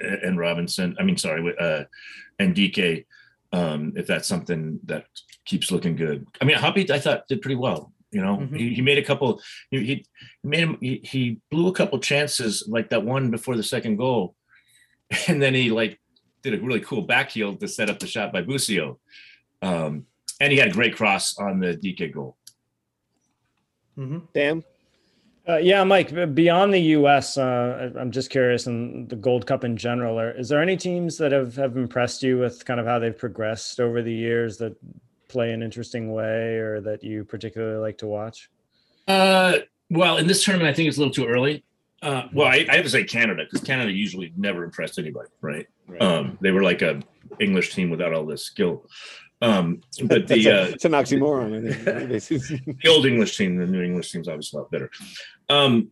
and 0.00 0.38
Robinson. 0.38 0.96
I 0.98 1.04
mean, 1.04 1.16
sorry, 1.16 1.42
with 1.42 1.60
uh, 1.60 1.84
and 2.38 2.54
Dike 2.54 3.06
um, 3.52 3.92
if 3.96 4.06
that's 4.06 4.28
something 4.28 4.80
that 4.84 5.06
keeps 5.44 5.70
looking 5.70 5.96
good. 5.96 6.26
I 6.40 6.44
mean, 6.44 6.56
Hoppe 6.56 6.90
I 6.90 6.98
thought 6.98 7.28
did 7.28 7.42
pretty 7.42 7.56
well. 7.56 7.92
You 8.10 8.22
know, 8.22 8.36
mm-hmm. 8.36 8.54
he, 8.54 8.74
he 8.74 8.82
made 8.82 8.98
a 8.98 9.04
couple. 9.04 9.40
He, 9.70 9.84
he 9.84 10.06
made 10.44 10.60
him. 10.60 10.78
He, 10.80 11.00
he 11.02 11.40
blew 11.50 11.68
a 11.68 11.72
couple 11.72 11.98
chances 11.98 12.64
like 12.68 12.90
that 12.90 13.04
one 13.04 13.30
before 13.30 13.56
the 13.56 13.62
second 13.62 13.96
goal, 13.96 14.36
and 15.28 15.40
then 15.40 15.54
he 15.54 15.70
like 15.70 16.00
did 16.42 16.54
a 16.54 16.62
really 16.62 16.80
cool 16.80 17.02
back 17.02 17.30
heel 17.30 17.56
to 17.56 17.68
set 17.68 17.90
up 17.90 17.98
the 17.98 18.06
shot 18.06 18.32
by 18.32 18.42
Busio. 18.42 18.98
Um, 19.62 20.06
and 20.40 20.52
he 20.52 20.58
had 20.58 20.68
a 20.68 20.72
great 20.72 20.94
cross 20.94 21.38
on 21.38 21.60
the 21.60 21.74
Dike 21.74 22.12
goal. 22.12 22.36
Mm-hmm. 23.96 24.18
Dan? 24.34 24.62
Uh, 25.48 25.58
yeah, 25.58 25.84
Mike. 25.84 26.34
Beyond 26.34 26.74
the 26.74 26.80
U.S., 26.80 27.38
uh, 27.38 27.90
I'm 27.96 28.10
just 28.10 28.30
curious, 28.30 28.66
and 28.66 29.08
the 29.08 29.14
Gold 29.14 29.46
Cup 29.46 29.62
in 29.62 29.76
general, 29.76 30.18
are, 30.18 30.32
is 30.32 30.48
there 30.48 30.60
any 30.60 30.76
teams 30.76 31.16
that 31.18 31.30
have 31.30 31.54
have 31.54 31.76
impressed 31.76 32.22
you 32.22 32.38
with 32.38 32.64
kind 32.64 32.80
of 32.80 32.86
how 32.86 32.98
they've 32.98 33.16
progressed 33.16 33.78
over 33.78 34.02
the 34.02 34.12
years 34.12 34.58
that 34.58 34.76
play 35.28 35.52
an 35.52 35.62
interesting 35.62 36.12
way, 36.12 36.56
or 36.56 36.80
that 36.80 37.04
you 37.04 37.24
particularly 37.24 37.78
like 37.78 37.96
to 37.98 38.08
watch? 38.08 38.50
Uh, 39.06 39.58
well, 39.88 40.16
in 40.16 40.26
this 40.26 40.42
tournament, 40.42 40.68
I 40.68 40.72
think 40.72 40.88
it's 40.88 40.96
a 40.96 41.00
little 41.00 41.14
too 41.14 41.26
early. 41.26 41.64
Uh, 42.06 42.28
well, 42.32 42.46
I, 42.46 42.64
I, 42.70 42.76
have 42.76 42.84
to 42.84 42.90
say 42.90 43.02
Canada 43.02 43.42
because 43.42 43.66
Canada 43.66 43.90
usually 43.90 44.32
never 44.36 44.62
impressed 44.62 44.96
anybody, 45.00 45.28
right? 45.40 45.66
right. 45.88 46.00
Um, 46.00 46.38
they 46.40 46.52
were 46.52 46.62
like 46.62 46.80
a 46.80 47.02
English 47.40 47.74
team 47.74 47.90
without 47.90 48.14
all 48.14 48.24
this 48.24 48.44
skill. 48.44 48.86
Um, 49.42 49.80
but 50.04 50.28
the 50.28 50.46
a, 50.46 50.62
uh, 50.62 50.66
it's 50.66 50.84
an 50.84 50.92
oxymoron. 50.92 51.66
I 51.66 52.20
think. 52.20 52.78
the 52.82 52.88
old 52.88 53.06
English 53.06 53.36
team, 53.36 53.56
the 53.56 53.66
new 53.66 53.82
English 53.82 54.12
team's 54.12 54.28
obviously 54.28 54.58
a 54.58 54.60
lot 54.60 54.70
better. 54.70 54.88
Um, 55.48 55.88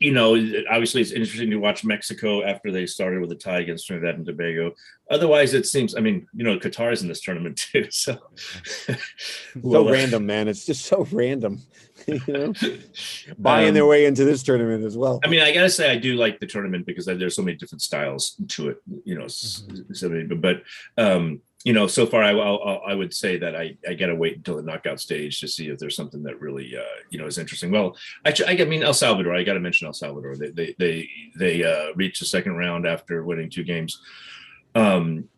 you 0.00 0.12
know, 0.12 0.34
obviously 0.70 1.02
it's 1.02 1.12
interesting 1.12 1.50
to 1.50 1.58
watch 1.58 1.84
Mexico 1.84 2.42
after 2.42 2.72
they 2.72 2.86
started 2.86 3.20
with 3.20 3.30
a 3.32 3.34
tie 3.34 3.60
against 3.60 3.86
Trinidad 3.86 4.16
and 4.16 4.24
Tobago. 4.24 4.72
Otherwise, 5.10 5.52
it 5.52 5.66
seems, 5.66 5.94
I 5.94 6.00
mean, 6.00 6.26
you 6.32 6.42
know, 6.42 6.58
Qatar's 6.58 7.02
in 7.02 7.08
this 7.08 7.20
tournament 7.20 7.58
too. 7.72 7.86
So, 7.90 8.18
so 8.34 9.88
uh, 9.88 9.92
random, 9.92 10.24
man. 10.24 10.48
It's 10.48 10.64
just 10.64 10.86
so 10.86 11.06
random, 11.12 11.60
you 12.06 12.20
know, 12.28 12.54
buying 13.38 13.68
um, 13.68 13.74
their 13.74 13.86
way 13.86 14.06
into 14.06 14.24
this 14.24 14.42
tournament 14.42 14.84
as 14.84 14.96
well. 14.96 15.20
I 15.22 15.28
mean, 15.28 15.40
I 15.40 15.52
got 15.52 15.62
to 15.62 15.70
say, 15.70 15.90
I 15.90 15.96
do 15.96 16.14
like 16.14 16.40
the 16.40 16.46
tournament 16.46 16.86
because 16.86 17.04
there's 17.04 17.36
so 17.36 17.42
many 17.42 17.58
different 17.58 17.82
styles 17.82 18.36
to 18.48 18.70
it, 18.70 18.78
you 19.04 19.18
know, 19.18 19.26
mm-hmm. 19.26 19.92
so 19.92 20.08
many, 20.08 20.24
but, 20.24 20.62
um, 20.96 21.42
you 21.64 21.74
know, 21.74 21.86
so 21.86 22.06
far 22.06 22.22
I, 22.22 22.32
I, 22.32 22.92
I 22.92 22.94
would 22.94 23.12
say 23.12 23.36
that 23.38 23.54
I, 23.54 23.76
I 23.86 23.94
got 23.94 24.06
to 24.06 24.14
wait 24.14 24.36
until 24.36 24.56
the 24.56 24.62
knockout 24.62 24.98
stage 24.98 25.40
to 25.40 25.48
see 25.48 25.68
if 25.68 25.78
there's 25.78 25.96
something 25.96 26.22
that 26.22 26.40
really, 26.40 26.74
uh, 26.76 27.00
you 27.10 27.18
know, 27.18 27.26
is 27.26 27.36
interesting. 27.36 27.70
Well, 27.70 27.96
I, 28.24 28.34
I 28.46 28.64
mean, 28.64 28.82
El 28.82 28.94
Salvador, 28.94 29.34
I 29.34 29.42
got 29.42 29.54
to 29.54 29.60
mention 29.60 29.86
El 29.86 29.92
Salvador. 29.92 30.36
They, 30.36 30.50
they, 30.50 30.74
they, 30.78 31.10
they 31.36 31.64
uh, 31.64 31.92
reached 31.96 32.20
the 32.20 32.26
second 32.26 32.56
round 32.56 32.86
after 32.86 33.24
winning 33.24 33.50
two 33.50 33.64
games. 33.64 34.00
Um, 34.74 35.28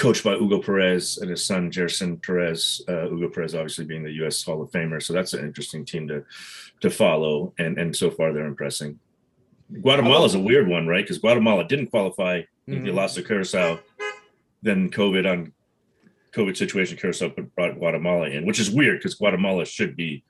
coached 0.00 0.24
by 0.24 0.34
Hugo 0.34 0.60
Perez 0.60 1.18
and 1.18 1.30
his 1.30 1.44
son 1.44 1.70
Jerson 1.70 2.16
Perez. 2.16 2.82
Uh, 2.88 3.08
Hugo 3.08 3.28
Perez, 3.28 3.54
obviously 3.54 3.84
being 3.84 4.02
the 4.02 4.12
U.S. 4.12 4.42
Hall 4.42 4.62
of 4.62 4.70
Famer, 4.70 5.00
so 5.00 5.12
that's 5.12 5.34
an 5.34 5.44
interesting 5.44 5.84
team 5.84 6.08
to 6.08 6.24
to 6.80 6.90
follow. 6.90 7.52
And 7.58 7.78
and 7.78 7.94
so 7.94 8.10
far 8.10 8.32
they're 8.32 8.46
impressing. 8.46 8.98
Guatemala 9.82 10.24
is 10.24 10.34
a 10.34 10.40
weird 10.40 10.68
one, 10.68 10.86
right? 10.86 11.04
Because 11.04 11.18
Guatemala 11.18 11.68
didn't 11.68 11.88
qualify. 11.88 12.40
Mm-hmm. 12.66 12.84
They 12.84 12.90
lost 12.90 13.16
to 13.16 13.22
Curacao 13.22 13.78
then 14.62 14.90
COVID 14.90 15.30
on 15.30 15.52
COVID 16.32 16.56
situation 16.56 16.96
Curacao 16.96 17.30
brought 17.56 17.76
Guatemala 17.76 18.28
in, 18.28 18.46
which 18.46 18.60
is 18.60 18.70
weird 18.70 18.98
because 18.98 19.14
Guatemala 19.14 19.64
should 19.64 19.96
be, 19.96 20.22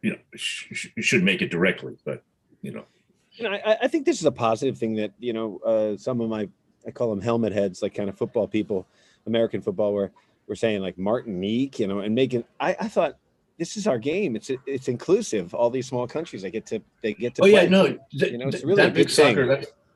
you 0.00 0.10
know, 0.10 0.18
sh- 0.36 0.88
should 1.00 1.22
make 1.22 1.42
it 1.42 1.50
directly, 1.50 1.96
but 2.04 2.22
you 2.62 2.72
know. 2.72 2.84
You 3.32 3.44
know, 3.48 3.52
I, 3.52 3.78
I, 3.82 3.88
think 3.88 4.04
this 4.04 4.20
is 4.20 4.26
a 4.26 4.32
positive 4.32 4.76
thing 4.76 4.94
that 4.96 5.12
you 5.18 5.32
know 5.32 5.58
uh, 5.64 5.96
some 5.96 6.20
of 6.20 6.28
my 6.28 6.48
I 6.86 6.90
call 6.90 7.10
them 7.10 7.20
helmet 7.20 7.52
heads, 7.52 7.82
like 7.82 7.94
kind 7.94 8.08
of 8.08 8.16
football 8.16 8.46
people, 8.46 8.86
American 9.26 9.62
football, 9.62 9.94
where 9.94 10.12
we're 10.46 10.54
saying 10.54 10.82
like 10.82 10.98
Martinique, 10.98 11.78
you 11.78 11.86
know, 11.86 12.00
and 12.00 12.14
making. 12.14 12.44
I, 12.60 12.76
I 12.78 12.88
thought 12.88 13.16
this 13.58 13.76
is 13.76 13.86
our 13.86 13.98
game. 13.98 14.36
It's 14.36 14.50
it's 14.66 14.88
inclusive. 14.88 15.54
All 15.54 15.70
these 15.70 15.86
small 15.86 16.06
countries, 16.06 16.42
they 16.42 16.50
get 16.50 16.66
to 16.66 16.82
they 17.02 17.14
get 17.14 17.34
to. 17.36 17.42
Oh 17.42 17.44
play. 17.44 17.52
yeah, 17.52 17.68
no, 17.68 17.98
th- 18.10 18.32
you 18.32 18.38
know, 18.38 18.48
it's 18.48 18.64
really 18.64 18.82
that 18.82 18.94
big 18.94 19.08
soccer. 19.08 19.50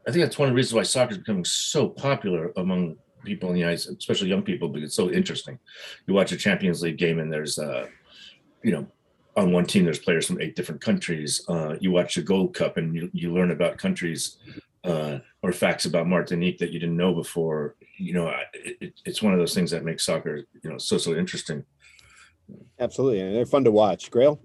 I 0.08 0.12
think 0.12 0.24
that's 0.24 0.38
one 0.38 0.48
of 0.48 0.52
the 0.52 0.56
reasons 0.56 0.74
why 0.74 0.82
soccer 0.84 1.12
is 1.12 1.18
becoming 1.18 1.44
so 1.44 1.88
popular 1.88 2.52
among 2.56 2.96
people 3.26 3.50
in 3.50 3.54
the 3.54 3.64
eyes, 3.64 3.86
especially 3.86 4.28
young 4.28 4.42
people, 4.42 4.68
because 4.68 4.86
it's 4.86 4.96
so 4.96 5.10
interesting. 5.10 5.58
You 6.06 6.14
watch 6.14 6.32
a 6.32 6.36
Champions 6.36 6.80
League 6.82 6.96
game 6.96 7.18
and 7.18 7.30
there's, 7.30 7.58
uh, 7.58 7.86
you 8.62 8.72
know, 8.72 8.86
on 9.36 9.52
one 9.52 9.66
team 9.66 9.84
there's 9.84 9.98
players 9.98 10.26
from 10.26 10.40
eight 10.40 10.56
different 10.56 10.80
countries. 10.80 11.42
Uh, 11.48 11.76
you 11.80 11.90
watch 11.90 12.16
a 12.16 12.22
Gold 12.22 12.54
Cup 12.54 12.78
and 12.78 12.94
you, 12.94 13.10
you 13.12 13.34
learn 13.34 13.50
about 13.50 13.76
countries 13.76 14.38
uh, 14.84 15.18
or 15.42 15.52
facts 15.52 15.84
about 15.84 16.06
Martinique 16.06 16.58
that 16.58 16.72
you 16.72 16.78
didn't 16.78 16.96
know 16.96 17.14
before. 17.14 17.76
You 17.98 18.14
know, 18.14 18.34
it, 18.54 18.94
it's 19.04 19.22
one 19.22 19.34
of 19.34 19.38
those 19.38 19.54
things 19.54 19.70
that 19.72 19.84
makes 19.84 20.04
soccer, 20.04 20.36
you 20.62 20.70
know, 20.70 20.78
so 20.78 20.96
so 20.96 21.14
interesting. 21.14 21.64
Absolutely, 22.78 23.20
and 23.20 23.34
they're 23.34 23.44
fun 23.46 23.64
to 23.64 23.70
watch. 23.70 24.10
Grayle. 24.10 24.38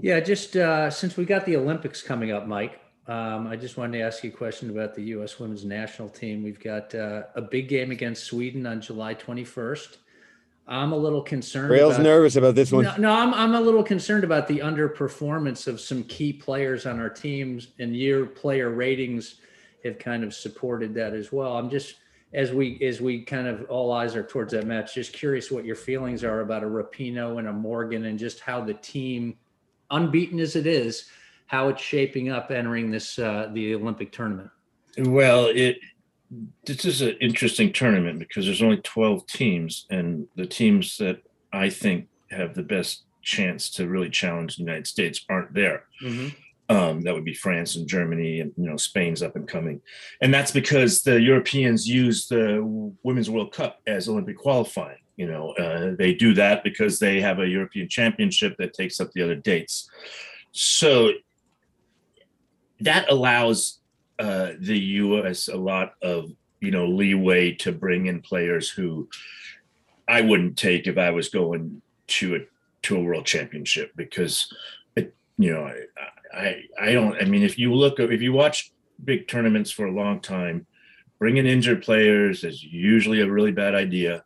Yeah, 0.00 0.20
just 0.20 0.56
uh, 0.56 0.90
since 0.90 1.16
we 1.16 1.24
got 1.24 1.46
the 1.46 1.56
Olympics 1.56 2.02
coming 2.02 2.32
up, 2.32 2.46
Mike, 2.46 2.80
um, 3.08 3.48
I 3.48 3.56
just 3.56 3.76
wanted 3.76 3.98
to 3.98 4.04
ask 4.04 4.22
you 4.22 4.30
a 4.30 4.32
question 4.32 4.70
about 4.70 4.94
the 4.94 5.02
U.S. 5.02 5.38
women's 5.40 5.64
national 5.64 6.08
team. 6.08 6.42
We've 6.42 6.60
got 6.60 6.94
uh, 6.94 7.24
a 7.34 7.42
big 7.42 7.68
game 7.68 7.90
against 7.90 8.24
Sweden 8.24 8.66
on 8.66 8.80
July 8.80 9.14
21st. 9.14 9.96
I'm 10.68 10.92
a 10.92 10.96
little 10.96 11.22
concerned. 11.22 11.70
Rail's 11.70 11.94
about, 11.94 12.04
nervous 12.04 12.36
about 12.36 12.54
this 12.54 12.70
one. 12.70 12.84
No, 12.84 12.96
no, 12.96 13.12
I'm, 13.12 13.34
I'm 13.34 13.54
a 13.54 13.60
little 13.60 13.82
concerned 13.82 14.22
about 14.22 14.46
the 14.46 14.60
underperformance 14.60 15.66
of 15.66 15.80
some 15.80 16.04
key 16.04 16.32
players 16.32 16.86
on 16.86 17.00
our 17.00 17.10
teams, 17.10 17.68
and 17.80 17.96
your 17.96 18.26
player 18.26 18.70
ratings 18.70 19.40
have 19.84 19.98
kind 19.98 20.22
of 20.22 20.32
supported 20.32 20.94
that 20.94 21.14
as 21.14 21.32
well. 21.32 21.56
I'm 21.56 21.68
just 21.68 21.96
as 22.32 22.52
we 22.52 22.80
as 22.82 23.00
we 23.00 23.22
kind 23.22 23.48
of 23.48 23.68
all 23.68 23.92
eyes 23.92 24.14
are 24.14 24.22
towards 24.22 24.52
that 24.52 24.64
match. 24.64 24.94
Just 24.94 25.12
curious 25.12 25.50
what 25.50 25.64
your 25.64 25.76
feelings 25.76 26.22
are 26.22 26.40
about 26.40 26.62
a 26.62 26.66
Rapinoe 26.66 27.40
and 27.40 27.48
a 27.48 27.52
Morgan, 27.52 28.04
and 28.04 28.16
just 28.16 28.38
how 28.38 28.60
the 28.60 28.74
team, 28.74 29.36
unbeaten 29.90 30.38
as 30.38 30.54
it 30.54 30.68
is, 30.68 31.10
how 31.46 31.68
it's 31.68 31.82
shaping 31.82 32.30
up 32.30 32.50
entering 32.50 32.90
this 32.90 33.18
uh, 33.18 33.50
the 33.52 33.74
Olympic 33.74 34.12
tournament. 34.12 34.50
Well, 34.98 35.46
it 35.46 35.78
this 36.64 36.84
is 36.84 37.02
an 37.02 37.16
interesting 37.20 37.72
tournament 37.72 38.18
because 38.18 38.46
there's 38.46 38.62
only 38.62 38.78
12 38.78 39.26
teams, 39.26 39.86
and 39.90 40.26
the 40.36 40.46
teams 40.46 40.96
that 40.96 41.22
I 41.52 41.68
think 41.68 42.08
have 42.30 42.54
the 42.54 42.62
best 42.62 43.04
chance 43.22 43.70
to 43.70 43.88
really 43.88 44.10
challenge 44.10 44.56
the 44.56 44.62
United 44.62 44.86
States 44.86 45.24
aren't 45.28 45.54
there. 45.54 45.84
Mm-hmm. 46.02 46.28
Um, 46.68 47.02
that 47.02 47.12
would 47.12 47.24
be 47.24 47.34
France 47.34 47.76
and 47.76 47.86
Germany, 47.86 48.40
and 48.40 48.52
you 48.56 48.68
know 48.68 48.76
Spain's 48.76 49.22
up 49.22 49.36
and 49.36 49.46
coming, 49.46 49.80
and 50.22 50.32
that's 50.32 50.52
because 50.52 51.02
the 51.02 51.20
Europeans 51.20 51.86
use 51.86 52.28
the 52.28 52.60
Women's 53.02 53.28
World 53.28 53.52
Cup 53.52 53.80
as 53.86 54.08
Olympic 54.08 54.38
qualifying. 54.38 54.98
You 55.16 55.26
know, 55.26 55.52
uh, 55.52 55.94
they 55.98 56.14
do 56.14 56.32
that 56.34 56.64
because 56.64 56.98
they 56.98 57.20
have 57.20 57.40
a 57.40 57.48
European 57.48 57.88
Championship 57.88 58.56
that 58.56 58.72
takes 58.72 59.00
up 59.00 59.12
the 59.12 59.22
other 59.22 59.34
dates. 59.34 59.90
So 60.52 61.10
that 62.84 63.10
allows 63.10 63.78
uh, 64.18 64.52
the 64.58 64.78
U.S. 64.78 65.48
a 65.48 65.56
lot 65.56 65.94
of 66.02 66.30
you 66.60 66.70
know 66.70 66.86
leeway 66.86 67.52
to 67.56 67.72
bring 67.72 68.06
in 68.06 68.20
players 68.20 68.68
who 68.68 69.08
I 70.08 70.20
wouldn't 70.20 70.56
take 70.56 70.86
if 70.86 70.98
I 70.98 71.10
was 71.10 71.28
going 71.28 71.82
to 72.08 72.36
a 72.36 72.38
to 72.82 72.96
a 72.96 73.02
world 73.02 73.26
championship 73.26 73.92
because 73.96 74.52
it, 74.96 75.14
you 75.38 75.52
know 75.52 75.64
I, 75.64 76.36
I 76.36 76.62
I 76.80 76.92
don't 76.92 77.20
I 77.20 77.24
mean 77.24 77.42
if 77.42 77.58
you 77.58 77.74
look 77.74 77.98
if 77.98 78.22
you 78.22 78.32
watch 78.32 78.72
big 79.04 79.28
tournaments 79.28 79.70
for 79.70 79.86
a 79.86 79.92
long 79.92 80.20
time, 80.20 80.66
bringing 81.18 81.46
injured 81.46 81.82
players 81.82 82.44
is 82.44 82.62
usually 82.62 83.20
a 83.20 83.30
really 83.30 83.52
bad 83.52 83.74
idea. 83.74 84.24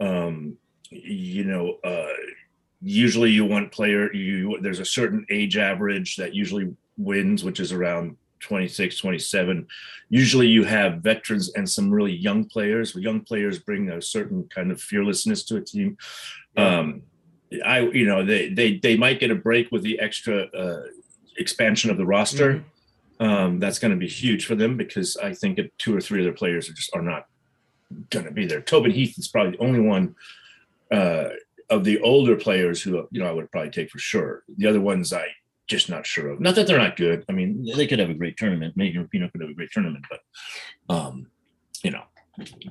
Um, 0.00 0.56
you 0.90 1.44
know, 1.44 1.78
uh, 1.84 2.12
usually 2.82 3.30
you 3.30 3.44
want 3.44 3.72
player 3.72 4.12
you 4.12 4.58
there's 4.60 4.80
a 4.80 4.84
certain 4.84 5.24
age 5.30 5.56
average 5.56 6.16
that 6.16 6.34
usually 6.34 6.74
wins, 6.96 7.44
which 7.44 7.60
is 7.60 7.72
around 7.72 8.16
26, 8.40 8.98
27. 8.98 9.66
Usually 10.10 10.48
you 10.48 10.64
have 10.64 11.00
veterans 11.00 11.52
and 11.54 11.68
some 11.68 11.90
really 11.90 12.14
young 12.14 12.44
players. 12.44 12.94
Young 12.94 13.20
players 13.20 13.58
bring 13.58 13.90
a 13.90 14.02
certain 14.02 14.48
kind 14.48 14.70
of 14.70 14.80
fearlessness 14.80 15.44
to 15.44 15.56
a 15.56 15.60
team. 15.60 15.96
Um, 16.56 17.02
I, 17.64 17.80
you 17.80 18.06
know, 18.06 18.24
they, 18.24 18.48
they, 18.48 18.78
they 18.78 18.96
might 18.96 19.20
get 19.20 19.30
a 19.30 19.36
break 19.36 19.70
with 19.70 19.82
the 19.82 19.98
extra 20.00 20.44
uh, 20.46 20.82
expansion 21.38 21.90
of 21.90 21.96
the 21.96 22.06
roster. 22.06 22.54
Mm-hmm. 22.54 23.24
Um, 23.24 23.60
that's 23.60 23.78
going 23.78 23.92
to 23.92 23.96
be 23.96 24.08
huge 24.08 24.46
for 24.46 24.56
them 24.56 24.76
because 24.76 25.16
I 25.16 25.32
think 25.32 25.60
two 25.78 25.96
or 25.96 26.00
three 26.00 26.20
of 26.20 26.24
their 26.24 26.32
players 26.32 26.68
are 26.68 26.72
just 26.72 26.94
are 26.94 27.02
not 27.02 27.26
going 28.10 28.24
to 28.24 28.32
be 28.32 28.46
there. 28.46 28.60
Tobin 28.60 28.90
Heath 28.90 29.16
is 29.18 29.28
probably 29.28 29.52
the 29.52 29.62
only 29.62 29.80
one 29.80 30.16
uh, 30.90 31.28
of 31.70 31.84
the 31.84 32.00
older 32.00 32.36
players 32.36 32.82
who 32.82 33.06
you 33.12 33.20
know 33.20 33.28
I 33.28 33.32
would 33.32 33.50
probably 33.52 33.70
take 33.70 33.90
for 33.90 33.98
sure. 33.98 34.42
The 34.56 34.66
other 34.66 34.80
ones 34.80 35.12
I 35.12 35.26
just 35.72 35.88
not 35.88 36.06
sure 36.06 36.28
of. 36.28 36.38
Not 36.38 36.54
that 36.54 36.66
they're 36.66 36.78
not 36.78 36.96
good. 36.96 37.24
I 37.28 37.32
mean, 37.32 37.66
they 37.76 37.86
could 37.86 37.98
have 37.98 38.10
a 38.10 38.14
great 38.14 38.36
tournament. 38.36 38.74
Maybe 38.76 38.92
Pinoe 38.92 39.30
could 39.30 39.40
have 39.40 39.50
a 39.50 39.54
great 39.54 39.70
tournament, 39.72 40.04
but 40.08 40.20
um, 40.94 41.30
you 41.82 41.90
know, 41.90 42.04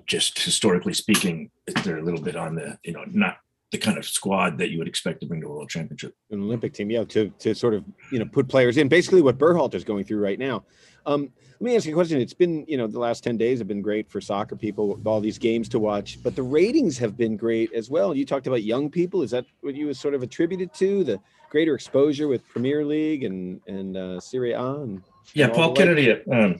just 0.06 0.40
historically 0.40 0.94
speaking, 0.94 1.50
they're 1.84 1.98
a 1.98 2.04
little 2.04 2.22
bit 2.22 2.36
on 2.36 2.56
the 2.56 2.78
you 2.84 2.94
know 2.94 3.04
not 3.08 3.38
the 3.72 3.78
kind 3.78 3.98
of 3.98 4.06
squad 4.06 4.58
that 4.58 4.70
you 4.70 4.78
would 4.78 4.88
expect 4.88 5.22
to 5.22 5.26
bring 5.26 5.42
to 5.42 5.48
a 5.48 5.50
world 5.50 5.70
championship. 5.70 6.14
An 6.30 6.42
Olympic 6.42 6.74
team, 6.74 6.92
yeah, 6.92 7.04
to 7.06 7.30
to 7.40 7.56
sort 7.56 7.74
of 7.74 7.84
you 8.12 8.20
know 8.20 8.26
put 8.26 8.48
players 8.48 8.78
in. 8.78 8.88
Basically, 8.88 9.22
what 9.22 9.38
Berhalter's 9.38 9.84
going 9.84 10.04
through 10.04 10.20
right 10.20 10.40
now. 10.40 10.64
Um, 11.06 11.30
let 11.60 11.62
me 11.62 11.76
ask 11.76 11.86
you 11.86 11.94
a 11.94 11.96
question. 11.96 12.20
It's 12.20 12.34
been 12.34 12.66
you 12.68 12.78
know 12.78 12.88
the 12.88 13.00
last 13.00 13.24
ten 13.24 13.38
days 13.38 13.60
have 13.60 13.68
been 13.68 13.82
great 13.82 14.10
for 14.10 14.20
soccer 14.20 14.56
people, 14.56 15.00
all 15.06 15.22
these 15.22 15.38
games 15.38 15.70
to 15.70 15.80
watch, 15.80 16.22
but 16.22 16.36
the 16.36 16.44
ratings 16.44 16.98
have 16.98 17.16
been 17.18 17.38
great 17.38 17.72
as 17.74 17.90
well. 17.90 18.16
You 18.16 18.26
talked 18.26 18.48
about 18.48 18.64
young 18.64 18.90
people. 18.90 19.22
Is 19.24 19.32
that 19.32 19.46
what 19.62 19.76
you 19.76 19.88
was 19.88 20.00
sort 20.00 20.14
of 20.14 20.24
attributed 20.24 20.74
to 20.76 21.04
the 21.04 21.20
greater 21.50 21.74
exposure 21.76 22.28
with 22.28 22.48
Premier 22.50 22.86
League 22.86 23.24
and 23.24 23.62
and 23.68 23.96
uh, 23.96 24.20
Serie 24.20 24.52
A? 24.52 24.62
And, 24.62 25.02
yeah, 25.34 25.46
and 25.46 25.54
Paul 25.54 25.74
Kennedy 25.74 26.12
at 26.12 26.24
um, 26.32 26.60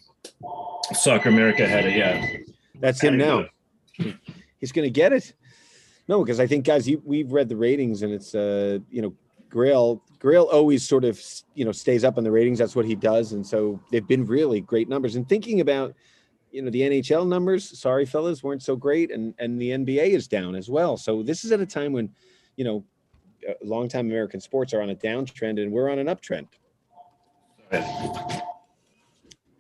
Soccer 0.94 1.30
America 1.30 1.68
had 1.68 1.86
it. 1.86 1.98
yeah. 1.98 2.26
That's 2.82 3.02
him 3.02 3.18
now. 3.18 3.46
He's 4.60 4.72
going 4.72 4.86
to 4.86 4.92
get 4.92 5.14
it. 5.14 5.34
No, 6.08 6.24
because 6.24 6.40
I 6.40 6.48
think 6.48 6.66
guys, 6.66 6.88
you, 6.88 7.02
we've 7.06 7.32
read 7.32 7.50
the 7.50 7.56
ratings, 7.56 8.02
and 8.02 8.14
it's 8.14 8.36
uh, 8.36 8.80
you 8.90 9.02
know, 9.02 9.14
Grayle 9.50 10.02
Grayle 10.20 10.52
always 10.52 10.88
sort 10.88 11.04
of 11.04 11.22
you 11.56 11.66
know 11.66 11.72
stays 11.72 12.04
up 12.04 12.18
in 12.18 12.24
the 12.24 12.32
ratings. 12.32 12.60
That's 12.60 12.76
what 12.76 12.86
he 12.86 12.96
does, 12.96 13.34
and 13.34 13.46
so 13.46 13.80
they've 13.92 14.08
been 14.08 14.26
really 14.26 14.62
great 14.62 14.90
numbers. 14.90 15.16
And 15.16 15.28
thinking 15.28 15.62
about 15.62 15.94
you 16.52 16.62
know 16.62 16.70
the 16.70 16.82
NHL 16.82 17.28
numbers, 17.28 17.80
sorry 17.80 18.06
fellas, 18.06 18.44
weren't 18.44 18.64
so 18.64 18.76
great, 18.76 19.12
and 19.12 19.34
and 19.40 19.62
the 19.62 19.70
NBA 19.72 20.10
is 20.10 20.28
down 20.28 20.56
as 20.56 20.70
well. 20.70 20.98
So 20.98 21.24
this 21.24 21.46
is 21.46 21.52
at 21.52 21.60
a 21.60 21.66
time 21.66 21.94
when 21.94 22.10
you 22.56 22.66
know 22.66 22.84
longtime 23.64 24.06
American 24.08 24.40
sports 24.40 24.74
are 24.74 24.82
on 24.82 24.90
a 24.90 24.96
downtrend, 24.96 25.62
and 25.62 25.72
we're 25.72 25.90
on 25.90 26.00
an 26.00 26.08
uptrend. 26.08 26.48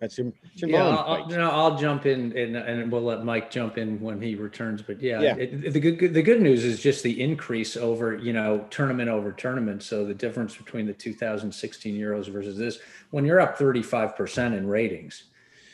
That's 0.01 0.17
your, 0.17 0.33
that's 0.43 0.61
your 0.61 0.71
Yeah. 0.71 0.87
I'll, 0.87 1.19
Mike. 1.19 1.27
no, 1.29 1.49
I'll 1.51 1.77
jump 1.77 2.07
in 2.07 2.35
and, 2.35 2.55
and 2.57 2.91
we'll 2.91 3.03
let 3.03 3.23
Mike 3.23 3.51
jump 3.51 3.77
in 3.77 4.01
when 4.01 4.19
he 4.19 4.33
returns. 4.33 4.81
But 4.81 4.99
yeah, 4.99 5.21
Yeah. 5.21 5.35
It, 5.35 5.71
the 5.73 5.79
good, 5.79 6.13
the 6.15 6.23
good 6.23 6.41
news 6.41 6.65
is 6.65 6.81
just 6.81 7.03
the 7.03 7.21
increase 7.21 7.77
over, 7.77 8.15
you 8.17 8.33
know, 8.33 8.65
tournament 8.71 9.09
over 9.09 9.31
tournament. 9.31 9.83
So 9.83 10.03
the 10.03 10.15
difference 10.15 10.55
between 10.57 10.87
the 10.87 10.93
2016 10.93 11.95
Euros 11.95 12.27
versus 12.29 12.57
this, 12.57 12.79
when 13.11 13.25
you're 13.25 13.39
up 13.39 13.59
35% 13.59 14.57
in 14.57 14.67
ratings, 14.67 15.25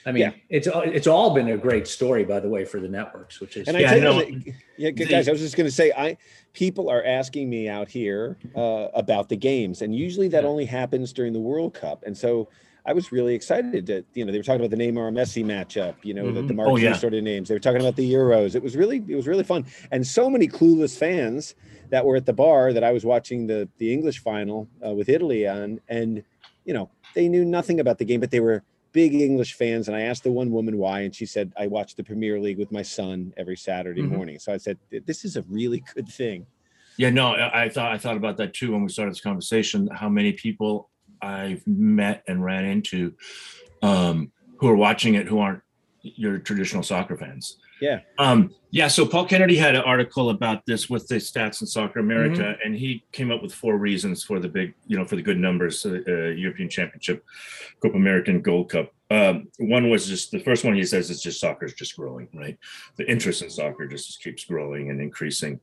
I 0.05 0.11
mean, 0.11 0.23
Yeah. 0.23 0.32
it's 0.49 0.67
it's 0.73 1.07
all 1.07 1.34
been 1.34 1.49
a 1.49 1.57
great 1.57 1.88
story, 1.88 2.23
by 2.25 2.39
the 2.41 2.47
way, 2.49 2.63
for 2.65 2.80
the 2.82 2.88
networks, 2.89 3.39
which 3.39 3.55
is 3.57 3.67
And 3.69 3.78
Yeah, 3.78 3.91
I 3.91 3.95
I 3.95 3.99
tell 4.01 4.13
know. 4.15 4.21
you, 4.25 4.39
that- 4.39 4.53
yeah, 4.78 4.91
The- 4.91 5.05
guys, 5.05 5.30
I 5.30 5.32
was 5.32 5.39
just 5.41 5.55
going 5.55 5.67
to 5.67 5.71
say, 5.73 5.91
I 5.97 6.17
people 6.53 6.89
are 6.89 7.03
asking 7.05 7.49
me 7.49 7.69
out 7.69 7.88
here 7.88 8.36
uh, 8.57 8.88
about 8.93 9.30
the 9.30 9.36
games, 9.38 9.82
and 9.82 9.95
usually 9.95 10.28
that 10.30 10.43
Yeah. 10.43 10.49
only 10.49 10.65
happens 10.65 11.13
during 11.13 11.32
the 11.32 11.39
World 11.39 11.73
Cup, 11.73 12.03
and 12.05 12.17
so 12.17 12.49
I 12.88 12.94
was 12.94 13.12
really 13.12 13.36
excited 13.36 13.86
that 13.88 14.06
you 14.14 14.24
know 14.26 14.32
they 14.32 14.38
were 14.40 14.44
talking 14.44 14.62
about 14.66 14.76
the 14.76 14.82
Neymar 14.82 15.12
Messi 15.12 15.44
matchup, 15.44 15.96
you 16.04 16.14
know, 16.14 16.32
the, 16.32 16.42
the 16.42 16.54
Mhm. 16.54 16.56
marquee 16.56 16.72
Oh, 16.72 16.78
yeah. 16.78 16.94
sort 16.94 17.14
of 17.14 17.22
names. 17.24 17.50
They 17.50 17.56
were 17.56 17.60
talking 17.60 17.82
about 17.82 17.98
the 17.98 18.12
Euros. 18.14 18.56
It 18.56 18.64
was 18.64 18.76
really 18.78 19.04
it 19.08 19.16
was 19.16 19.28
really 19.28 19.44
fun, 19.44 19.66
and 19.92 20.08
so 20.08 20.30
many 20.30 20.48
clueless 20.48 20.98
fans 20.98 21.54
that 21.90 22.06
were 22.06 22.16
at 22.16 22.26
the 22.26 22.34
bar 22.34 22.72
that 22.74 22.84
I 22.86 22.92
was 22.92 23.04
watching 23.06 23.46
the 23.48 23.68
the 23.78 23.92
English 23.94 24.20
final 24.20 24.70
uh, 24.86 24.94
with 24.96 25.10
Italy 25.10 25.46
on, 25.48 25.82
and 25.90 26.24
you 26.64 26.74
know 26.74 26.90
they 27.14 27.28
knew 27.28 27.44
nothing 27.44 27.80
about 27.82 27.98
the 27.98 28.06
game, 28.06 28.22
but 28.22 28.32
they 28.32 28.40
were 28.40 28.64
big 28.94 29.14
English 29.14 29.54
fans. 29.56 29.88
And 29.88 29.98
I 29.98 30.02
asked 30.02 30.24
the 30.24 30.32
one 30.32 30.50
woman 30.52 30.78
why, 30.78 31.02
and 31.02 31.14
she 31.14 31.26
said, 31.26 31.52
I 31.58 31.68
watch 31.68 31.96
the 31.96 32.04
Premier 32.04 32.40
League 32.40 32.58
with 32.58 32.72
my 32.72 32.82
son 32.84 33.34
every 33.38 33.58
Saturday 33.58 34.02
Mhm. 34.02 34.10
morning. 34.10 34.40
So 34.40 34.54
I 34.54 34.58
said, 34.58 34.78
this 35.06 35.26
is 35.26 35.36
a 35.36 35.44
really 35.44 35.84
good 35.94 36.08
thing. 36.08 36.46
Yeah, 36.98 37.10
no, 37.12 37.34
I 37.34 37.70
thought 37.70 37.92
I 37.92 37.98
thought 37.98 38.18
about 38.18 38.38
that 38.38 38.54
too 38.54 38.72
when 38.72 38.82
we 38.84 38.90
started 38.90 39.12
this 39.12 39.22
conversation. 39.22 39.88
How 39.88 40.10
many 40.10 40.32
people 40.34 40.90
I've 41.22 41.65
met 41.68 42.24
and 42.28 42.43
ran 42.43 42.65
into 42.65 43.13
um, 43.82 44.32
who 44.57 44.68
are 44.68 44.76
watching 44.76 45.15
it 45.15 45.28
who 45.28 45.39
aren't 45.39 45.61
your 46.01 46.38
traditional 46.39 46.84
soccer 46.84 47.18
fans. 47.18 47.57
Yeah. 47.80 47.99
Um, 48.18 48.53
yeah. 48.72 48.88
So 48.88 49.05
Paul 49.05 49.26
Kennedy 49.26 49.55
had 49.55 49.76
an 49.76 49.82
article 49.82 50.30
about 50.30 50.65
this 50.65 50.89
with 50.89 51.07
the 51.07 51.15
stats 51.15 51.61
in 51.61 51.68
Soccer 51.68 51.99
America, 51.99 52.55
and 52.63 52.76
he 52.76 53.03
came 53.11 53.32
up 53.32 53.41
with 53.41 53.53
four 53.53 53.78
reasons 53.78 54.24
for 54.24 54.39
the 54.39 54.47
big, 54.47 54.74
you 54.88 54.97
know, 54.97 55.05
for 55.05 55.15
the 55.15 55.22
good 55.22 55.38
numbers: 55.38 55.86
uh, 55.86 55.99
uh, 56.07 56.11
European 56.30 56.70
Championship, 56.70 57.24
Copa 57.82 57.95
American, 57.95 58.41
Gold 58.41 58.70
Cup. 58.70 58.91
Um, 59.09 59.47
one 59.59 59.89
was 59.89 60.07
just 60.07 60.32
the 60.32 60.39
first 60.39 60.65
one 60.65 60.76
he 60.76 60.84
says 60.84 61.09
is 61.09 61.22
just 61.22 61.39
soccer 61.39 61.65
is 61.65 61.74
just 61.74 61.95
growing, 61.95 62.28
right? 62.34 62.57
The 62.97 63.09
interest 63.09 63.41
in 63.41 63.49
soccer 63.49 63.88
just 63.88 64.22
keeps 64.22 64.43
growing 64.43 64.89
and 64.89 64.99
increasing. 64.99 65.59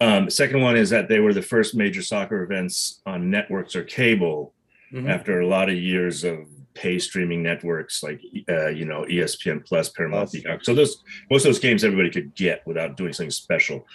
Um, 0.00 0.28
second 0.30 0.62
one 0.62 0.76
is 0.76 0.90
that 0.90 1.08
they 1.08 1.20
were 1.20 1.32
the 1.32 1.42
first 1.42 1.76
major 1.76 2.02
soccer 2.02 2.42
events 2.42 3.00
on 3.06 3.30
networks 3.30 3.76
or 3.76 3.84
cable 3.84 4.54
Mhm. 4.92 5.08
after 5.08 5.40
a 5.40 5.46
lot 5.46 5.68
of 5.68 5.76
years 5.76 6.24
of 6.24 6.46
pay 6.74 6.98
streaming 6.98 7.42
networks 7.42 8.02
like 8.02 8.20
uh, 8.48 8.68
you 8.68 8.84
know 8.84 9.04
ESPN 9.04 9.64
Plus, 9.66 9.88
Paramount, 9.90 10.32
Peacock. 10.32 10.64
So 10.64 10.74
those 10.74 11.02
most 11.30 11.44
of 11.44 11.48
those 11.50 11.58
games 11.58 11.84
everybody 11.84 12.10
could 12.10 12.34
get 12.34 12.66
without 12.66 12.96
doing 12.96 13.12
something 13.12 13.30
special. 13.30 13.86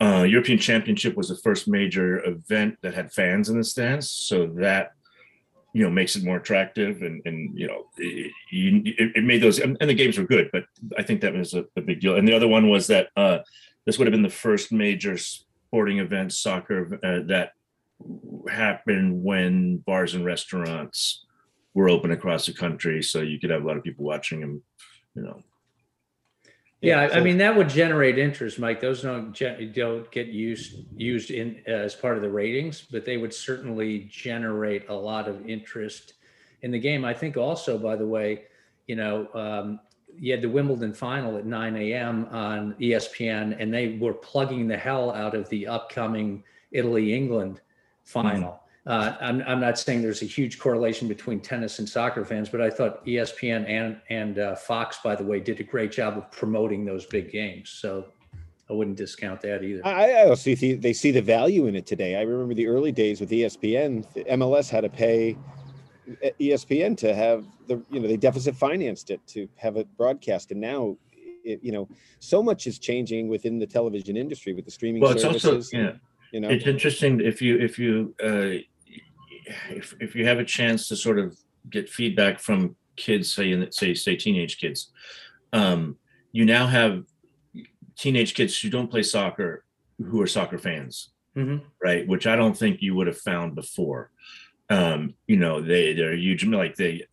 Uh, 0.00 0.24
European 0.28 0.58
Championship 0.58 1.16
was 1.16 1.28
the 1.28 1.36
first 1.36 1.68
major 1.68 2.24
event 2.24 2.76
that 2.82 2.94
had 2.94 3.12
fans 3.12 3.48
in 3.48 3.56
the 3.58 3.64
stands, 3.64 4.10
so 4.10 4.46
that 4.46 4.92
you 5.72 5.82
know 5.84 5.90
makes 5.90 6.16
it 6.16 6.24
more 6.24 6.38
attractive 6.38 7.02
and 7.02 7.22
and 7.26 7.56
you 7.58 7.66
know 7.68 7.86
it, 7.98 8.32
it, 8.50 9.12
it 9.16 9.24
made 9.24 9.42
those 9.42 9.58
and, 9.60 9.76
and 9.80 9.88
the 9.90 9.94
games 9.94 10.18
were 10.18 10.26
good, 10.26 10.48
but 10.52 10.64
I 10.98 11.02
think 11.02 11.20
that 11.20 11.34
was 11.34 11.54
a, 11.54 11.64
a 11.76 11.80
big 11.80 12.00
deal. 12.00 12.16
And 12.16 12.26
the 12.26 12.34
other 12.34 12.48
one 12.48 12.68
was 12.68 12.86
that 12.88 13.08
uh, 13.16 13.38
this 13.84 13.98
would 13.98 14.06
have 14.06 14.12
been 14.12 14.22
the 14.22 14.30
first 14.30 14.72
major 14.72 15.16
sporting 15.16 15.98
event 15.98 16.32
soccer 16.32 16.98
uh, 17.04 17.26
that 17.28 17.52
happened 18.48 19.22
when 19.24 19.78
bars 19.78 20.14
and 20.14 20.24
restaurants 20.24 21.24
were 21.74 21.88
open 21.88 22.10
across 22.10 22.46
the 22.46 22.52
country, 22.52 23.02
so 23.02 23.20
you 23.20 23.38
could 23.40 23.50
have 23.50 23.64
a 23.64 23.66
lot 23.66 23.76
of 23.76 23.82
people 23.82 24.04
watching 24.04 24.40
them. 24.40 24.62
You 25.14 25.22
know, 25.22 25.42
Yeah, 26.80 27.00
I- 27.00 27.18
I 27.18 27.20
mean 27.20 27.38
that 27.38 27.56
would 27.56 27.70
generate 27.70 28.18
interest, 28.18 28.58
Mike. 28.58 28.80
Those 28.80 29.00
don't 29.00 29.34
don't 29.72 30.10
get 30.10 30.26
used 30.26 30.84
used 30.96 31.30
in 31.30 31.62
as 31.66 31.94
part 31.94 32.16
of 32.16 32.22
the 32.22 32.28
ratings, 32.28 32.82
but 32.82 33.06
they 33.06 33.16
would 33.16 33.32
certainly 33.32 34.00
generate 34.10 34.88
a 34.88 34.94
lot 34.94 35.26
of 35.26 35.48
interest 35.48 36.14
in 36.60 36.70
the 36.70 36.78
game. 36.78 37.04
I 37.04 37.14
think 37.14 37.38
also, 37.38 37.78
by 37.78 37.96
the 37.96 38.06
way, 38.06 38.44
you 38.86 38.96
know, 38.96 39.28
um, 39.34 39.80
you 40.18 40.32
had 40.32 40.42
the 40.42 40.48
Wimbledon 40.48 40.92
final 40.92 41.38
at 41.38 41.46
9 41.46 41.74
a.m. 41.76 42.26
on 42.26 42.74
ESPN, 42.78 43.56
and 43.58 43.72
they 43.72 43.96
were 43.96 44.12
plugging 44.14 44.68
the 44.68 44.76
hell 44.76 45.10
out 45.10 45.34
of 45.34 45.48
the 45.48 45.66
upcoming 45.66 46.44
Italy 46.70 47.14
England 47.14 47.62
final. 48.04 48.60
Uh, 48.86 49.16
I'm, 49.20 49.42
I'm 49.46 49.60
not 49.60 49.78
saying 49.78 50.02
there's 50.02 50.22
a 50.22 50.26
huge 50.26 50.58
correlation 50.58 51.08
between 51.08 51.40
tennis 51.40 51.78
and 51.78 51.88
soccer 51.88 52.24
fans, 52.24 52.50
but 52.50 52.60
I 52.60 52.68
thought 52.68 53.04
ESPN 53.06 53.66
and 53.68 53.98
and 54.10 54.38
uh, 54.38 54.54
Fox, 54.56 54.98
by 55.02 55.16
the 55.16 55.24
way, 55.24 55.40
did 55.40 55.58
a 55.60 55.62
great 55.62 55.90
job 55.90 56.18
of 56.18 56.30
promoting 56.30 56.84
those 56.84 57.06
big 57.06 57.32
games. 57.32 57.70
So 57.70 58.06
I 58.68 58.74
wouldn't 58.74 58.96
discount 58.96 59.40
that 59.40 59.62
either. 59.62 59.86
I, 59.86 60.10
I 60.12 60.28
also 60.28 60.54
see 60.54 60.74
they 60.74 60.92
see 60.92 61.10
the 61.10 61.22
value 61.22 61.66
in 61.66 61.74
it 61.76 61.86
today. 61.86 62.16
I 62.16 62.22
remember 62.22 62.54
the 62.54 62.66
early 62.66 62.92
days 62.92 63.20
with 63.20 63.30
ESPN. 63.30 64.06
MLS 64.26 64.68
had 64.68 64.82
to 64.82 64.90
pay 64.90 65.36
E 66.38 66.50
ESPN 66.50 66.96
to 66.98 67.14
have 67.14 67.46
the 67.68 67.82
you 67.90 68.00
know 68.00 68.08
they 68.08 68.18
deficit 68.18 68.54
financed 68.54 69.10
it 69.10 69.26
to 69.28 69.48
have 69.56 69.76
it 69.76 69.88
broadcast, 69.96 70.50
and 70.50 70.60
now 70.60 70.96
it, 71.16 71.60
you 71.62 71.72
know 71.72 71.88
so 72.20 72.42
much 72.42 72.66
is 72.66 72.78
changing 72.78 73.28
within 73.28 73.58
the 73.58 73.66
television 73.66 74.16
industry 74.16 74.52
with 74.52 74.64
the 74.64 74.70
streaming 74.70 75.02
well, 75.02 75.12
it's 75.12 75.22
services. 75.22 75.72
also 75.72 75.76
yeah. 75.76 75.92
You 76.34 76.40
know, 76.40 76.48
It's 76.50 76.66
interesting 76.66 77.20
if 77.20 77.40
you 77.40 77.60
if 77.60 77.78
you 77.78 78.12
uh, 78.20 78.58
if 79.70 79.94
if 80.00 80.16
you 80.16 80.26
have 80.26 80.40
a 80.40 80.44
chance 80.44 80.88
to 80.88 80.96
sort 80.96 81.20
of 81.20 81.38
get 81.70 81.88
feedback 81.88 82.40
from 82.40 82.74
kids, 82.96 83.32
say 83.32 83.52
in 83.52 83.70
say 83.70 83.94
say 83.94 84.16
teenage 84.16 84.58
kids, 84.58 84.90
um, 85.52 85.96
you 86.32 86.44
now 86.44 86.66
have 86.66 87.04
teenage 87.96 88.34
kids 88.34 88.60
who 88.60 88.68
don't 88.68 88.90
play 88.90 89.04
soccer 89.04 89.64
who 89.98 90.20
are 90.20 90.26
soccer 90.26 90.58
fans, 90.58 91.10
Mhm. 91.36 91.62
right? 91.80 92.04
Which 92.04 92.26
I 92.26 92.34
don't 92.34 92.58
think 92.58 92.82
you 92.82 92.96
would 92.96 93.06
have 93.06 93.20
found 93.30 93.54
before. 93.54 94.10
Um, 94.68 95.14
you 95.28 95.36
know, 95.36 95.60
they 95.60 95.92
they're 95.92 96.16
huge 96.16 96.44
like 96.46 96.74
they 96.74 97.06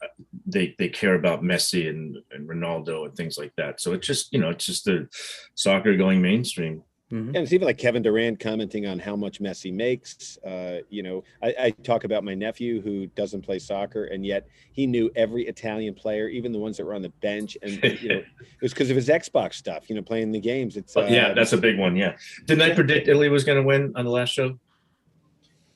they 0.48 0.74
they 0.80 0.90
care 0.90 1.14
about 1.14 1.44
Messi 1.44 1.88
and, 1.88 2.18
and 2.32 2.50
Ronaldo 2.50 3.06
and 3.06 3.16
things 3.16 3.38
like 3.38 3.54
that. 3.58 3.80
So 3.82 3.94
it's 3.94 4.08
just 4.08 4.34
you 4.34 4.40
know 4.40 4.50
it's 4.50 4.66
just 4.66 4.86
the 4.86 5.08
soccer 5.54 5.96
going 5.96 6.24
mainstream. 6.24 6.82
Mhm. 7.12 7.28
And 7.28 7.36
it's 7.38 7.52
even 7.52 7.66
like 7.66 7.78
Kevin 7.78 8.02
Durant 8.02 8.40
commenting 8.40 8.88
on 8.88 8.98
how 8.98 9.16
much 9.18 9.42
Messi 9.42 9.74
makes. 9.74 10.38
Uh, 10.46 10.80
you 10.90 11.04
know, 11.04 11.24
I, 11.44 11.56
I 11.60 11.70
talk 11.84 12.06
about 12.06 12.24
my 12.24 12.34
nephew 12.34 12.82
who 12.82 13.08
doesn't 13.08 13.42
play 13.42 13.60
soccer, 13.60 14.06
and 14.06 14.26
yet 14.26 14.48
he 14.72 14.88
knew 14.88 15.12
every 15.16 15.46
Italian 15.48 15.94
player, 15.94 16.30
even 16.30 16.52
the 16.54 16.60
ones 16.60 16.78
that 16.78 16.86
were 16.86 16.94
on 16.94 17.02
the 17.02 17.10
bench. 17.22 17.58
And 17.62 17.74
you 18.02 18.10
know, 18.10 18.16
it 18.40 18.62
was 18.62 18.74
because 18.74 18.90
of 18.90 18.96
his 18.96 19.10
Xbox 19.10 19.56
stuff. 19.56 19.90
You 19.90 19.96
know, 19.96 20.02
playing 20.02 20.32
the 20.32 20.40
games. 20.40 20.78
It's 20.78 20.96
uh, 20.96 21.08
yeah, 21.10 21.34
that's 21.34 21.52
a 21.54 21.58
big 21.58 21.78
one. 21.78 21.96
Yeah. 21.96 22.16
Didn't 22.46 22.62
I 22.62 22.74
predict 22.74 23.08
Italy 23.10 23.28
was 23.30 23.44
going 23.44 23.58
to 23.58 23.64
win 23.64 23.92
on 23.96 24.06
the 24.06 24.12
last 24.12 24.34
show? 24.34 24.58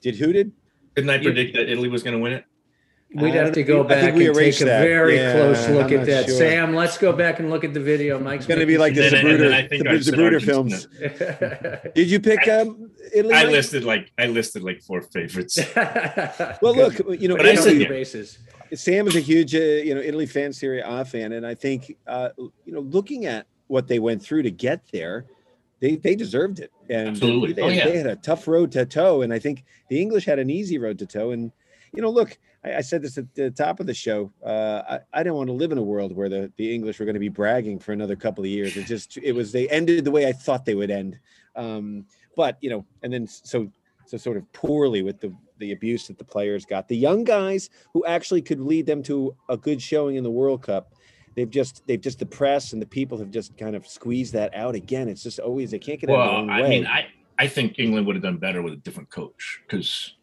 did 0.01 0.15
who 0.15 0.31
did? 0.31 0.51
Didn't 0.95 1.09
I 1.09 1.15
You- 1.15 1.23
predict 1.23 1.55
that 1.55 1.69
Italy 1.69 1.89
was 1.89 2.03
going 2.03 2.13
to 2.15 2.19
win 2.19 2.31
it? 2.33 2.45
We'd 3.15 3.33
have 3.35 3.53
to 3.53 3.63
go 3.63 3.83
I 3.83 3.87
think 3.87 3.89
back 3.89 4.13
we 4.15 4.25
and 4.27 4.35
take 4.35 4.43
erased 4.43 4.61
a 4.61 4.65
that. 4.65 4.81
very 4.81 5.15
Yeah, 5.15 5.31
close 5.33 5.69
look 5.69 5.91
I'm 5.91 5.99
at 5.99 6.05
that. 6.07 6.25
sure. 6.25 6.35
Sam, 6.37 6.75
let's 6.75 6.97
go 6.97 7.13
back 7.13 7.39
and 7.39 7.49
look 7.49 7.63
at 7.63 7.73
the 7.73 7.79
video. 7.79 8.19
Mike's 8.19 8.41
It's 8.43 8.47
going 8.47 8.59
to 8.59 8.65
be 8.65 8.77
like 8.77 8.93
the 8.95 9.05
And 9.05 9.13
then- 9.27 9.39
then 9.39 9.53
I 9.53 9.61
Zapruder, 9.63 9.69
think 9.69 9.83
the 9.83 9.89
I 9.89 9.99
said 9.99 10.13
Zapruder 10.13 10.33
Argentina. 10.33 10.53
films. 10.53 10.87
Did 11.95 12.09
you 12.11 12.19
pick 12.19 12.47
I- 12.47 12.61
um, 12.61 12.91
Italy? 13.13 13.33
I 13.33 13.45
listed 13.45 13.83
like 13.83 14.11
I 14.17 14.27
listed 14.27 14.63
like 14.63 14.81
four 14.81 15.01
favorites. 15.01 15.59
Well, 16.61 16.75
look, 16.75 16.99
you 17.21 17.27
know, 17.27 17.37
Italy- 17.37 17.55
said 17.57 17.75
the 17.75 17.81
yeah. 17.83 17.87
bases. 17.89 18.37
Sam 18.73 19.07
is 19.07 19.15
a 19.15 19.19
huge, 19.19 19.55
uh, 19.55 19.59
you 19.59 19.93
know, 19.95 20.01
Italy 20.01 20.25
fan, 20.25 20.51
Serie 20.51 20.81
A 20.83 21.05
fan, 21.05 21.33
and 21.33 21.45
I 21.45 21.53
think, 21.53 21.95
uh, 22.07 22.29
you 22.37 22.51
know, 22.73 22.79
looking 22.81 23.25
at 23.25 23.45
what 23.67 23.87
they 23.87 23.99
went 23.99 24.21
through 24.21 24.41
to 24.43 24.51
get 24.51 24.81
there, 24.91 25.25
they 25.79 25.95
they 25.95 26.15
deserved 26.15 26.59
it, 26.59 26.71
and 26.89 27.09
Absolutely. 27.09 27.53
They, 27.53 27.61
Oh, 27.61 27.67
had, 27.69 27.75
yeah. 27.77 27.85
they 27.87 27.97
had 27.97 28.07
a 28.07 28.15
tough 28.15 28.47
road 28.47 28.71
to 28.73 28.85
toe, 28.85 29.21
and 29.21 29.31
I 29.31 29.39
think 29.39 29.63
the 29.89 30.01
English 30.01 30.25
had 30.25 30.39
an 30.39 30.49
easy 30.49 30.77
road 30.79 30.97
to 30.99 31.05
toe. 31.05 31.31
And 31.31 31.51
you 31.93 32.01
know, 32.01 32.09
look, 32.09 32.37
I, 32.65 32.77
I 32.77 32.81
said 32.81 33.01
this 33.01 33.17
at 33.17 33.33
the 33.35 33.51
top 33.51 33.79
of 33.79 33.85
the 33.85 33.93
show. 33.93 34.31
Uh, 34.43 34.81
I, 34.89 34.99
I 35.19 35.23
didn't 35.23 35.35
want 35.35 35.47
to 35.47 35.53
live 35.53 35.71
in 35.71 35.77
a 35.77 35.83
world 35.83 36.15
where 36.15 36.29
the 36.29 36.51
the 36.57 36.73
English 36.73 36.99
were 36.99 37.05
going 37.05 37.13
to 37.15 37.19
be 37.19 37.29
bragging 37.29 37.79
for 37.79 37.93
another 37.93 38.15
couple 38.15 38.43
of 38.43 38.49
years. 38.49 38.75
It 38.75 38.85
just 38.85 39.17
it 39.17 39.33
was 39.33 39.51
they 39.51 39.67
ended 39.69 40.03
the 40.05 40.11
way 40.11 40.27
I 40.27 40.31
thought 40.31 40.65
they 40.65 40.75
would 40.75 40.91
end, 40.91 41.19
um, 41.55 42.05
but 42.35 42.57
you 42.61 42.69
know, 42.69 42.85
and 43.03 43.13
then 43.13 43.27
so 43.27 43.71
so 44.05 44.17
sort 44.17 44.37
of 44.37 44.51
poorly 44.53 45.01
with 45.03 45.19
the 45.21 45.33
the 45.59 45.71
abuse 45.71 46.07
that 46.07 46.17
the 46.17 46.25
players 46.25 46.65
got. 46.65 46.87
The 46.87 46.97
young 46.97 47.23
guys 47.23 47.69
who 47.93 48.05
actually 48.05 48.41
could 48.41 48.59
lead 48.59 48.85
them 48.85 49.01
to 49.03 49.35
a 49.49 49.55
good 49.57 49.81
showing 49.81 50.17
in 50.17 50.23
the 50.23 50.31
World 50.31 50.63
Cup, 50.63 50.93
they've 51.35 51.49
just 51.49 51.83
they've 51.87 52.01
just 52.01 52.19
the 52.19 52.25
press 52.25 52.73
and 52.73 52.81
the 52.81 52.85
people 52.85 53.17
have 53.17 53.31
just 53.31 53.57
kind 53.57 53.75
of 53.75 53.87
squeezed 53.87 54.33
that 54.33 54.53
out 54.55 54.75
again. 54.75 55.07
It's 55.07 55.23
just 55.23 55.39
always 55.39 55.71
they 55.71 55.79
can't 55.79 55.99
get 55.99 56.09
it 56.09 56.13
their 56.13 56.17
Well, 56.17 56.35
own 56.37 56.49
I 56.49 56.61
way. 56.61 56.69
mean, 56.69 56.87
I 56.87 57.07
I 57.37 57.47
think 57.47 57.79
England 57.79 58.05
would 58.07 58.15
have 58.15 58.23
done 58.23 58.37
better 58.37 58.61
with 58.61 58.73
a 58.73 58.77
different 58.77 59.09
coach 59.09 59.61
because 59.67 60.15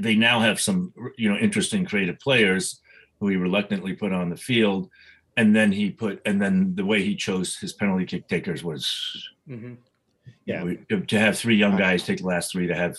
they 0.00 0.14
now 0.14 0.40
have 0.40 0.60
some 0.60 0.92
you 1.16 1.28
know 1.30 1.36
interesting 1.36 1.84
creative 1.84 2.18
players 2.20 2.80
who 3.20 3.28
he 3.28 3.36
reluctantly 3.36 3.94
put 3.94 4.12
on 4.12 4.28
the 4.30 4.36
field, 4.36 4.90
and 5.36 5.54
then 5.54 5.70
he 5.72 5.90
put 5.90 6.20
and 6.26 6.40
then 6.40 6.74
the 6.74 6.84
way 6.84 7.02
he 7.02 7.14
chose 7.16 7.56
his 7.56 7.72
penalty 7.72 8.04
kick 8.06 8.28
takers 8.28 8.62
was 8.64 9.28
Mhm. 9.48 9.76
Yeah. 10.46 10.64
you 10.64 10.84
know, 10.90 11.00
to 11.00 11.18
have 11.18 11.38
three 11.38 11.56
young 11.56 11.76
guys 11.76 12.02
take 12.04 12.18
the 12.18 12.26
last 12.26 12.52
three 12.52 12.66
to 12.66 12.74
have 12.74 12.96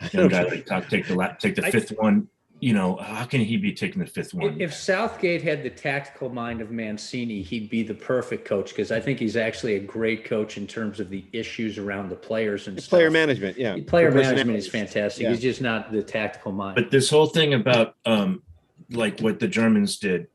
young 0.12 0.28
guy 0.28 0.42
like 0.44 0.88
take 0.88 1.06
the 1.06 1.14
la- 1.14 1.32
take 1.34 1.54
the 1.56 1.66
I- 1.66 1.70
fifth 1.70 1.90
one. 1.98 2.28
You 2.60 2.74
know, 2.74 2.96
how 2.96 3.24
can 3.24 3.40
he 3.40 3.56
be 3.56 3.72
taking 3.72 4.00
the 4.00 4.06
fifth 4.06 4.34
one? 4.34 4.60
If 4.60 4.74
Southgate 4.74 5.42
had 5.42 5.62
the 5.62 5.70
tactical 5.70 6.28
mind 6.28 6.60
of 6.60 6.72
Mancini, 6.72 7.40
he'd 7.40 7.70
be 7.70 7.84
the 7.84 7.94
perfect 7.94 8.44
coach 8.44 8.70
because 8.70 8.90
I 8.90 8.98
think 8.98 9.20
he's 9.20 9.36
actually 9.36 9.76
a 9.76 9.80
great 9.80 10.24
coach 10.24 10.56
in 10.56 10.66
terms 10.66 10.98
of 10.98 11.08
the 11.08 11.24
issues 11.32 11.78
around 11.78 12.08
the 12.08 12.16
players 12.16 12.66
and 12.66 12.76
stuff. 12.80 12.90
player 12.90 13.10
management, 13.12 13.56
yeah. 13.56 13.76
Player 13.86 14.10
management 14.10 14.58
is 14.58 14.66
fantastic. 14.68 15.22
Yeah. 15.22 15.30
He's 15.30 15.40
just 15.40 15.60
not 15.60 15.92
the 15.92 16.02
tactical 16.02 16.50
mind. 16.50 16.74
But 16.74 16.90
this 16.90 17.08
whole 17.08 17.26
thing 17.26 17.54
about 17.54 17.94
um, 18.04 18.42
like 18.90 19.20
what 19.20 19.38
the 19.38 19.46
Germans 19.48 19.98
did 19.98 20.26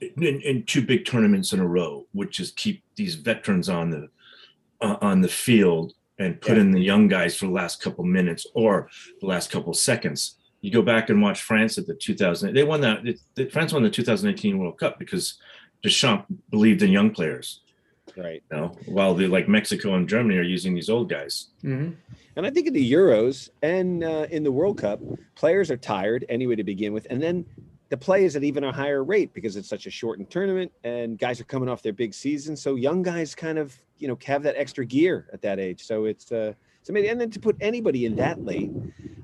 in, 0.00 0.40
in 0.40 0.62
two 0.64 0.80
big 0.80 1.04
tournaments 1.04 1.52
in 1.52 1.60
a 1.60 1.66
row, 1.66 2.06
which 2.12 2.40
is 2.40 2.52
keep 2.52 2.82
these 2.96 3.16
veterans 3.16 3.68
on 3.68 3.90
the 3.90 4.08
uh, 4.80 4.96
on 5.02 5.20
the 5.20 5.28
field 5.28 5.92
and 6.18 6.40
put 6.40 6.56
Yeah. 6.56 6.62
in 6.62 6.70
the 6.72 6.80
young 6.80 7.06
guys 7.06 7.36
for 7.36 7.44
the 7.46 7.52
last 7.52 7.82
couple 7.82 8.04
minutes 8.04 8.46
or 8.54 8.88
the 9.20 9.26
last 9.26 9.50
couple 9.50 9.74
seconds. 9.74 10.36
You 10.60 10.70
go 10.70 10.82
back 10.82 11.08
and 11.08 11.22
watch 11.22 11.42
France 11.42 11.78
at 11.78 11.86
the 11.86 11.94
2000. 11.94 12.54
They 12.54 12.64
won 12.64 12.80
that. 12.82 13.06
It, 13.06 13.20
the, 13.34 13.46
France 13.46 13.72
won 13.72 13.82
the 13.82 13.90
2018 13.90 14.58
World 14.58 14.78
Cup 14.78 14.98
because 14.98 15.38
Deschamps 15.82 16.26
believed 16.50 16.82
in 16.82 16.90
young 16.90 17.10
players. 17.10 17.60
Right. 18.16 18.42
You 18.50 18.56
know, 18.56 18.76
while 18.86 19.14
the 19.14 19.26
like 19.26 19.48
Mexico 19.48 19.94
and 19.94 20.08
Germany 20.08 20.38
are 20.38 20.42
using 20.42 20.74
these 20.74 20.90
old 20.90 21.08
guys. 21.08 21.48
Mhm. 21.64 21.94
And 22.36 22.46
I 22.46 22.50
think 22.50 22.66
in 22.66 22.72
the 22.72 22.92
Euros 22.92 23.50
and 23.62 24.04
uh, 24.04 24.26
in 24.30 24.42
the 24.42 24.52
World 24.52 24.78
Cup, 24.78 25.00
players 25.34 25.70
are 25.70 25.76
tired 25.76 26.24
anyway 26.28 26.56
to 26.56 26.64
begin 26.64 26.92
with, 26.92 27.06
and 27.10 27.22
then 27.22 27.44
the 27.88 27.96
play 27.96 28.24
is 28.24 28.36
at 28.36 28.44
even 28.44 28.64
a 28.64 28.72
higher 28.72 29.02
rate 29.02 29.34
because 29.34 29.56
it's 29.56 29.68
such 29.68 29.86
a 29.86 29.90
shortened 29.90 30.30
tournament, 30.30 30.72
and 30.84 31.18
guys 31.18 31.40
are 31.40 31.44
coming 31.44 31.68
off 31.68 31.82
their 31.82 31.92
big 31.92 32.14
season. 32.14 32.56
So 32.56 32.76
young 32.76 33.02
guys 33.02 33.34
kind 33.34 33.58
of 33.58 33.76
you 33.98 34.08
know 34.08 34.18
have 34.24 34.42
that 34.44 34.56
extra 34.56 34.84
gear 34.84 35.28
at 35.32 35.42
that 35.42 35.58
age. 35.58 35.84
So 35.84 36.04
it's 36.04 36.30
uh, 36.32 36.54
so 36.82 36.92
maybe 36.92 37.08
and 37.08 37.20
then 37.20 37.30
to 37.30 37.40
put 37.40 37.56
anybody 37.60 38.06
in 38.06 38.16
that 38.16 38.44
late 38.44 38.70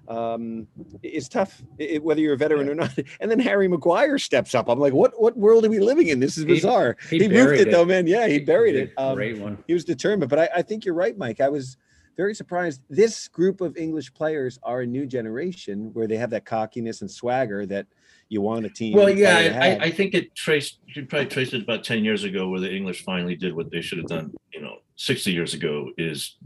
um, 0.09 0.67
is 1.03 1.29
tough, 1.29 1.63
it, 1.79 2.03
whether 2.03 2.21
you're 2.21 2.35
a 2.35 2.37
veteran 2.37 2.69
or 2.69 2.75
not. 2.75 2.97
And 3.21 3.31
then 3.31 3.39
Harry 3.41 3.67
Maguire 3.69 4.19
steps 4.19 4.55
up. 4.55 4.69
I'm 4.69 4.79
like, 4.79 4.93
what 4.93 5.21
what 5.21 5.37
world 5.37 5.65
are 5.65 5.71
we 5.71 5.81
living 5.81 6.09
in? 6.09 6.21
This 6.21 6.39
is 6.39 6.45
bizarre. 6.45 6.97
he 7.11 7.19
He, 7.19 7.29
moved 7.29 7.55
it, 7.55 7.69
it. 7.69 7.71
though, 7.71 7.85
man. 7.85 8.07
Yeah, 8.07 8.27
he 8.29 8.39
buried 8.41 8.75
He 8.75 8.81
it. 8.83 8.93
Um, 8.97 9.15
Great 9.17 9.39
one. 9.39 9.59
he 9.67 9.75
was 9.75 9.85
determined. 9.85 10.31
But 10.31 10.39
I, 10.39 10.49
I 10.57 10.63
think 10.63 10.85
you're 10.85 10.95
right, 10.95 11.17
Mike. 11.17 11.41
I 11.41 11.49
was 11.49 11.77
very 12.17 12.35
surprised. 12.35 12.83
This 12.89 13.29
group 13.29 13.61
of 13.61 13.77
English 13.77 14.13
players 14.15 14.59
are 14.63 14.83
a 14.83 14.87
new 14.87 15.07
generation 15.07 15.91
where 15.93 16.07
they 16.07 16.17
have 16.17 16.31
that 16.31 16.45
cockiness 16.45 17.01
and 17.01 17.11
swagger 17.11 17.67
that 17.67 17.87
you 18.29 18.41
want 18.41 18.65
a 18.67 18.71
team. 18.71 18.95
Well, 18.95 19.11
yeah. 19.11 19.59
I, 19.61 19.87
I 19.87 19.91
think 19.91 20.15
it 20.15 20.35
traced. 20.35 20.79
You 20.95 21.05
probably 21.07 21.27
traced 21.27 21.53
it 21.55 21.63
about 21.63 21.85
ten 21.85 22.05
years 22.05 22.25
ago, 22.25 22.49
where 22.49 22.61
the 22.61 22.73
English 22.75 23.03
finally 23.03 23.35
did 23.37 23.55
what 23.55 23.71
they 23.71 23.81
should 23.81 23.99
have 23.99 24.07
done. 24.09 24.35
You 24.53 24.63
know, 24.63 24.77
sixty 24.97 25.33
years 25.33 25.55
ago 25.55 25.91
is 25.99 26.37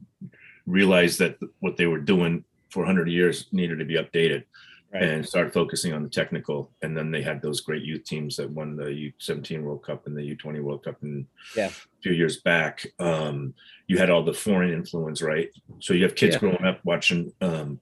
realize 0.71 1.19
that 1.19 1.37
what 1.61 1.77
they 1.77 1.87
were 1.87 2.01
doing 2.01 2.45
for 2.71 2.85
hundred 2.85 3.09
years 3.09 3.47
needed 3.53 3.79
to 3.79 3.85
be 3.85 3.95
updated 3.95 4.45
Right. 4.93 5.05
and 5.05 5.25
start 5.25 5.53
focusing 5.55 5.93
on 5.93 6.03
the 6.03 6.09
technical. 6.09 6.73
And 6.83 6.97
then 6.97 7.13
they 7.13 7.23
had 7.23 7.41
those 7.41 7.61
great 7.61 7.85
youth 7.85 8.03
teams 8.03 8.35
that 8.37 8.51
won 8.51 8.75
the 8.75 8.87
U17 9.21 9.63
World 9.63 9.85
Cup 9.85 10.09
and 10.09 10.17
the 10.17 10.35
U20 10.37 10.61
World 10.65 10.83
Cup 10.83 10.97
in 11.05 11.29
Yeah. 11.57 11.69
a 11.69 12.03
few 12.03 12.11
years 12.11 12.41
back. 12.41 12.85
Um, 12.99 13.55
you 13.87 13.99
had 13.99 14.11
all 14.11 14.25
the 14.25 14.35
foreign 14.35 14.73
influence, 14.73 15.23
right? 15.23 15.49
So 15.79 15.95
you 15.95 16.03
have 16.03 16.17
kids 16.17 16.35
Yeah. 16.35 16.41
growing 16.41 16.65
up 16.65 16.81
watching 16.85 17.33
um, 17.41 17.81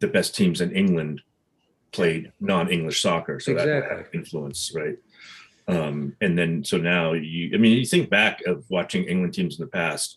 the 0.00 0.08
best 0.08 0.34
teams 0.34 0.60
in 0.60 0.72
England 0.74 1.22
played 1.92 2.32
non-English 2.40 3.00
soccer, 3.00 3.38
so 3.38 3.54
that 3.54 3.68
Exactly. 3.68 3.96
had 3.98 4.06
influence, 4.12 4.72
right? 4.74 4.96
Um, 5.68 6.16
and 6.20 6.36
then 6.36 6.64
so 6.64 6.76
now 6.76 7.12
you, 7.12 7.50
I 7.54 7.58
mean, 7.58 7.78
you 7.78 7.84
think 7.86 8.10
back 8.10 8.44
of 8.46 8.64
watching 8.68 9.04
England 9.04 9.34
teams 9.34 9.60
in 9.60 9.64
the 9.64 9.70
past. 9.70 10.16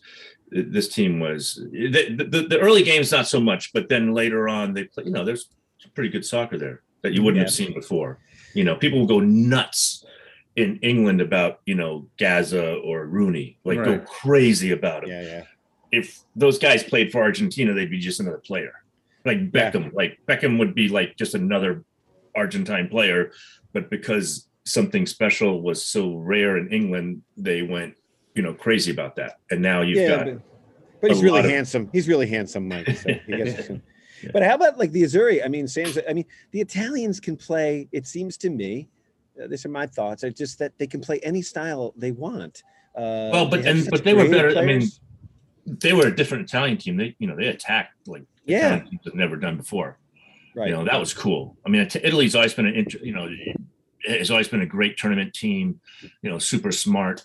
Th- 0.52 0.66
This 0.68 0.88
team 0.88 1.20
was 1.20 1.54
the, 1.72 2.26
the, 2.28 2.46
the 2.48 2.58
early 2.60 2.82
games 2.82 3.12
not 3.12 3.26
so 3.26 3.40
much, 3.40 3.72
but 3.72 3.88
then 3.88 4.12
later 4.12 4.48
on 4.48 4.74
they 4.74 4.84
play. 4.84 5.04
You 5.04 5.12
know, 5.12 5.24
there's 5.24 5.48
pretty 5.94 6.10
good 6.10 6.24
soccer 6.24 6.58
there 6.58 6.82
that 7.02 7.12
you 7.12 7.22
wouldn't 7.22 7.42
have 7.42 7.52
seen 7.52 7.72
before. 7.72 8.18
You 8.54 8.64
know, 8.64 8.76
people 8.76 8.98
will 8.98 9.06
go 9.06 9.20
nuts 9.20 10.04
in 10.56 10.78
England 10.82 11.20
about 11.20 11.60
you 11.66 11.74
know 11.74 12.08
Gazza 12.18 12.74
or 12.76 13.06
Rooney, 13.06 13.58
like 13.64 13.82
go 13.84 13.98
crazy 14.00 14.72
about 14.72 15.04
it 15.04 15.10
yeah, 15.10 15.22
yeah. 15.22 15.42
if 15.92 16.20
those 16.36 16.58
guys 16.58 16.82
played 16.82 17.12
for 17.12 17.22
Argentina, 17.22 17.72
they'd 17.72 17.90
be 17.90 17.98
just 17.98 18.20
another 18.20 18.38
player. 18.38 18.72
Like 19.24 19.52
Beckham, 19.52 19.92
like 19.92 20.18
Beckham 20.26 20.58
would 20.58 20.74
be 20.74 20.88
like 20.88 21.16
just 21.16 21.34
another 21.34 21.84
Argentine 22.34 22.88
player, 22.88 23.32
but 23.72 23.90
because 23.90 24.48
something 24.64 25.06
special 25.06 25.62
was 25.62 25.84
so 25.84 26.14
rare 26.16 26.56
in 26.56 26.68
England, 26.68 27.22
they 27.36 27.62
went, 27.62 27.94
you 28.34 28.42
know, 28.42 28.54
crazy 28.54 28.90
about 28.90 29.16
that. 29.16 29.38
And 29.50 29.60
now 29.60 29.80
you've 29.82 29.98
yeah, 29.98 30.08
got 30.16 30.24
but, 30.26 30.40
but 31.02 31.10
he's 31.10 31.22
really 31.22 31.40
of- 31.40 31.46
handsome. 31.50 31.88
He's 31.92 32.08
really 32.08 32.26
handsome, 32.28 32.68
Mike. 32.68 32.88
So 32.96 33.10
he 33.26 33.36
gets 33.36 33.70
But 34.32 34.42
how 34.42 34.54
about 34.54 34.78
like 34.78 34.92
the 34.92 35.02
Azzurri? 35.02 35.44
I 35.44 35.48
mean, 35.48 35.66
Sam's. 35.66 35.98
I 36.08 36.12
mean, 36.12 36.26
the 36.52 36.60
Italians 36.60 37.20
can 37.20 37.36
play. 37.36 37.88
It 37.92 38.06
seems 38.06 38.36
to 38.38 38.50
me. 38.50 38.88
Uh, 39.42 39.46
these 39.46 39.64
are 39.64 39.70
my 39.70 39.86
thoughts. 39.86 40.22
Are 40.24 40.30
just 40.30 40.58
that 40.58 40.76
they 40.78 40.86
can 40.86 41.00
play 41.00 41.18
any 41.22 41.40
style 41.42 41.94
they 41.96 42.12
want. 42.12 42.62
Uh, 42.94 43.30
Well, 43.32 43.46
but- 43.46 43.64
and- 43.66 43.88
but 43.90 44.04
they 44.04 44.14
were 44.14 44.28
better- 44.28 44.58
I 44.58 44.64
mean, 44.66 44.82
they 45.66 45.92
were 45.92 46.06
a 46.08 46.14
different 46.14 46.44
Italian 46.48 46.76
team. 46.78 46.96
They, 46.96 47.14
you 47.18 47.26
know, 47.28 47.36
they 47.36 47.46
attacked 47.46 48.06
like 48.08 48.24
yeah, 48.44 48.66
Italian 48.74 48.88
teams 48.90 49.00
have 49.04 49.14
never 49.14 49.36
done 49.36 49.56
before. 49.56 49.98
right. 50.54 50.68
You 50.68 50.74
know, 50.74 50.84
that 50.84 50.98
was 50.98 51.14
cool. 51.14 51.56
I 51.64 51.68
mean, 51.68 51.82
Italy's 52.02 52.34
always 52.34 52.52
been 52.54 52.66
an, 52.66 52.86
you 53.02 53.12
know, 53.14 53.28
has 54.06 54.30
always 54.30 54.48
been 54.48 54.62
a 54.62 54.66
great 54.66 54.96
tournament 54.96 55.32
team. 55.34 55.80
You 56.22 56.30
know, 56.30 56.38
super 56.38 56.72
smart. 56.72 57.24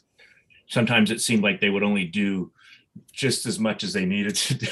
Sometimes 0.67 1.11
it 1.11 1.21
seemed 1.21 1.43
like 1.43 1.61
they 1.61 1.69
would 1.69 1.83
only 1.83 2.05
do 2.05 2.51
just 3.11 3.45
as 3.45 3.59
much 3.59 3.83
as 3.83 3.91
they 3.93 4.05
needed 4.05 4.35
to 4.35 4.53
do. 4.55 4.67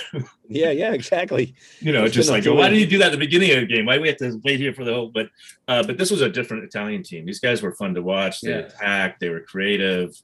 yeah, 0.48 0.72
yeah, 0.72 0.94
exactly. 0.94 1.54
you 1.80 1.92
know, 1.92 2.06
It's 2.06 2.16
just 2.16 2.30
like, 2.30 2.46
well, 2.46 2.56
why 2.56 2.70
did 2.70 2.80
you 2.80 2.88
do 2.88 2.98
that 3.00 3.08
at 3.08 3.12
the 3.12 3.18
beginning 3.18 3.52
of 3.52 3.62
the 3.62 3.66
game? 3.68 3.86
Why 3.86 3.96
do 3.96 4.02
we 4.02 4.08
have 4.08 4.18
to 4.18 4.40
wait 4.46 4.60
here 4.60 4.74
for 4.74 4.84
the 4.86 4.94
whole? 4.94 5.10
But, 5.10 5.28
uh, 5.68 5.84
but 5.84 5.98
this 5.98 6.10
was 6.10 6.22
a 6.22 6.30
different 6.30 6.64
Italian 6.64 7.04
team. 7.04 7.26
These 7.26 7.40
guys 7.42 7.62
were 7.62 7.74
fun 7.76 7.94
to 7.96 8.02
watch. 8.02 8.40
They 8.42 8.52
Yeah. 8.52 8.58
attacked. 8.60 9.20
They 9.20 9.30
were 9.30 9.42
creative. 9.42 10.16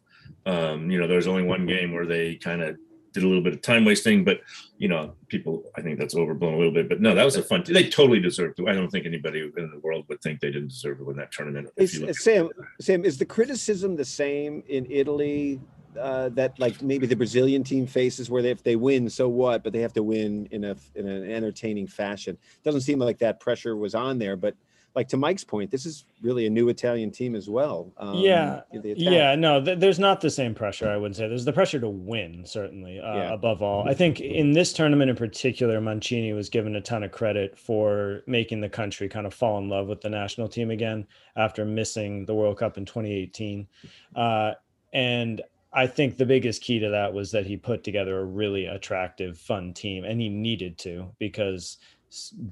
Um, 0.46 0.90
you 0.90 0.98
know, 1.00 1.08
there 1.08 1.18
was 1.18 1.28
only 1.28 1.44
one 1.44 1.66
game 1.66 1.92
where 1.94 2.06
they 2.06 2.36
kind 2.36 2.62
of 2.62 2.78
did 3.14 3.24
a 3.24 3.28
little 3.28 3.44
bit 3.44 3.54
of 3.54 3.62
time 3.62 3.86
wasting, 3.86 4.24
but 4.24 4.42
you 4.78 4.88
know, 4.88 5.14
people, 5.28 5.64
I 5.76 5.82
think 5.82 6.00
that's 6.00 6.16
overblown 6.16 6.54
a 6.54 6.58
little 6.58 6.74
bit. 6.74 6.90
But 6.90 7.02
no, 7.02 7.14
that 7.16 7.26
was 7.26 7.36
a 7.36 7.44
fun. 7.44 7.64
They 7.68 7.90
totally 7.90 8.20
deserved 8.20 8.58
to. 8.58 8.68
I 8.68 8.74
don't 8.74 8.90
think 8.90 9.06
anybody 9.06 9.52
in 9.58 9.72
the 9.72 9.80
world 9.80 10.06
would 10.10 10.22
think 10.22 10.40
they 10.40 10.52
didn't 10.52 10.70
deserve 10.70 11.00
to 11.00 11.04
win 11.04 11.18
that 11.18 11.32
tournament. 11.32 11.70
if 11.76 11.84
Is, 11.84 11.94
you 11.96 12.02
look 12.02 12.10
is 12.12 12.24
Sam, 12.24 12.50
Sam, 12.80 13.04
is 13.06 13.18
the 13.18 13.26
criticism 13.26 13.96
the 13.96 14.06
same 14.06 14.64
in 14.68 14.86
Italy 14.90 15.60
uh, 16.00 16.30
that 16.30 16.58
like 16.60 16.82
maybe 16.82 17.08
the 17.08 17.16
Brazilian 17.16 17.64
team 17.64 17.88
faces, 17.88 18.30
where 18.30 18.42
they, 18.42 18.52
if 18.52 18.64
they 18.64 18.76
win, 18.76 19.10
so 19.10 19.28
what? 19.28 19.64
But 19.64 19.74
they 19.74 19.80
have 19.80 19.94
to 19.94 20.04
win 20.04 20.48
in 20.52 20.64
a 20.64 20.76
in 20.96 21.08
an 21.08 21.30
entertaining 21.30 21.88
fashion. 21.88 22.38
Doesn't 22.64 22.82
seem 22.82 23.00
like 23.00 23.18
that 23.20 23.40
pressure 23.40 23.76
was 23.76 23.96
on 23.96 24.20
there, 24.20 24.36
but 24.36 24.56
like 24.96 25.08
to 25.10 25.18
Mike's 25.18 25.44
point, 25.44 25.72
this 25.72 25.86
is 25.86 26.06
really 26.22 26.46
a 26.46 26.50
new 26.50 26.70
Italian 26.70 27.12
team 27.12 27.36
as 27.36 27.50
well. 27.50 27.92
Um, 27.98 28.16
yeah, 28.16 28.62
yeah. 28.72 29.36
No, 29.36 29.64
th- 29.64 29.80
there's 29.80 30.00
not 30.00 30.22
the 30.22 30.30
same 30.30 30.56
pressure. 30.56 30.90
I 30.90 30.98
wouldn't 30.98 31.16
say 31.16 31.28
there's 31.28 31.46
the 31.46 31.54
pressure 31.54 31.80
to 31.80 31.90
win, 31.90 32.44
certainly. 32.46 33.00
Uh, 33.00 33.16
yeah. 33.16 33.34
Above 33.34 33.62
all, 33.62 33.88
I 33.88 33.94
think 33.94 34.20
in 34.20 34.52
this 34.52 34.74
tournament 34.74 35.10
in 35.10 35.16
particular, 35.16 35.80
Mancini 35.80 36.34
was 36.34 36.50
given 36.50 36.76
a 36.76 36.82
ton 36.82 37.04
of 37.04 37.12
credit 37.12 37.58
for 37.58 38.22
making 38.28 38.62
the 38.62 38.70
country 38.70 39.08
kind 39.08 39.26
of 39.26 39.34
fall 39.34 39.60
in 39.60 39.70
love 39.70 39.88
with 39.88 40.02
the 40.02 40.10
national 40.10 40.48
team 40.48 40.72
again 40.72 41.06
after 41.36 41.66
missing 41.66 42.26
the 42.26 42.34
World 42.34 42.58
Cup 42.58 42.78
in 42.78 42.86
2018. 42.86 43.68
Uh, 44.16 44.54
and 44.94 45.42
I 45.72 45.86
think 45.86 46.18
the 46.18 46.26
biggest 46.26 46.64
key 46.64 46.80
to 46.80 46.90
that 46.90 47.14
was 47.14 47.32
that 47.32 47.46
he 47.46 47.56
put 47.56 47.84
together 47.84 48.20
a 48.20 48.26
really 48.26 48.66
attractive, 48.66 49.38
fun 49.38 49.74
team, 49.74 50.04
and 50.04 50.20
he 50.20 50.30
needed 50.30 50.78
to 50.80 51.12
because 51.20 51.78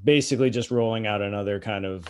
basically 0.03 0.49
just 0.49 0.71
rolling 0.71 1.07
out 1.07 1.21
another 1.21 1.59
kind 1.59 1.85
of 1.85 2.05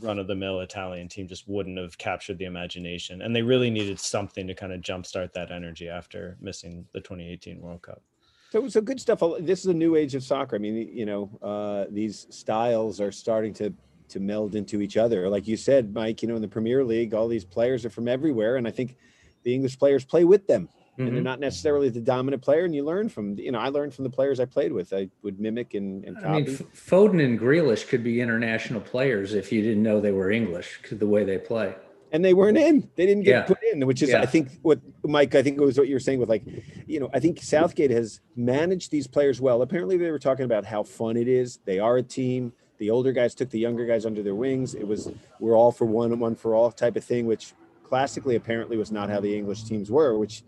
run 0.00 0.18
of 0.18 0.26
the 0.26 0.34
mill 0.34 0.60
Italian 0.60 1.08
team 1.08 1.28
just 1.28 1.48
wouldn't 1.48 1.78
have 1.78 1.96
captured 1.98 2.38
the 2.38 2.44
imagination. 2.44 3.22
And 3.22 3.34
they 3.34 3.42
really 3.42 3.70
needed 3.70 4.00
something 4.00 4.46
to 4.46 4.54
kind 4.54 4.72
of 4.72 4.80
jumpstart 4.80 5.32
that 5.34 5.50
energy 5.50 5.88
after 5.88 6.36
missing 6.40 6.86
the 6.92 7.00
2018 7.00 7.60
World 7.60 7.82
Cup. 7.82 8.02
So, 8.50 8.68
so 8.68 8.80
good 8.80 9.00
stuff. 9.00 9.22
This 9.40 9.60
is 9.60 9.66
a 9.66 9.74
new 9.74 9.96
age 9.96 10.14
of 10.14 10.22
soccer. 10.22 10.56
I 10.56 10.58
mean, 10.58 10.88
you 10.92 11.06
know, 11.06 11.30
uh, 11.42 11.86
these 11.90 12.26
styles 12.30 13.00
are 13.00 13.12
starting 13.12 13.52
to 13.54 13.72
to 14.08 14.20
meld 14.20 14.54
into 14.54 14.80
each 14.80 14.96
other. 14.96 15.28
Like 15.28 15.48
you 15.48 15.56
said, 15.56 15.92
Mike, 15.92 16.22
you 16.22 16.28
know, 16.28 16.36
in 16.36 16.42
the 16.42 16.46
Premier 16.46 16.84
League, 16.84 17.12
all 17.12 17.26
these 17.26 17.44
players 17.44 17.84
are 17.84 17.90
from 17.90 18.06
everywhere, 18.06 18.54
and 18.54 18.66
I 18.66 18.70
think 18.70 18.96
the 19.42 19.52
English 19.52 19.76
players 19.80 20.04
play 20.04 20.22
with 20.22 20.46
them 20.46 20.68
mm-hmm. 20.96 21.02
and 21.02 21.08
they're 21.08 21.16
mm-hmm. 21.18 21.24
not 21.24 21.40
necessarily 21.40 21.88
the 21.88 22.00
dominant 22.00 22.42
player. 22.42 22.64
And 22.64 22.74
you 22.74 22.84
learn 22.84 23.08
from, 23.08 23.38
you 23.38 23.52
know, 23.52 23.58
I 23.58 23.68
learned 23.68 23.94
from 23.94 24.04
the 24.04 24.10
players 24.10 24.40
I 24.40 24.44
played 24.44 24.72
with. 24.72 24.92
I 24.92 25.08
would 25.22 25.38
mimic 25.38 25.74
and, 25.74 26.04
and 26.04 26.16
copy. 26.16 26.28
I 26.28 26.40
mean, 26.40 26.46
Foden 26.74 27.24
and 27.24 27.38
Grealish 27.38 27.88
could 27.88 28.02
be 28.02 28.20
international 28.20 28.80
players 28.80 29.34
if 29.34 29.52
you 29.52 29.62
didn't 29.62 29.82
know 29.82 30.00
they 30.00 30.12
were 30.12 30.30
English 30.30 30.80
the 30.90 31.06
way 31.06 31.24
they 31.24 31.38
play. 31.38 31.74
And 32.12 32.24
they 32.24 32.34
weren't 32.34 32.56
in. 32.56 32.88
They 32.94 33.04
didn't 33.04 33.24
get 33.24 33.30
yeah. 33.30 33.42
put 33.42 33.58
in, 33.72 33.84
which 33.86 34.00
is, 34.00 34.10
yeah. 34.10 34.22
I 34.22 34.26
think, 34.26 34.50
what 34.62 34.80
Mike. 35.02 35.34
I 35.34 35.42
think 35.42 35.58
it 35.58 35.64
was 35.64 35.76
what 35.76 35.88
you 35.88 35.94
were 35.94 36.00
saying 36.00 36.20
with 36.20 36.28
like, 36.28 36.44
you 36.86 37.00
know, 37.00 37.10
I 37.12 37.18
think 37.18 37.42
Southgate 37.42 37.90
has 37.90 38.20
managed 38.36 38.92
these 38.92 39.08
players 39.08 39.40
well. 39.40 39.60
Apparently, 39.60 39.96
they 39.96 40.10
were 40.10 40.18
talking 40.18 40.44
about 40.44 40.64
how 40.64 40.84
fun 40.84 41.16
it 41.16 41.26
is. 41.26 41.58
They 41.64 41.80
are 41.80 41.96
a 41.96 42.02
team 42.02 42.52
the 42.78 42.90
older 42.90 43.12
guys 43.12 43.34
took 43.34 43.50
the 43.50 43.58
younger 43.58 43.86
guys 43.86 44.04
under 44.06 44.22
their 44.22 44.34
wings. 44.34 44.74
It 44.74 44.86
was 44.86 45.10
we're 45.40 45.56
all 45.56 45.72
for 45.72 45.84
one, 45.84 46.18
one 46.18 46.34
for 46.34 46.54
all 46.54 46.70
type 46.70 46.96
of 46.96 47.04
thing, 47.04 47.26
which 47.26 47.54
classically 47.84 48.36
apparently 48.36 48.76
was 48.76 48.90
not 48.92 49.08
how 49.08 49.20
the 49.20 49.36
English 49.36 49.64
teams 49.64 49.90
were, 49.90 50.18
which 50.18 50.42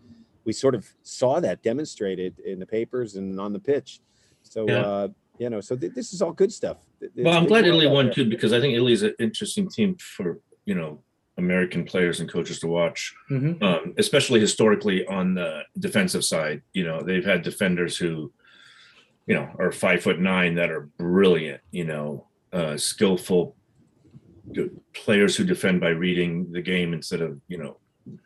we 0.48 0.54
sort 0.54 0.74
of 0.74 0.90
saw 1.02 1.40
that 1.40 1.62
demonstrated 1.62 2.38
in 2.38 2.58
the 2.58 2.64
papers 2.64 3.16
and 3.16 3.38
on 3.38 3.52
the 3.52 3.58
pitch. 3.58 4.00
So, 4.42 4.66
yeah. 4.66 4.80
uh, 4.80 5.08
you 5.38 5.50
know, 5.50 5.60
so 5.60 5.76
th- 5.76 5.92
this 5.92 6.14
is 6.14 6.22
all 6.22 6.32
good 6.32 6.50
stuff. 6.50 6.78
It's, 7.02 7.12
well, 7.16 7.36
I'm 7.36 7.44
glad 7.44 7.66
Italy 7.66 7.86
won 7.86 8.10
too 8.10 8.24
because 8.24 8.54
I 8.54 8.58
think 8.58 8.72
Italy 8.72 8.94
is 8.94 9.02
an 9.02 9.14
interesting 9.18 9.68
team 9.68 9.96
for 9.98 10.40
you 10.64 10.74
know 10.74 11.02
American 11.36 11.84
players 11.84 12.20
and 12.20 12.32
coaches 12.32 12.60
to 12.60 12.66
watch, 12.66 13.14
mm-hmm. 13.30 13.62
um, 13.62 13.92
especially 13.98 14.40
historically 14.40 15.06
on 15.06 15.34
the 15.34 15.64
defensive 15.78 16.24
side. 16.24 16.62
You 16.72 16.84
know, 16.84 17.02
they've 17.02 17.26
had 17.26 17.42
defenders 17.42 17.98
who, 17.98 18.32
you 19.26 19.34
know, 19.34 19.50
are 19.58 19.70
five 19.70 20.02
foot 20.02 20.18
nine 20.18 20.54
that 20.54 20.70
are 20.70 20.88
brilliant. 20.96 21.60
You 21.72 21.84
know, 21.84 22.26
uh, 22.54 22.78
skillful 22.78 23.54
players 24.94 25.36
who 25.36 25.44
defend 25.44 25.78
by 25.78 25.90
reading 25.90 26.50
the 26.52 26.62
game 26.62 26.94
instead 26.94 27.20
of 27.20 27.38
you 27.48 27.58
know 27.58 27.76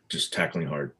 just 0.07 0.31
tackling 0.31 0.67
hard. 0.67 0.93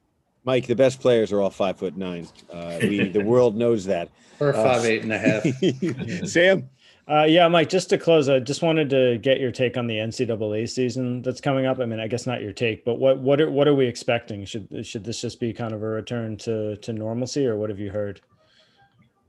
Mike, 0.45 0.67
the 0.67 0.75
best 0.75 0.99
players 0.99 1.31
are 1.31 1.41
all 1.41 1.49
five 1.49 1.77
foot 1.77 1.95
nine. 1.95 2.27
Uh, 2.51 2.77
we, 2.81 3.07
the 3.07 3.23
world 3.23 3.55
knows 3.55 3.85
that. 3.85 4.09
Or 4.39 4.49
uh, 4.49 4.63
five 4.63 4.81
uh, 4.81 4.87
eight 4.87 5.03
and 5.03 5.13
a 5.13 5.17
half. 5.17 6.27
Sam. 6.27 6.69
Uh, 7.07 7.23
yeah, 7.23 7.47
Mike. 7.49 7.69
Just 7.69 7.89
to 7.89 7.97
close, 7.97 8.29
I 8.29 8.39
just 8.39 8.61
wanted 8.61 8.89
to 8.91 9.17
get 9.17 9.39
your 9.39 9.51
take 9.51 9.75
on 9.75 9.87
the 9.87 9.95
NCAA 9.95 10.69
season 10.69 11.21
that's 11.21 11.41
coming 11.41 11.65
up. 11.65 11.79
I 11.79 11.85
mean, 11.85 11.99
I 11.99 12.07
guess 12.07 12.25
not 12.25 12.41
your 12.41 12.53
take, 12.53 12.85
but 12.85 12.95
what 12.95 13.19
what 13.19 13.41
are 13.41 13.51
what 13.51 13.67
are 13.67 13.75
we 13.75 13.85
expecting? 13.85 14.45
Should 14.45 14.85
should 14.85 15.03
this 15.03 15.19
just 15.19 15.39
be 15.39 15.51
kind 15.51 15.73
of 15.73 15.83
a 15.83 15.87
return 15.87 16.37
to 16.37 16.77
to 16.77 16.93
normalcy, 16.93 17.45
or 17.45 17.57
what 17.57 17.69
have 17.69 17.79
you 17.79 17.91
heard? 17.91 18.21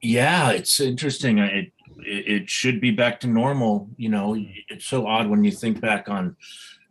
Yeah, 0.01 0.51
it's 0.51 0.79
interesting. 0.79 1.39
It 1.39 1.73
it 1.99 2.49
should 2.49 2.81
be 2.81 2.93
back 2.93 3.19
to 3.21 3.27
normal. 3.27 3.89
You 3.97 4.11
know, 4.11 4.37
it's 4.69 4.87
so 4.87 5.07
odd 5.09 5.29
when 5.29 5.43
you 5.43 5.51
think 5.51 5.81
back 5.81 6.09
on 6.09 6.37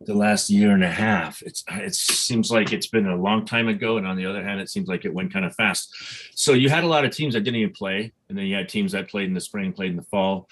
the 0.06 0.14
last 0.14 0.50
year 0.50 0.72
and 0.72 0.84
a 0.84 0.90
half. 0.90 1.42
It's 1.42 1.64
it 1.70 1.94
seems 1.94 2.50
like 2.50 2.72
it's 2.72 2.86
been 2.86 3.06
a 3.06 3.16
long 3.16 3.44
time 3.44 3.68
ago, 3.68 3.96
and 3.96 4.06
on 4.06 4.16
the 4.16 4.26
other 4.26 4.42
hand, 4.42 4.60
it 4.60 4.70
seems 4.70 4.88
like 4.88 5.04
it 5.04 5.12
went 5.12 5.32
kind 5.32 5.44
of 5.44 5.54
fast. 5.54 5.94
So 6.34 6.52
you 6.52 6.68
had 6.68 6.84
a 6.84 6.88
lot 6.88 7.04
of 7.04 7.10
teams 7.10 7.34
that 7.34 7.40
didn't 7.40 7.60
even 7.60 7.72
play, 7.72 8.12
and 8.28 8.36
then 8.36 8.46
you 8.46 8.54
had 8.54 8.68
teams 8.68 8.92
that 8.92 9.08
played 9.08 9.28
in 9.28 9.34
the 9.34 9.40
spring, 9.40 9.72
played 9.72 9.90
in 9.90 9.96
the 9.96 10.02
fall. 10.02 10.48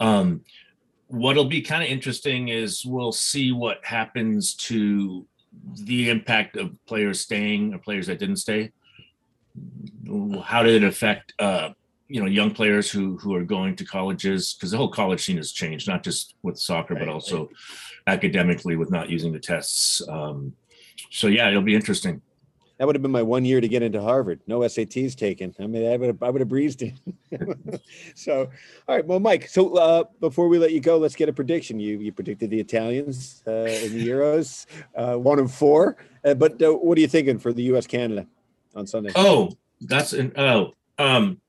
Um, 0.00 0.42
what'll 1.08 1.44
be 1.44 1.62
kind 1.62 1.82
of 1.82 1.88
interesting 1.88 2.48
is 2.48 2.84
we'll 2.84 3.12
see 3.12 3.52
what 3.52 3.84
happens 3.84 4.54
to 4.54 5.26
the 5.74 6.10
impact 6.10 6.56
of 6.56 6.72
players 6.86 7.20
staying 7.20 7.74
or 7.74 7.78
players 7.78 8.06
that 8.06 8.18
didn't 8.18 8.36
stay. 8.36 8.72
How 10.42 10.62
did 10.62 10.82
it 10.82 10.86
affect? 10.86 11.32
Uh, 11.38 11.70
you 12.08 12.20
know 12.20 12.26
young 12.26 12.50
players 12.50 12.90
who 12.90 13.16
who 13.18 13.34
are 13.34 13.44
going 13.44 13.76
to 13.76 13.84
colleges 13.84 14.54
because 14.54 14.70
the 14.70 14.76
whole 14.76 14.88
college 14.90 15.24
scene 15.24 15.38
has 15.38 15.52
changed 15.52 15.88
not 15.88 16.02
just 16.02 16.34
with 16.42 16.58
soccer 16.58 16.94
right, 16.94 17.06
but 17.06 17.12
also 17.12 17.46
right 17.46 17.56
academically 18.06 18.76
with 18.76 18.90
not 18.90 19.10
using 19.10 19.32
the 19.32 19.38
tests. 19.38 20.06
Um, 20.08 20.54
so 21.10 21.26
yeah, 21.26 21.48
it'll 21.48 21.62
be 21.62 21.74
interesting. 21.74 22.20
That 22.78 22.86
would 22.86 22.96
have 22.96 23.02
been 23.02 23.12
my 23.12 23.22
one 23.22 23.44
year 23.44 23.60
to 23.60 23.68
get 23.68 23.82
into 23.82 24.02
Harvard. 24.02 24.40
No 24.48 24.60
SATs 24.60 25.14
taken. 25.14 25.54
I 25.60 25.66
mean, 25.68 25.92
I 25.92 25.96
would 25.96 26.08
have, 26.08 26.22
I 26.24 26.30
would 26.30 26.40
have 26.40 26.48
breezed 26.48 26.82
in. 26.82 26.98
so, 28.16 28.50
all 28.88 28.96
right. 28.96 29.06
Well, 29.06 29.20
Mike. 29.20 29.46
So 29.46 29.76
uh, 29.76 30.04
before 30.18 30.48
we 30.48 30.58
let 30.58 30.72
you 30.72 30.80
go, 30.80 30.98
let's 30.98 31.14
get 31.14 31.28
a 31.28 31.32
prediction. 31.32 31.78
You 31.78 31.98
you 31.98 32.10
predicted 32.10 32.50
the 32.50 32.58
Italians 32.58 33.44
uh, 33.46 33.52
in 33.52 33.92
the 33.92 34.08
Euros, 34.08 34.66
uh, 34.96 35.14
one 35.14 35.38
and 35.38 35.50
four. 35.50 35.96
Uh, 36.24 36.34
but 36.34 36.60
uh, 36.60 36.72
what 36.72 36.98
are 36.98 37.00
you 37.00 37.08
thinking 37.08 37.38
for 37.38 37.52
the 37.52 37.62
U.S. 37.64 37.86
Canada 37.86 38.26
on 38.74 38.86
Sunday? 38.88 39.12
Oh, 39.14 39.52
that's 39.80 40.12
an 40.12 40.32
oh. 40.36 40.72
Um, 40.98 41.40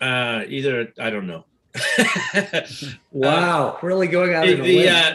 uh, 0.00 0.44
either 0.48 0.92
I 0.98 1.10
don't 1.10 1.26
know. 1.26 1.44
wow, 3.10 3.70
uh, 3.70 3.86
really 3.86 4.06
going 4.06 4.34
out. 4.34 4.46
The, 4.46 4.54
the 4.54 4.88
uh, 4.88 5.14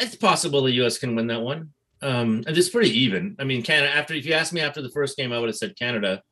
it's 0.00 0.16
possible 0.16 0.62
the 0.62 0.72
U.S. 0.72 0.98
can 0.98 1.14
win 1.14 1.26
that 1.28 1.40
one. 1.40 1.70
Um, 2.02 2.44
and 2.46 2.56
it's 2.56 2.68
pretty 2.68 2.90
even. 3.00 3.36
I 3.38 3.44
mean, 3.44 3.62
Canada. 3.62 3.94
After 3.94 4.14
if 4.14 4.26
you 4.26 4.34
asked 4.34 4.52
me 4.52 4.60
after 4.60 4.82
the 4.82 4.90
first 4.90 5.16
game, 5.16 5.32
I 5.32 5.38
would 5.38 5.48
have 5.48 5.56
said 5.56 5.76
Canada, 5.78 6.22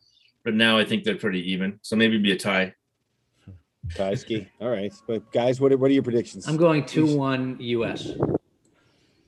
but 0.45 0.55
now 0.55 0.79
I 0.79 0.85
think 0.85 1.05
they're 1.05 1.17
pretty 1.17 1.53
even. 1.53 1.79
So 1.83 1.97
maybe 1.97 2.19
be 2.19 2.33
a 2.33 2.39
tie. 2.39 2.75
Tie 3.95 4.15
ski. 4.15 4.49
All 4.61 4.71
right, 4.71 4.93
but 5.07 5.31
guys, 5.33 5.61
what 5.61 5.73
are, 5.73 5.77
what 5.77 5.91
are 5.91 5.95
your 5.95 6.03
predictions? 6.03 6.47
I'm 6.47 6.57
going 6.57 6.85
two 6.85 7.17
one 7.17 7.57
U.S. 7.59 8.11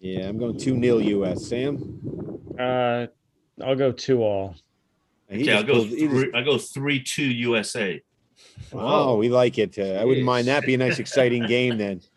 Yeah, 0.00 0.28
I'm 0.28 0.38
going 0.38 0.58
two 0.58 0.76
nil 0.76 1.00
U.S. 1.00 1.46
Sam. 1.46 2.38
Uh, 2.58 3.06
I'll 3.62 3.76
go 3.76 3.90
two 3.90 4.22
all. 4.22 4.54
Okay, 5.32 5.52
I'll 5.52 5.62
go. 5.62 5.84
Three, 5.84 6.30
I'll 6.34 6.44
go 6.44 6.58
three 6.58 7.02
two 7.02 7.24
USA. 7.24 8.02
Oh, 8.72 9.16
we 9.16 9.28
like 9.28 9.58
it. 9.58 9.78
Uh, 9.78 10.00
I 10.00 10.04
wouldn't 10.04 10.26
mind 10.26 10.48
that. 10.48 10.64
Be 10.64 10.74
a 10.74 10.78
nice, 10.78 10.98
exciting 10.98 11.46
game 11.46 11.78
then. 11.78 12.00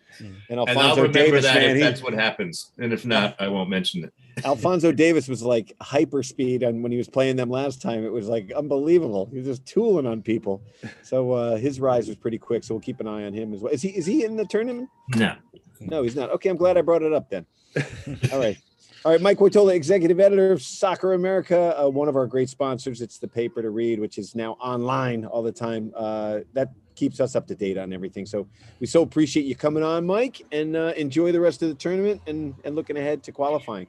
And 0.50 0.60
Alphonso 0.60 0.80
and 0.80 0.80
I'll 0.80 0.96
remember 0.96 1.14
Davies, 1.20 1.44
that 1.44 1.56
man, 1.56 1.70
if 1.70 1.76
he, 1.76 1.84
that's 1.84 2.02
what 2.02 2.14
happens. 2.14 2.72
And 2.80 2.92
if 2.92 3.06
not, 3.06 3.40
I 3.40 3.50
won't 3.50 3.70
mention 3.70 4.04
it. 4.04 4.12
Alphonso 4.46 4.92
Davies 4.92 5.30
was 5.30 5.44
like 5.44 5.74
hyper 5.80 6.24
speed 6.24 6.64
and 6.64 6.82
when 6.82 6.92
he 6.92 6.98
was 6.98 7.08
playing 7.08 7.36
them 7.36 7.52
last 7.52 7.84
time. 7.84 8.04
It 8.04 8.12
was 8.12 8.28
like 8.28 8.52
unbelievable. 8.52 9.30
He 9.32 9.38
was 9.38 9.46
just 9.46 9.66
tooling 9.68 10.08
on 10.08 10.24
people. 10.24 10.64
So 11.04 11.34
uh, 11.34 11.58
his 11.58 11.80
rise 11.80 12.08
was 12.08 12.18
pretty 12.18 12.38
quick. 12.40 12.64
So 12.64 12.74
we'll 12.74 12.82
keep 12.82 13.00
an 13.00 13.08
eye 13.08 13.26
on 13.26 13.34
him 13.34 13.54
as 13.54 13.62
well. 13.62 13.72
Is 13.72 13.84
he 13.84 13.90
is 13.90 14.08
he 14.08 14.24
in 14.24 14.36
the 14.36 14.46
tournament? 14.46 14.90
No. 15.16 15.36
No, 15.80 16.02
he's 16.02 16.16
not. 16.16 16.32
Okay, 16.32 16.50
I'm 16.50 16.58
glad 16.58 16.78
I 16.78 16.82
brought 16.82 17.04
it 17.04 17.14
up 17.14 17.30
then. 17.30 17.46
All 18.32 18.40
right. 18.40 18.58
All 19.06 19.12
right, 19.12 19.22
Mike 19.22 19.38
Woitalla, 19.38 19.74
executive 19.74 20.20
editor 20.20 20.52
of 20.52 20.62
Soccer 20.62 21.14
America, 21.14 21.80
uh, 21.80 21.88
one 21.88 22.10
of 22.10 22.16
our 22.16 22.26
great 22.26 22.50
sponsors. 22.50 23.00
It's 23.00 23.20
the 23.20 23.28
paper 23.28 23.62
to 23.62 23.70
read, 23.70 24.00
which 24.00 24.18
is 24.18 24.36
now 24.36 24.54
online 24.54 25.24
all 25.24 25.44
the 25.44 25.52
time. 25.52 25.94
Uh, 25.96 26.40
that 26.54 26.72
keeps 26.96 27.20
us 27.20 27.36
up 27.36 27.46
to 27.48 27.56
date 27.56 27.78
on 27.78 27.94
everything. 27.94 28.26
So 28.26 28.48
we 28.80 28.88
so 28.88 29.04
appreciate 29.04 29.46
you 29.46 29.56
coming 29.56 29.84
on, 29.84 30.06
Mike, 30.06 30.42
and 30.52 30.76
uh, 30.76 30.94
enjoy 30.98 31.32
the 31.32 31.40
rest 31.40 31.62
of 31.62 31.70
the 31.70 31.76
tournament 31.76 32.22
and, 32.26 32.56
and 32.66 32.76
looking 32.76 32.98
ahead 32.98 33.22
to 33.24 33.32
qualifying. 33.32 33.88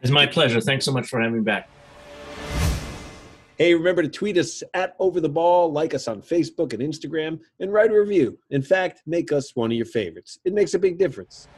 It's 0.00 0.10
my 0.10 0.26
pleasure. 0.26 0.60
Thanks 0.60 0.86
so 0.86 0.92
much 0.92 1.08
for 1.08 1.20
having 1.20 1.34
me 1.36 1.44
back. 1.44 1.68
Hey, 3.58 3.74
remember 3.74 4.02
to 4.02 4.08
tweet 4.08 4.38
us 4.38 4.62
at 4.72 4.96
Over 4.98 5.20
the 5.20 5.28
Ball, 5.28 5.70
like 5.70 5.92
us 5.92 6.08
on 6.08 6.22
Facebook 6.22 6.72
and 6.72 6.82
Instagram, 6.82 7.38
and 7.60 7.70
write 7.72 7.90
a 7.90 8.00
review. 8.00 8.38
In 8.50 8.62
fact, 8.62 9.02
make 9.06 9.30
us 9.30 9.54
one 9.54 9.70
of 9.70 9.76
your 9.76 9.86
favorites. 9.86 10.38
It 10.44 10.54
makes 10.54 10.72
a 10.72 10.78
big 10.78 10.98
difference. 10.98 11.48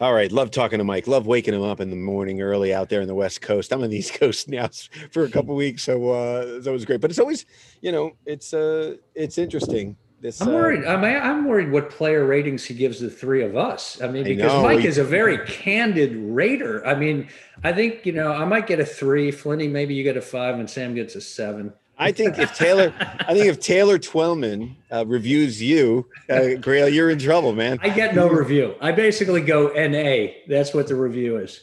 All 0.00 0.14
right, 0.14 0.32
love 0.32 0.50
talking 0.50 0.78
to 0.78 0.84
Mike. 0.84 1.06
Love 1.06 1.26
waking 1.26 1.52
him 1.52 1.62
up 1.62 1.78
in 1.78 1.90
the 1.90 1.96
morning 1.96 2.40
early 2.40 2.72
out 2.72 2.88
there 2.88 3.02
in 3.02 3.06
the 3.06 3.14
West 3.14 3.42
Coast. 3.42 3.70
I'm 3.70 3.82
on 3.82 3.90
the 3.90 3.96
East 3.98 4.14
Coast 4.14 4.48
now 4.48 4.70
for 5.10 5.24
a 5.24 5.30
couple 5.30 5.54
weeks, 5.54 5.82
so 5.82 6.10
uh, 6.10 6.60
that 6.60 6.72
was 6.72 6.86
great. 6.86 7.02
But 7.02 7.10
it's 7.10 7.20
always, 7.20 7.44
you 7.82 7.92
know, 7.92 8.12
it's 8.24 8.54
uh, 8.54 8.96
it's 9.14 9.36
interesting. 9.36 9.96
This, 10.22 10.40
I'm 10.40 10.48
uh, 10.48 10.52
worried. 10.52 10.86
I 10.86 10.96
mean, 10.96 11.16
I'm 11.16 11.46
worried 11.46 11.70
what 11.70 11.90
player 11.90 12.24
ratings 12.24 12.64
he 12.64 12.72
gives 12.72 12.98
the 13.00 13.10
three 13.10 13.42
of 13.42 13.58
us. 13.58 14.00
I 14.00 14.08
mean, 14.08 14.24
because 14.24 14.52
I 14.52 14.62
Mike 14.62 14.80
he, 14.80 14.86
is 14.86 14.96
a 14.96 15.04
very 15.04 15.46
candid 15.46 16.16
rater. 16.16 16.86
I 16.86 16.94
mean, 16.94 17.28
I 17.62 17.72
think 17.74 18.06
you 18.06 18.12
know 18.12 18.32
I 18.32 18.46
might 18.46 18.66
get 18.66 18.80
a 18.80 18.86
three. 18.86 19.30
Flinny, 19.30 19.70
maybe 19.70 19.92
you 19.92 20.02
get 20.02 20.16
a 20.16 20.22
five, 20.22 20.58
and 20.58 20.68
Sam 20.68 20.94
gets 20.94 21.14
a 21.14 21.20
seven. 21.20 21.74
I 22.00 22.12
think 22.12 22.38
if 22.38 22.54
Taylor, 22.56 22.92
I 22.98 23.34
think 23.34 23.46
if 23.46 23.60
Taylor 23.60 23.98
Twellman 23.98 24.74
uh, 24.90 25.04
reviews 25.06 25.62
you, 25.62 26.06
uh, 26.28 26.56
Grayle, 26.58 26.92
you're 26.92 27.10
in 27.10 27.18
trouble, 27.18 27.52
man. 27.52 27.78
I 27.82 27.90
get 27.90 28.14
no 28.14 28.28
review. 28.28 28.74
I 28.80 28.90
basically 28.92 29.42
go 29.42 29.68
NA. 29.68 30.32
That's 30.48 30.72
what 30.74 30.88
the 30.88 30.94
review 30.96 31.36
is. 31.36 31.60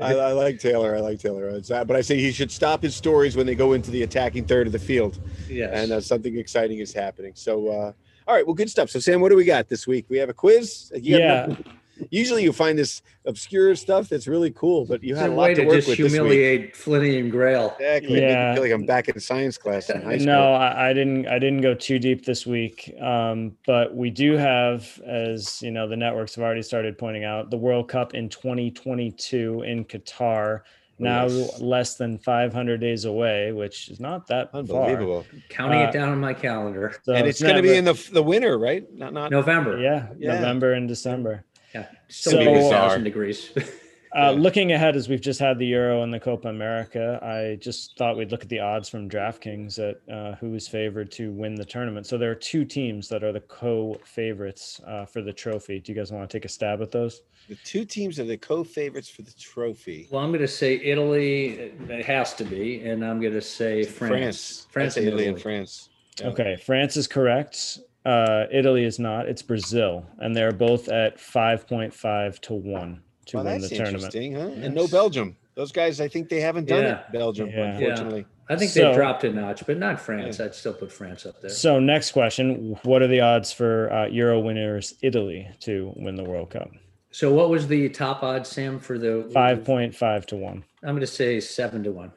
I, 0.00 0.14
I 0.14 0.32
like 0.32 0.58
Taylor. 0.60 0.96
I 0.96 1.00
like 1.00 1.18
Taylor. 1.18 1.48
It's, 1.50 1.70
uh, 1.70 1.84
but 1.84 1.96
I 1.96 2.00
say 2.00 2.18
he 2.18 2.32
should 2.32 2.50
stop 2.50 2.82
his 2.82 2.94
stories 2.94 3.36
when 3.36 3.46
they 3.46 3.54
go 3.54 3.72
into 3.72 3.90
the 3.90 4.02
attacking 4.02 4.44
third 4.46 4.66
of 4.66 4.72
the 4.72 4.78
field, 4.78 5.18
Yes. 5.48 5.70
and 5.74 5.92
uh, 5.92 6.00
something 6.00 6.36
exciting 6.38 6.78
is 6.78 6.92
happening. 6.92 7.32
So, 7.34 7.68
uh, 7.68 7.92
all 8.28 8.34
right, 8.34 8.46
well, 8.46 8.54
good 8.54 8.70
stuff. 8.70 8.90
So, 8.90 9.00
Sam, 9.00 9.20
what 9.20 9.30
do 9.30 9.36
we 9.36 9.44
got 9.44 9.68
this 9.68 9.86
week? 9.86 10.06
We 10.08 10.18
have 10.18 10.28
a 10.28 10.34
quiz. 10.34 10.92
You 10.94 11.18
got 11.18 11.48
Yeah. 11.50 11.56
Nothing- 12.00 12.08
Usually, 12.10 12.42
you 12.42 12.52
find 12.52 12.78
this 12.78 13.02
obscure 13.26 13.74
stuff 13.76 14.08
that's 14.08 14.26
really 14.26 14.50
cool, 14.50 14.84
but 14.86 15.02
you 15.04 15.12
it's 15.12 15.20
had 15.20 15.30
a 15.30 15.32
a 15.32 15.36
lot 15.36 15.42
way 15.44 15.54
to 15.54 15.60
to 15.62 15.66
work 15.66 15.76
just 15.76 15.88
with 15.88 15.98
this 15.98 16.12
week. 16.12 16.20
humiliate 16.20 16.74
Flinny 16.74 17.18
and 17.20 17.32
Grayle. 17.32 17.72
Exactly. 17.78 18.14
Make 18.14 18.22
me 18.24 18.28
Yeah. 18.28 18.54
feel 18.54 18.62
like 18.62 18.72
I'm 18.72 18.86
back 18.86 19.08
in 19.08 19.20
science 19.20 19.58
class 19.58 19.90
in 19.90 20.00
high 20.02 20.16
school. 20.18 20.26
No, 20.26 20.52
I, 20.54 20.90
I 20.90 20.92
didn't. 20.92 21.26
I 21.28 21.38
didn't 21.38 21.60
go 21.60 21.74
too 21.74 21.98
deep 21.98 22.24
this 22.24 22.46
week. 22.46 22.94
Um, 23.00 23.56
but 23.66 23.94
we 23.94 24.10
do 24.10 24.36
have, 24.36 25.00
as 25.06 25.60
you 25.62 25.70
know, 25.70 25.86
the 25.88 25.96
networks 25.96 26.34
have 26.34 26.44
already 26.44 26.62
started 26.62 26.98
pointing 26.98 27.24
out, 27.24 27.50
the 27.50 27.58
World 27.58 27.88
Cup 27.88 28.14
in 28.14 28.28
2022 28.28 29.62
in 29.62 29.84
Qatar. 29.84 30.60
Now 31.02 31.26
Yes. 31.28 31.60
less 31.62 31.94
than 31.94 32.18
500 32.18 32.78
days 32.78 33.06
away, 33.06 33.52
which 33.52 33.88
is 33.88 34.00
not 34.00 34.26
that 34.26 34.52
far. 34.52 34.60
Unbelievable. 34.60 35.24
Counting 35.48 35.80
Uh, 35.80 35.84
it 35.88 35.92
down 35.92 36.10
on 36.10 36.18
my 36.20 36.34
calendar. 36.34 36.92
So 37.04 37.14
and 37.14 37.26
it's, 37.26 37.40
going 37.40 37.56
to 37.56 37.62
be 37.62 37.74
in 37.74 37.86
the 37.86 37.94
the 38.12 38.22
winter, 38.22 38.58
right? 38.58 38.84
Not 38.94 39.14
not. 39.14 39.30
November. 39.30 39.78
yeah, 39.80 40.08
Yeah. 40.18 40.34
November 40.34 40.74
and 40.74 40.86
December. 40.86 41.44
Yeah. 41.74 41.86
Still 42.08 42.32
So- 42.32 42.38
be 42.38 42.46
a 42.46 42.52
Bizarre. 42.54 42.70
thousand 42.70 43.04
degrees. 43.04 43.50
Uh, 44.12 44.32
looking 44.32 44.72
ahead, 44.72 44.96
as 44.96 45.08
we've 45.08 45.20
just 45.20 45.38
had 45.38 45.56
the 45.56 45.66
Euro 45.66 46.02
and 46.02 46.12
the 46.12 46.18
Copa 46.18 46.48
America, 46.48 47.20
I 47.22 47.56
just 47.60 47.96
thought 47.96 48.16
we'd 48.16 48.32
look 48.32 48.42
at 48.42 48.48
the 48.48 48.58
odds 48.58 48.88
from 48.88 49.08
DraftKings 49.08 49.78
at 49.78 50.00
uh, 50.12 50.34
who 50.34 50.52
is 50.56 50.66
favored 50.66 51.12
to 51.12 51.30
win 51.30 51.54
the 51.54 51.64
tournament. 51.64 52.08
So 52.08 52.18
there 52.18 52.28
are 52.28 52.34
two 52.34 52.64
teams 52.64 53.08
that 53.08 53.22
are 53.22 53.30
the 53.30 53.38
co-favorites 53.38 54.80
uh, 54.84 55.04
for 55.06 55.22
the 55.22 55.32
trophy. 55.32 55.78
Do 55.78 55.92
you 55.92 55.96
guys 55.96 56.10
want 56.10 56.28
to 56.28 56.36
take 56.36 56.44
a 56.44 56.48
stab 56.48 56.82
at 56.82 56.90
those? 56.90 57.22
The 57.48 57.54
two 57.64 57.84
teams 57.84 58.18
are 58.18 58.24
the 58.24 58.36
co-favorites 58.36 59.08
for 59.08 59.22
the 59.22 59.32
trophy. 59.38 60.08
well, 60.10 60.22
I'm 60.24 60.30
going 60.30 60.40
to 60.40 60.48
say 60.48 60.80
Italy. 60.82 61.72
It 61.88 62.04
has 62.04 62.34
to 62.34 62.44
be, 62.44 62.82
and 62.82 63.04
I'm 63.04 63.20
going 63.20 63.32
to 63.34 63.40
say 63.40 63.84
France. 63.84 64.66
France, 64.70 64.96
and 64.96 65.06
Italy, 65.06 65.28
and 65.28 65.40
France. 65.40 65.88
Yeah. 66.20 66.28
Okay, 66.28 66.56
France 66.56 66.96
is 66.96 67.06
correct. 67.06 67.78
Uh, 68.04 68.46
Italy 68.50 68.84
is 68.84 68.98
not. 68.98 69.28
It's 69.28 69.42
Brazil, 69.42 70.06
and 70.18 70.34
they're 70.34 70.52
both 70.52 70.88
at 70.88 71.18
5.5 71.18 72.40
to 72.40 72.54
one 72.54 73.02
to 73.26 73.36
Well, 73.36 73.44
win 73.44 73.60
that's 73.60 73.68
the 73.70 73.76
tournament. 73.76 74.14
interesting, 74.14 74.34
huh? 74.34 74.64
And 74.64 74.74
no 74.74 74.86
Belgium. 74.88 75.36
Those 75.54 75.72
guys, 75.72 76.00
I 76.00 76.08
think 76.08 76.28
they 76.30 76.40
haven't 76.40 76.66
done 76.66 76.82
Yeah. 76.84 77.00
it. 77.00 77.12
Belgium, 77.12 77.50
Yeah. 77.50 77.76
unfortunately. 77.76 78.24
I 78.48 78.56
think 78.56 78.70
So- 78.70 78.88
they 78.90 78.94
dropped 78.96 79.22
a 79.24 79.32
notch, 79.32 79.64
but 79.66 79.78
not 79.78 80.00
France. 80.00 80.40
I'd 80.40 80.54
still 80.54 80.72
put 80.72 80.90
France 80.90 81.26
up 81.26 81.40
there. 81.40 81.50
So 81.50 81.78
next 81.78 82.12
question: 82.12 82.76
What 82.82 83.02
are 83.02 83.06
the 83.06 83.20
odds 83.20 83.52
for 83.52 83.92
uh, 83.92 84.06
Euro 84.06 84.40
winners 84.40 84.94
Italy 85.02 85.48
to 85.60 85.92
win 85.96 86.16
the 86.16 86.24
World 86.24 86.50
Cup? 86.50 86.70
So, 87.12 87.32
what 87.34 87.50
was 87.50 87.66
the 87.68 87.88
top 87.90 88.22
odds, 88.22 88.48
Sam, 88.48 88.78
for 88.78 88.96
the 88.98 89.28
Five 89.32 89.64
point 89.64 89.94
five 89.94 90.26
to 90.26 90.36
one. 90.36 90.64
I'm 90.82 90.90
going 90.90 91.00
to 91.00 91.06
say 91.06 91.38
seven 91.40 91.82
to 91.84 91.92
one. 91.92 92.12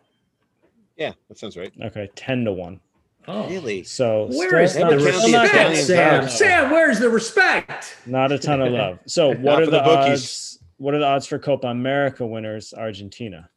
Yeah, 0.98 1.14
that 1.28 1.38
sounds 1.38 1.58
right. 1.58 1.72
Okay, 1.84 2.10
ten 2.16 2.46
to 2.46 2.54
one. 2.54 2.80
Oh, 3.28 3.48
Really? 3.50 3.84
So 3.84 4.28
Where 4.32 4.68
still 4.68 4.90
is 4.90 5.00
not- 5.04 5.24
the 5.24 5.32
Never 5.32 5.48
count 5.50 5.70
the 5.70 5.70
respect, 5.70 5.78
Sam? 5.86 6.30
Sam, 6.30 6.72
where's 6.72 7.00
the 7.00 7.10
respect? 7.10 7.98
not 8.06 8.32
a 8.32 8.40
ton 8.40 8.62
of 8.62 8.72
love. 8.74 9.00
So 9.06 9.34
what 9.36 9.62
are 9.62 9.66
the, 9.66 9.72
the 9.72 9.84
odds? 9.84 10.60
What 10.78 10.94
are 10.94 11.00
the 11.00 11.06
odds 11.06 11.26
for 11.28 11.40
Copa 11.40 11.68
America 11.68 12.26
winners 12.26 12.74
Argentina? 12.74 13.50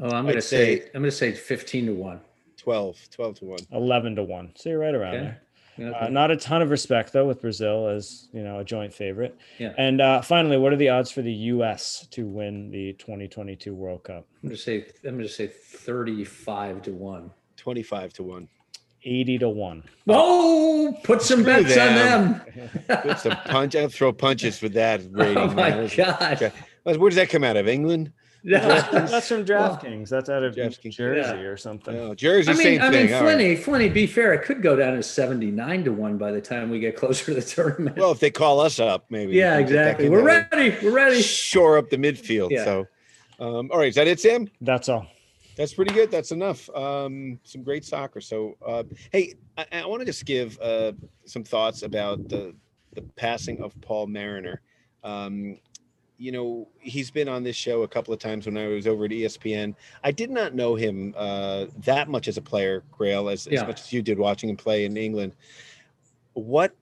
Oh, 0.00 0.10
I'm 0.10 0.24
going 0.24 0.34
to 0.36 0.42
say, 0.42 0.80
say- 0.80 0.84
I'm 0.94 1.00
going 1.02 1.10
to 1.10 1.16
say 1.16 1.32
15 1.32 1.86
to 1.86 1.94
one. 1.94 2.20
12, 2.58 3.08
12 3.10 3.34
to 3.38 3.44
1. 3.44 3.58
Eleven 3.72 4.16
to 4.16 4.24
one. 4.24 4.50
So 4.56 4.68
you're 4.70 4.78
right 4.80 4.94
around 4.94 5.14
Okay. 5.14 5.24
there. 5.24 5.40
Yeah, 5.78 5.90
Uh, 5.90 6.08
not 6.08 6.30
a 6.30 6.36
ton 6.36 6.62
of 6.62 6.70
respect 6.70 7.12
though 7.12 7.26
with 7.26 7.40
Brazil 7.42 7.86
as 7.86 8.28
you 8.32 8.42
know 8.42 8.58
a 8.60 8.64
joint 8.64 8.92
favorite. 8.94 9.36
Yeah. 9.58 9.72
And 9.78 10.00
uh, 10.00 10.22
finally, 10.22 10.56
what 10.56 10.72
are 10.72 10.76
the 10.76 10.88
odds 10.88 11.10
for 11.10 11.20
the 11.22 11.32
U.S. 11.32 12.06
to 12.12 12.26
win 12.26 12.70
the 12.70 12.94
2022 12.94 13.74
World 13.74 14.02
Cup? 14.04 14.26
I'm 14.42 14.48
going 14.48 14.56
to 14.56 14.62
say, 14.62 14.86
I'm 15.04 15.16
going 15.16 15.18
to 15.20 15.28
say 15.28 15.46
35 15.48 16.82
to 16.82 16.92
one. 16.92 17.30
25 17.70 18.12
to 18.12 18.22
1. 18.22 18.48
80 19.02 19.38
to 19.38 19.48
one. 19.48 19.82
Oh, 20.06 20.96
put 21.02 21.20
some 21.20 21.40
Screw 21.40 21.64
bets 21.64 21.76
on 21.76 21.94
them. 21.96 22.40
them. 22.86 22.98
Put 23.02 23.18
some 23.18 23.36
punch. 23.44 23.74
I'll 23.74 23.88
throw 23.88 24.12
punches 24.12 24.62
with 24.62 24.74
that 24.74 25.00
rating. 25.10 25.36
Oh 25.36 25.48
my 25.48 25.70
man. 25.70 25.90
God. 25.96 26.52
Where 26.84 27.10
does 27.10 27.16
that 27.16 27.28
come 27.28 27.42
out 27.42 27.56
of? 27.56 27.66
England? 27.66 28.12
No, 28.44 28.60
That's 28.60 29.26
from 29.26 29.44
DraftKings. 29.44 30.08
That's 30.08 30.28
out 30.28 30.44
of 30.44 30.54
DraftKings. 30.54 30.92
Jersey 30.92 31.36
Yeah. 31.40 31.46
or 31.48 31.56
something. 31.56 31.96
Oh, 31.96 32.14
Jersey, 32.14 32.52
I 32.52 32.54
mean, 32.54 32.62
same 32.62 32.80
I 32.80 32.90
mean, 32.90 33.06
thing. 33.08 33.14
All 33.14 33.24
right. 33.24 33.36
Flinny, 33.36 33.58
Flinny, 33.58 33.92
be 33.92 34.06
fair, 34.06 34.32
it 34.34 34.44
could 34.44 34.62
go 34.62 34.76
down 34.76 34.94
to 34.94 35.02
79 35.02 35.82
to 35.82 35.92
one 35.92 36.16
by 36.16 36.30
the 36.30 36.40
time 36.40 36.70
we 36.70 36.78
get 36.78 36.94
closer 36.96 37.24
to 37.24 37.34
the 37.34 37.42
tournament. 37.42 37.96
Well, 37.96 38.12
if 38.12 38.20
they 38.20 38.30
call 38.30 38.60
us 38.60 38.78
up, 38.78 39.06
maybe. 39.10 39.32
yeah, 39.32 39.56
can 39.56 39.66
get 39.66 39.74
back 39.74 39.80
exactly. 39.98 40.08
We're 40.10 40.22
ready. 40.22 40.76
We're 40.80 40.92
ready. 40.92 41.22
Shore 41.22 41.76
up 41.76 41.90
the 41.90 41.96
midfield. 41.96 42.52
Yeah. 42.52 42.64
So, 42.64 42.86
um, 43.40 43.68
all 43.72 43.78
right. 43.78 43.88
Is 43.88 43.96
that 43.96 44.06
it, 44.06 44.20
Sam? 44.20 44.48
That's 44.60 44.88
all. 44.88 45.08
That's 45.56 45.72
pretty 45.74 45.94
good. 45.94 46.10
That's 46.10 46.32
enough. 46.32 46.68
Um, 46.70 47.40
some 47.42 47.62
great 47.62 47.84
soccer. 47.84 48.20
So, 48.20 48.56
uh, 48.64 48.84
hey, 49.10 49.34
I, 49.56 49.66
I 49.72 49.86
want 49.86 50.00
to 50.00 50.06
just 50.06 50.24
give 50.26 50.58
uh, 50.60 50.92
some 51.24 51.44
thoughts 51.44 51.82
about 51.82 52.28
the 52.28 52.54
the 52.94 53.02
passing 53.16 53.60
of 53.60 53.78
Paul 53.80 54.06
Mariner. 54.06 54.60
Um, 55.04 55.58
you 56.18 56.32
know, 56.32 56.68
he's 56.78 57.10
been 57.10 57.28
on 57.28 57.42
this 57.42 57.56
show 57.56 57.82
a 57.82 57.88
couple 57.88 58.12
of 58.14 58.18
times 58.20 58.46
when 58.46 58.56
I 58.56 58.68
was 58.68 58.86
over 58.86 59.04
at 59.04 59.10
ESPN. 59.10 59.74
I 60.02 60.10
did 60.12 60.30
not 60.30 60.54
know 60.54 60.74
him 60.74 61.14
uh, 61.16 61.66
that 61.80 62.08
much 62.08 62.26
as 62.26 62.38
a 62.38 62.42
player, 62.42 62.84
Grayle, 62.98 63.30
as, 63.30 63.46
Yeah. 63.46 63.60
as 63.60 63.66
much 63.66 63.80
as 63.82 63.92
you 63.92 64.00
did 64.00 64.18
watching 64.18 64.48
him 64.48 64.56
play 64.56 64.86
in 64.86 64.96
England. 64.96 65.34
What 66.32 66.74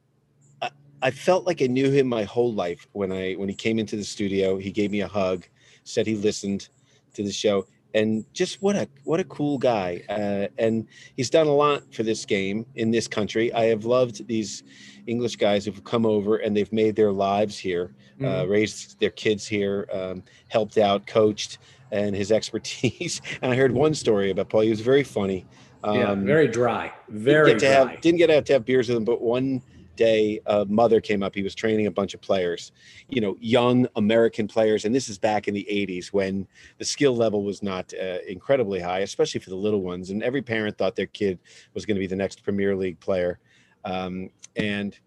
I, 0.62 0.70
I 1.02 1.10
felt 1.10 1.46
like 1.46 1.62
I 1.62 1.66
knew 1.66 1.90
him 1.90 2.06
my 2.06 2.22
whole 2.22 2.52
life 2.52 2.86
when 2.92 3.10
I 3.10 3.32
when 3.34 3.48
he 3.48 3.54
came 3.56 3.78
into 3.80 3.96
the 3.96 4.04
studio. 4.04 4.56
He 4.56 4.70
gave 4.70 4.90
me 4.92 5.00
a 5.00 5.08
hug, 5.08 5.46
said 5.82 6.06
he 6.06 6.14
listened 6.14 6.68
to 7.14 7.24
the 7.24 7.32
show, 7.32 7.66
and 7.94 8.24
just 8.32 8.60
what 8.60 8.76
a 8.76 8.88
what 9.04 9.20
a 9.20 9.24
cool 9.24 9.56
guy. 9.58 10.02
Uh, 10.08 10.48
and 10.58 10.86
he's 11.16 11.30
done 11.30 11.46
a 11.46 11.54
lot 11.54 11.82
for 11.94 12.02
this 12.02 12.24
game 12.24 12.66
in 12.74 12.90
this 12.90 13.06
country. 13.08 13.52
I 13.54 13.64
have 13.66 13.84
loved 13.84 14.26
these 14.26 14.62
English 15.06 15.36
guys 15.36 15.64
who've 15.64 15.84
come 15.84 16.04
over 16.04 16.36
and 16.36 16.56
they've 16.56 16.72
made 16.72 16.96
their 16.96 17.12
lives 17.12 17.58
here, 17.58 17.94
Mm-hmm. 18.20 18.26
uh, 18.26 18.44
raised 18.44 19.00
their 19.00 19.10
kids 19.10 19.44
here, 19.44 19.88
um, 19.92 20.22
helped 20.48 20.78
out, 20.78 21.04
coached, 21.06 21.58
and 21.90 22.14
his 22.14 22.30
expertise. 22.38 23.20
and 23.42 23.50
I 23.52 23.56
heard 23.56 23.72
one 23.72 23.92
story 23.92 24.30
about 24.30 24.48
Paul. 24.50 24.60
He 24.60 24.70
was 24.70 24.80
very 24.82 25.02
funny. 25.02 25.46
yeah, 25.84 26.10
Um, 26.10 26.24
very 26.24 26.46
dry. 26.46 26.92
didn't 27.08 27.24
Very 27.24 27.50
get 27.52 27.58
to 27.60 27.66
dry. 27.66 27.92
have 27.92 28.00
didn't 28.00 28.18
get 28.18 28.30
out 28.30 28.46
to 28.46 28.52
have 28.54 28.64
beers 28.64 28.88
with 28.88 28.96
him, 28.98 29.04
but 29.04 29.20
one 29.20 29.62
day 29.96 30.40
a 30.46 30.64
mother 30.64 31.00
came 31.00 31.22
up. 31.22 31.34
He 31.34 31.42
was 31.42 31.54
training 31.54 31.86
a 31.86 31.90
bunch 31.90 32.14
of 32.14 32.20
players, 32.20 32.72
you 33.08 33.20
know, 33.20 33.36
young 33.40 33.86
American 33.96 34.48
players, 34.48 34.84
and 34.84 34.94
this 34.94 35.08
is 35.08 35.18
back 35.18 35.48
in 35.48 35.54
the 35.54 35.66
'80s 35.70 36.08
when 36.12 36.46
the 36.78 36.84
skill 36.84 37.16
level 37.16 37.44
was 37.44 37.62
not 37.62 37.92
uh, 37.94 38.18
incredibly 38.26 38.80
high, 38.80 39.00
especially 39.00 39.40
for 39.40 39.50
the 39.50 39.56
little 39.56 39.82
ones. 39.82 40.10
And 40.10 40.22
every 40.22 40.42
parent 40.42 40.76
thought 40.78 40.96
their 40.96 41.06
kid 41.06 41.38
was 41.74 41.86
going 41.86 41.96
to 41.96 42.00
be 42.00 42.06
the 42.06 42.16
next 42.16 42.42
Premier 42.42 42.76
League 42.76 43.00
player. 43.00 43.38
Um, 43.84 44.30
and 44.56 44.98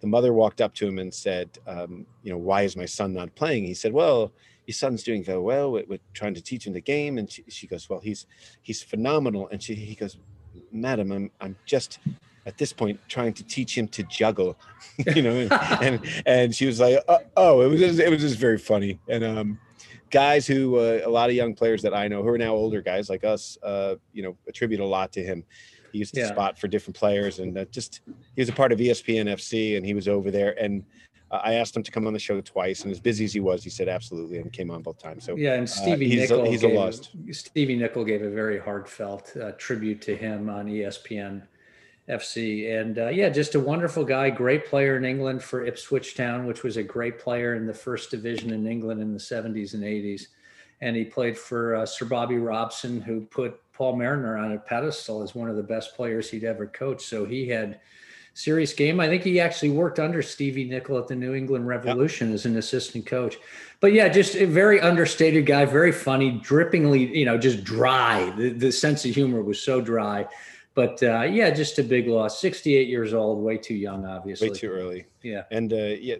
the 0.00 0.06
mother 0.06 0.32
walked 0.32 0.60
up 0.60 0.74
to 0.74 0.86
him 0.86 0.98
and 0.98 1.12
said, 1.12 1.50
um, 1.66 2.06
"You 2.22 2.32
know, 2.32 2.38
why 2.38 2.62
is 2.62 2.76
my 2.76 2.86
son 2.86 3.12
not 3.12 3.34
playing?" 3.34 3.64
He 3.64 3.74
said, 3.74 3.92
"Well." 3.92 4.32
Your 4.64 4.74
son's 4.74 5.02
doing 5.02 5.24
very 5.24 5.40
well. 5.40 5.72
We're, 5.72 5.98
trying 6.14 6.34
to 6.34 6.40
teach 6.40 6.68
him 6.68 6.72
the 6.72 6.80
game, 6.80 7.18
and 7.18 7.28
she, 7.28 7.42
she 7.48 7.66
goes, 7.66 7.90
"Well, 7.90 7.98
he's 7.98 8.28
he's 8.60 8.80
phenomenal." 8.80 9.48
And 9.50 9.60
she, 9.60 9.74
he 9.74 9.96
goes, 9.96 10.18
madam 10.70 11.12
i'm 11.12 11.30
i'm 11.40 11.56
just 11.66 11.98
at 12.46 12.58
this 12.58 12.72
point 12.72 12.98
trying 13.08 13.32
to 13.32 13.44
teach 13.44 13.76
him 13.76 13.86
to 13.88 14.02
juggle 14.04 14.58
you 15.14 15.22
know 15.22 15.48
and 15.80 16.00
and, 16.26 16.54
she 16.54 16.66
was 16.66 16.80
like 16.80 16.98
uh, 17.08 17.18
oh 17.36 17.60
it 17.62 17.68
was 17.68 17.80
just, 17.80 17.98
it 18.00 18.10
was 18.10 18.20
just 18.20 18.38
very 18.38 18.58
funny 18.58 18.98
and 19.08 19.22
um 19.24 19.58
guys 20.10 20.46
who 20.46 20.76
uh, 20.76 21.00
a 21.04 21.08
lot 21.08 21.30
of 21.30 21.36
young 21.36 21.54
players 21.54 21.82
that 21.82 21.94
i 21.94 22.08
know 22.08 22.22
who 22.22 22.28
are 22.28 22.38
now 22.38 22.52
older 22.52 22.82
guys 22.82 23.08
like 23.08 23.24
us 23.24 23.56
uh 23.62 23.94
you 24.12 24.22
know 24.22 24.36
attribute 24.48 24.80
a 24.80 24.84
lot 24.84 25.12
to 25.12 25.22
him 25.22 25.44
he 25.92 25.98
used 25.98 26.14
to 26.14 26.20
Yeah. 26.20 26.28
spot 26.28 26.58
for 26.58 26.68
different 26.68 26.96
players 26.96 27.38
and 27.38 27.56
uh, 27.56 27.64
just 27.66 28.00
he 28.34 28.42
was 28.42 28.48
a 28.48 28.52
part 28.52 28.72
of 28.72 28.78
espn 28.78 29.26
fc 29.28 29.76
and 29.76 29.86
he 29.86 29.94
was 29.94 30.08
over 30.08 30.30
there 30.30 30.60
and 30.62 30.84
uh, 31.30 31.40
i 31.44 31.54
asked 31.54 31.76
him 31.76 31.82
to 31.82 31.90
come 31.90 32.06
on 32.06 32.12
the 32.12 32.18
show 32.18 32.40
twice 32.40 32.82
and 32.82 32.90
as 32.90 33.00
busy 33.00 33.24
as 33.24 33.32
he 33.32 33.40
was 33.40 33.62
he 33.62 33.70
said 33.70 33.88
absolutely 33.88 34.38
and 34.38 34.52
came 34.52 34.70
on 34.70 34.82
both 34.82 34.98
times 34.98 35.24
so 35.24 35.36
Yeah, 35.36 35.54
and 35.54 35.68
Stevie 35.68 36.08
he's 36.08 36.30
a- 36.30 36.34
Nickel 36.34 36.50
he's 36.50 36.62
a 36.64 36.68
lost. 36.68 37.10
Stevie 37.30 37.76
Nicol 37.76 38.04
gave 38.04 38.22
a 38.22 38.30
very 38.30 38.58
heartfelt 38.58 39.34
uh, 39.36 39.52
tribute 39.52 40.00
to 40.02 40.16
him 40.16 40.48
on 40.50 40.66
ESPN 40.66 41.42
FC, 42.08 42.80
and 42.80 42.98
uh, 42.98 43.08
yeah, 43.08 43.28
just 43.28 43.54
a 43.54 43.60
wonderful 43.60 44.04
guy, 44.04 44.28
great 44.28 44.66
player 44.66 44.96
in 44.96 45.04
England 45.04 45.42
for 45.42 45.64
Ipswich 45.64 46.16
Town, 46.16 46.46
which 46.46 46.62
was 46.62 46.76
a 46.76 46.82
great 46.82 47.18
player 47.18 47.54
in 47.54 47.66
the 47.66 47.74
first 47.74 48.10
division 48.10 48.52
in 48.52 48.66
England 48.66 49.00
in 49.00 49.12
the 49.12 49.20
70s 49.20 49.74
and 49.74 49.84
80s, 49.84 50.26
and 50.80 50.96
he 50.96 51.04
played 51.04 51.38
for 51.38 51.76
uh, 51.76 51.86
Sir 51.86 52.04
Bobby 52.06 52.38
Robson, 52.38 53.00
who 53.00 53.20
put 53.20 53.60
Paul 53.72 53.96
Mariner 53.96 54.36
on 54.36 54.52
a 54.52 54.58
pedestal 54.58 55.22
as 55.22 55.34
one 55.34 55.48
of 55.48 55.56
the 55.56 55.62
best 55.62 55.94
players 55.94 56.28
he'd 56.28 56.44
ever 56.44 56.66
coached. 56.66 57.02
So 57.02 57.24
he 57.24 57.48
had 57.48 57.80
serious 58.34 58.72
game. 58.72 59.00
I 59.00 59.08
think 59.08 59.22
he 59.22 59.40
actually 59.40 59.70
worked 59.70 59.98
under 59.98 60.22
Stevie 60.22 60.64
Nicol 60.64 60.98
at 60.98 61.06
the 61.06 61.14
New 61.14 61.34
England 61.34 61.66
Revolution 61.66 62.28
yep. 62.28 62.34
as 62.34 62.46
an 62.46 62.56
assistant 62.56 63.06
coach. 63.06 63.36
But 63.80 63.92
yeah, 63.92 64.08
just 64.08 64.34
a 64.36 64.46
very 64.46 64.80
understated 64.80 65.46
guy, 65.46 65.64
very 65.64 65.92
funny, 65.92 66.40
drippingly, 66.40 67.14
you 67.14 67.24
know, 67.24 67.36
just 67.36 67.62
dry. 67.64 68.30
The, 68.36 68.50
the 68.50 68.72
sense 68.72 69.04
of 69.04 69.14
humor 69.14 69.42
was 69.42 69.60
so 69.60 69.80
dry. 69.80 70.26
But 70.74 71.02
uh, 71.02 71.22
yeah, 71.22 71.50
just 71.50 71.78
a 71.78 71.82
big 71.82 72.08
loss. 72.08 72.40
68 72.40 72.88
years 72.88 73.12
old, 73.12 73.42
way 73.42 73.58
too 73.58 73.74
young, 73.74 74.06
obviously. 74.06 74.50
Way 74.50 74.56
too 74.56 74.68
early. 74.70 75.04
Yeah. 75.22 75.42
And 75.50 75.72
uh, 75.72 75.76
yeah, 75.76 76.16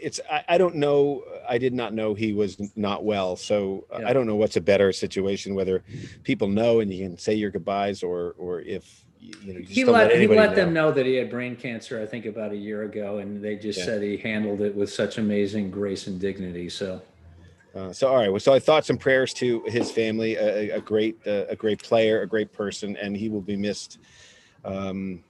it's 0.00 0.20
I, 0.30 0.44
I, 0.50 0.58
don't 0.58 0.76
know. 0.76 1.24
I 1.48 1.58
did 1.58 1.74
not 1.74 1.94
know 1.94 2.14
he 2.14 2.32
was 2.32 2.60
not 2.76 3.04
well, 3.04 3.36
so 3.36 3.86
yeah. 3.90 4.08
I 4.08 4.12
don't 4.12 4.26
know 4.26 4.36
what's 4.36 4.56
a 4.56 4.60
better 4.60 4.92
situation. 4.92 5.54
Whether 5.54 5.82
people 6.22 6.48
know 6.48 6.80
and 6.80 6.92
you 6.92 7.04
can 7.04 7.18
say 7.18 7.34
your 7.34 7.50
goodbyes, 7.50 8.02
or 8.02 8.34
or 8.38 8.60
if 8.60 9.04
you 9.20 9.52
know, 9.52 9.60
he 9.60 9.84
let, 9.84 10.10
let 10.10 10.20
he 10.20 10.26
let 10.28 10.50
know. 10.50 10.54
them 10.54 10.72
know 10.72 10.92
that 10.92 11.04
he 11.04 11.14
had 11.14 11.30
brain 11.30 11.56
cancer. 11.56 12.00
I 12.00 12.06
think 12.06 12.26
about 12.26 12.52
a 12.52 12.56
year 12.56 12.84
ago, 12.84 13.18
and 13.18 13.42
they 13.42 13.56
just 13.56 13.80
yeah. 13.80 13.84
said 13.86 14.02
he 14.02 14.16
handled 14.16 14.60
it 14.60 14.74
with 14.74 14.92
such 14.92 15.18
amazing 15.18 15.70
grace 15.70 16.06
and 16.06 16.20
dignity. 16.20 16.68
So. 16.68 17.02
Uh, 17.74 17.92
so 17.92 18.08
all 18.08 18.16
right, 18.16 18.30
well, 18.30 18.40
so 18.40 18.52
I 18.52 18.58
thoughts 18.58 18.90
and 18.90 18.98
prayers 18.98 19.32
to 19.34 19.62
his 19.66 19.90
family. 19.90 20.36
A, 20.36 20.76
a 20.76 20.80
great, 20.80 21.18
uh, 21.26 21.46
a 21.48 21.56
great 21.56 21.82
player, 21.82 22.22
a 22.22 22.26
great 22.26 22.52
person, 22.52 22.96
and 22.96 23.16
he 23.16 23.28
will 23.28 23.40
be 23.40 23.56
missed. 23.56 23.98
Um, 24.64 25.22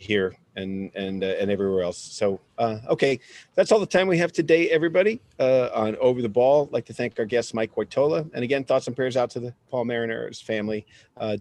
here 0.00 0.34
and 0.56 0.90
and 0.94 1.22
uh, 1.22 1.26
and 1.38 1.50
everywhere 1.50 1.82
else. 1.82 1.98
So 1.98 2.40
uh, 2.58 2.78
okay, 2.88 3.20
that's 3.54 3.70
all 3.70 3.78
the 3.78 3.86
time 3.86 4.08
we 4.08 4.16
have 4.18 4.32
today, 4.32 4.70
everybody. 4.70 5.20
Uh, 5.38 5.68
on 5.74 5.96
over 5.96 6.22
the 6.22 6.28
ball, 6.28 6.64
I'd 6.66 6.72
like 6.72 6.86
to 6.86 6.94
thank 6.94 7.18
our 7.18 7.26
guest 7.26 7.54
Mike 7.54 7.74
Woitalla, 7.74 8.28
and 8.32 8.42
again, 8.42 8.64
thoughts 8.64 8.86
and 8.86 8.96
prayers 8.96 9.16
out 9.16 9.30
to 9.30 9.40
the 9.40 9.54
Paul 9.70 9.84
Mariners 9.84 10.40
family 10.40 10.86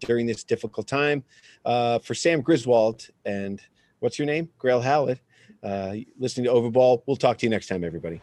during 0.02 0.26
this 0.28 0.44
difficult 0.44 0.88
time. 0.88 1.24
For 1.66 2.14
Sam 2.14 2.42
Griswold 2.42 3.08
and 3.26 3.62
what's 4.00 4.20
your 4.20 4.26
name, 4.26 4.50
Grayle 4.60 4.84
Hallett, 4.84 5.20
listening 6.20 6.44
to 6.44 6.52
Overball. 6.52 7.04
We'll 7.08 7.18
talk 7.18 7.38
to 7.38 7.46
you 7.46 7.50
next 7.50 7.68
time, 7.68 7.84
everybody. 7.84 8.22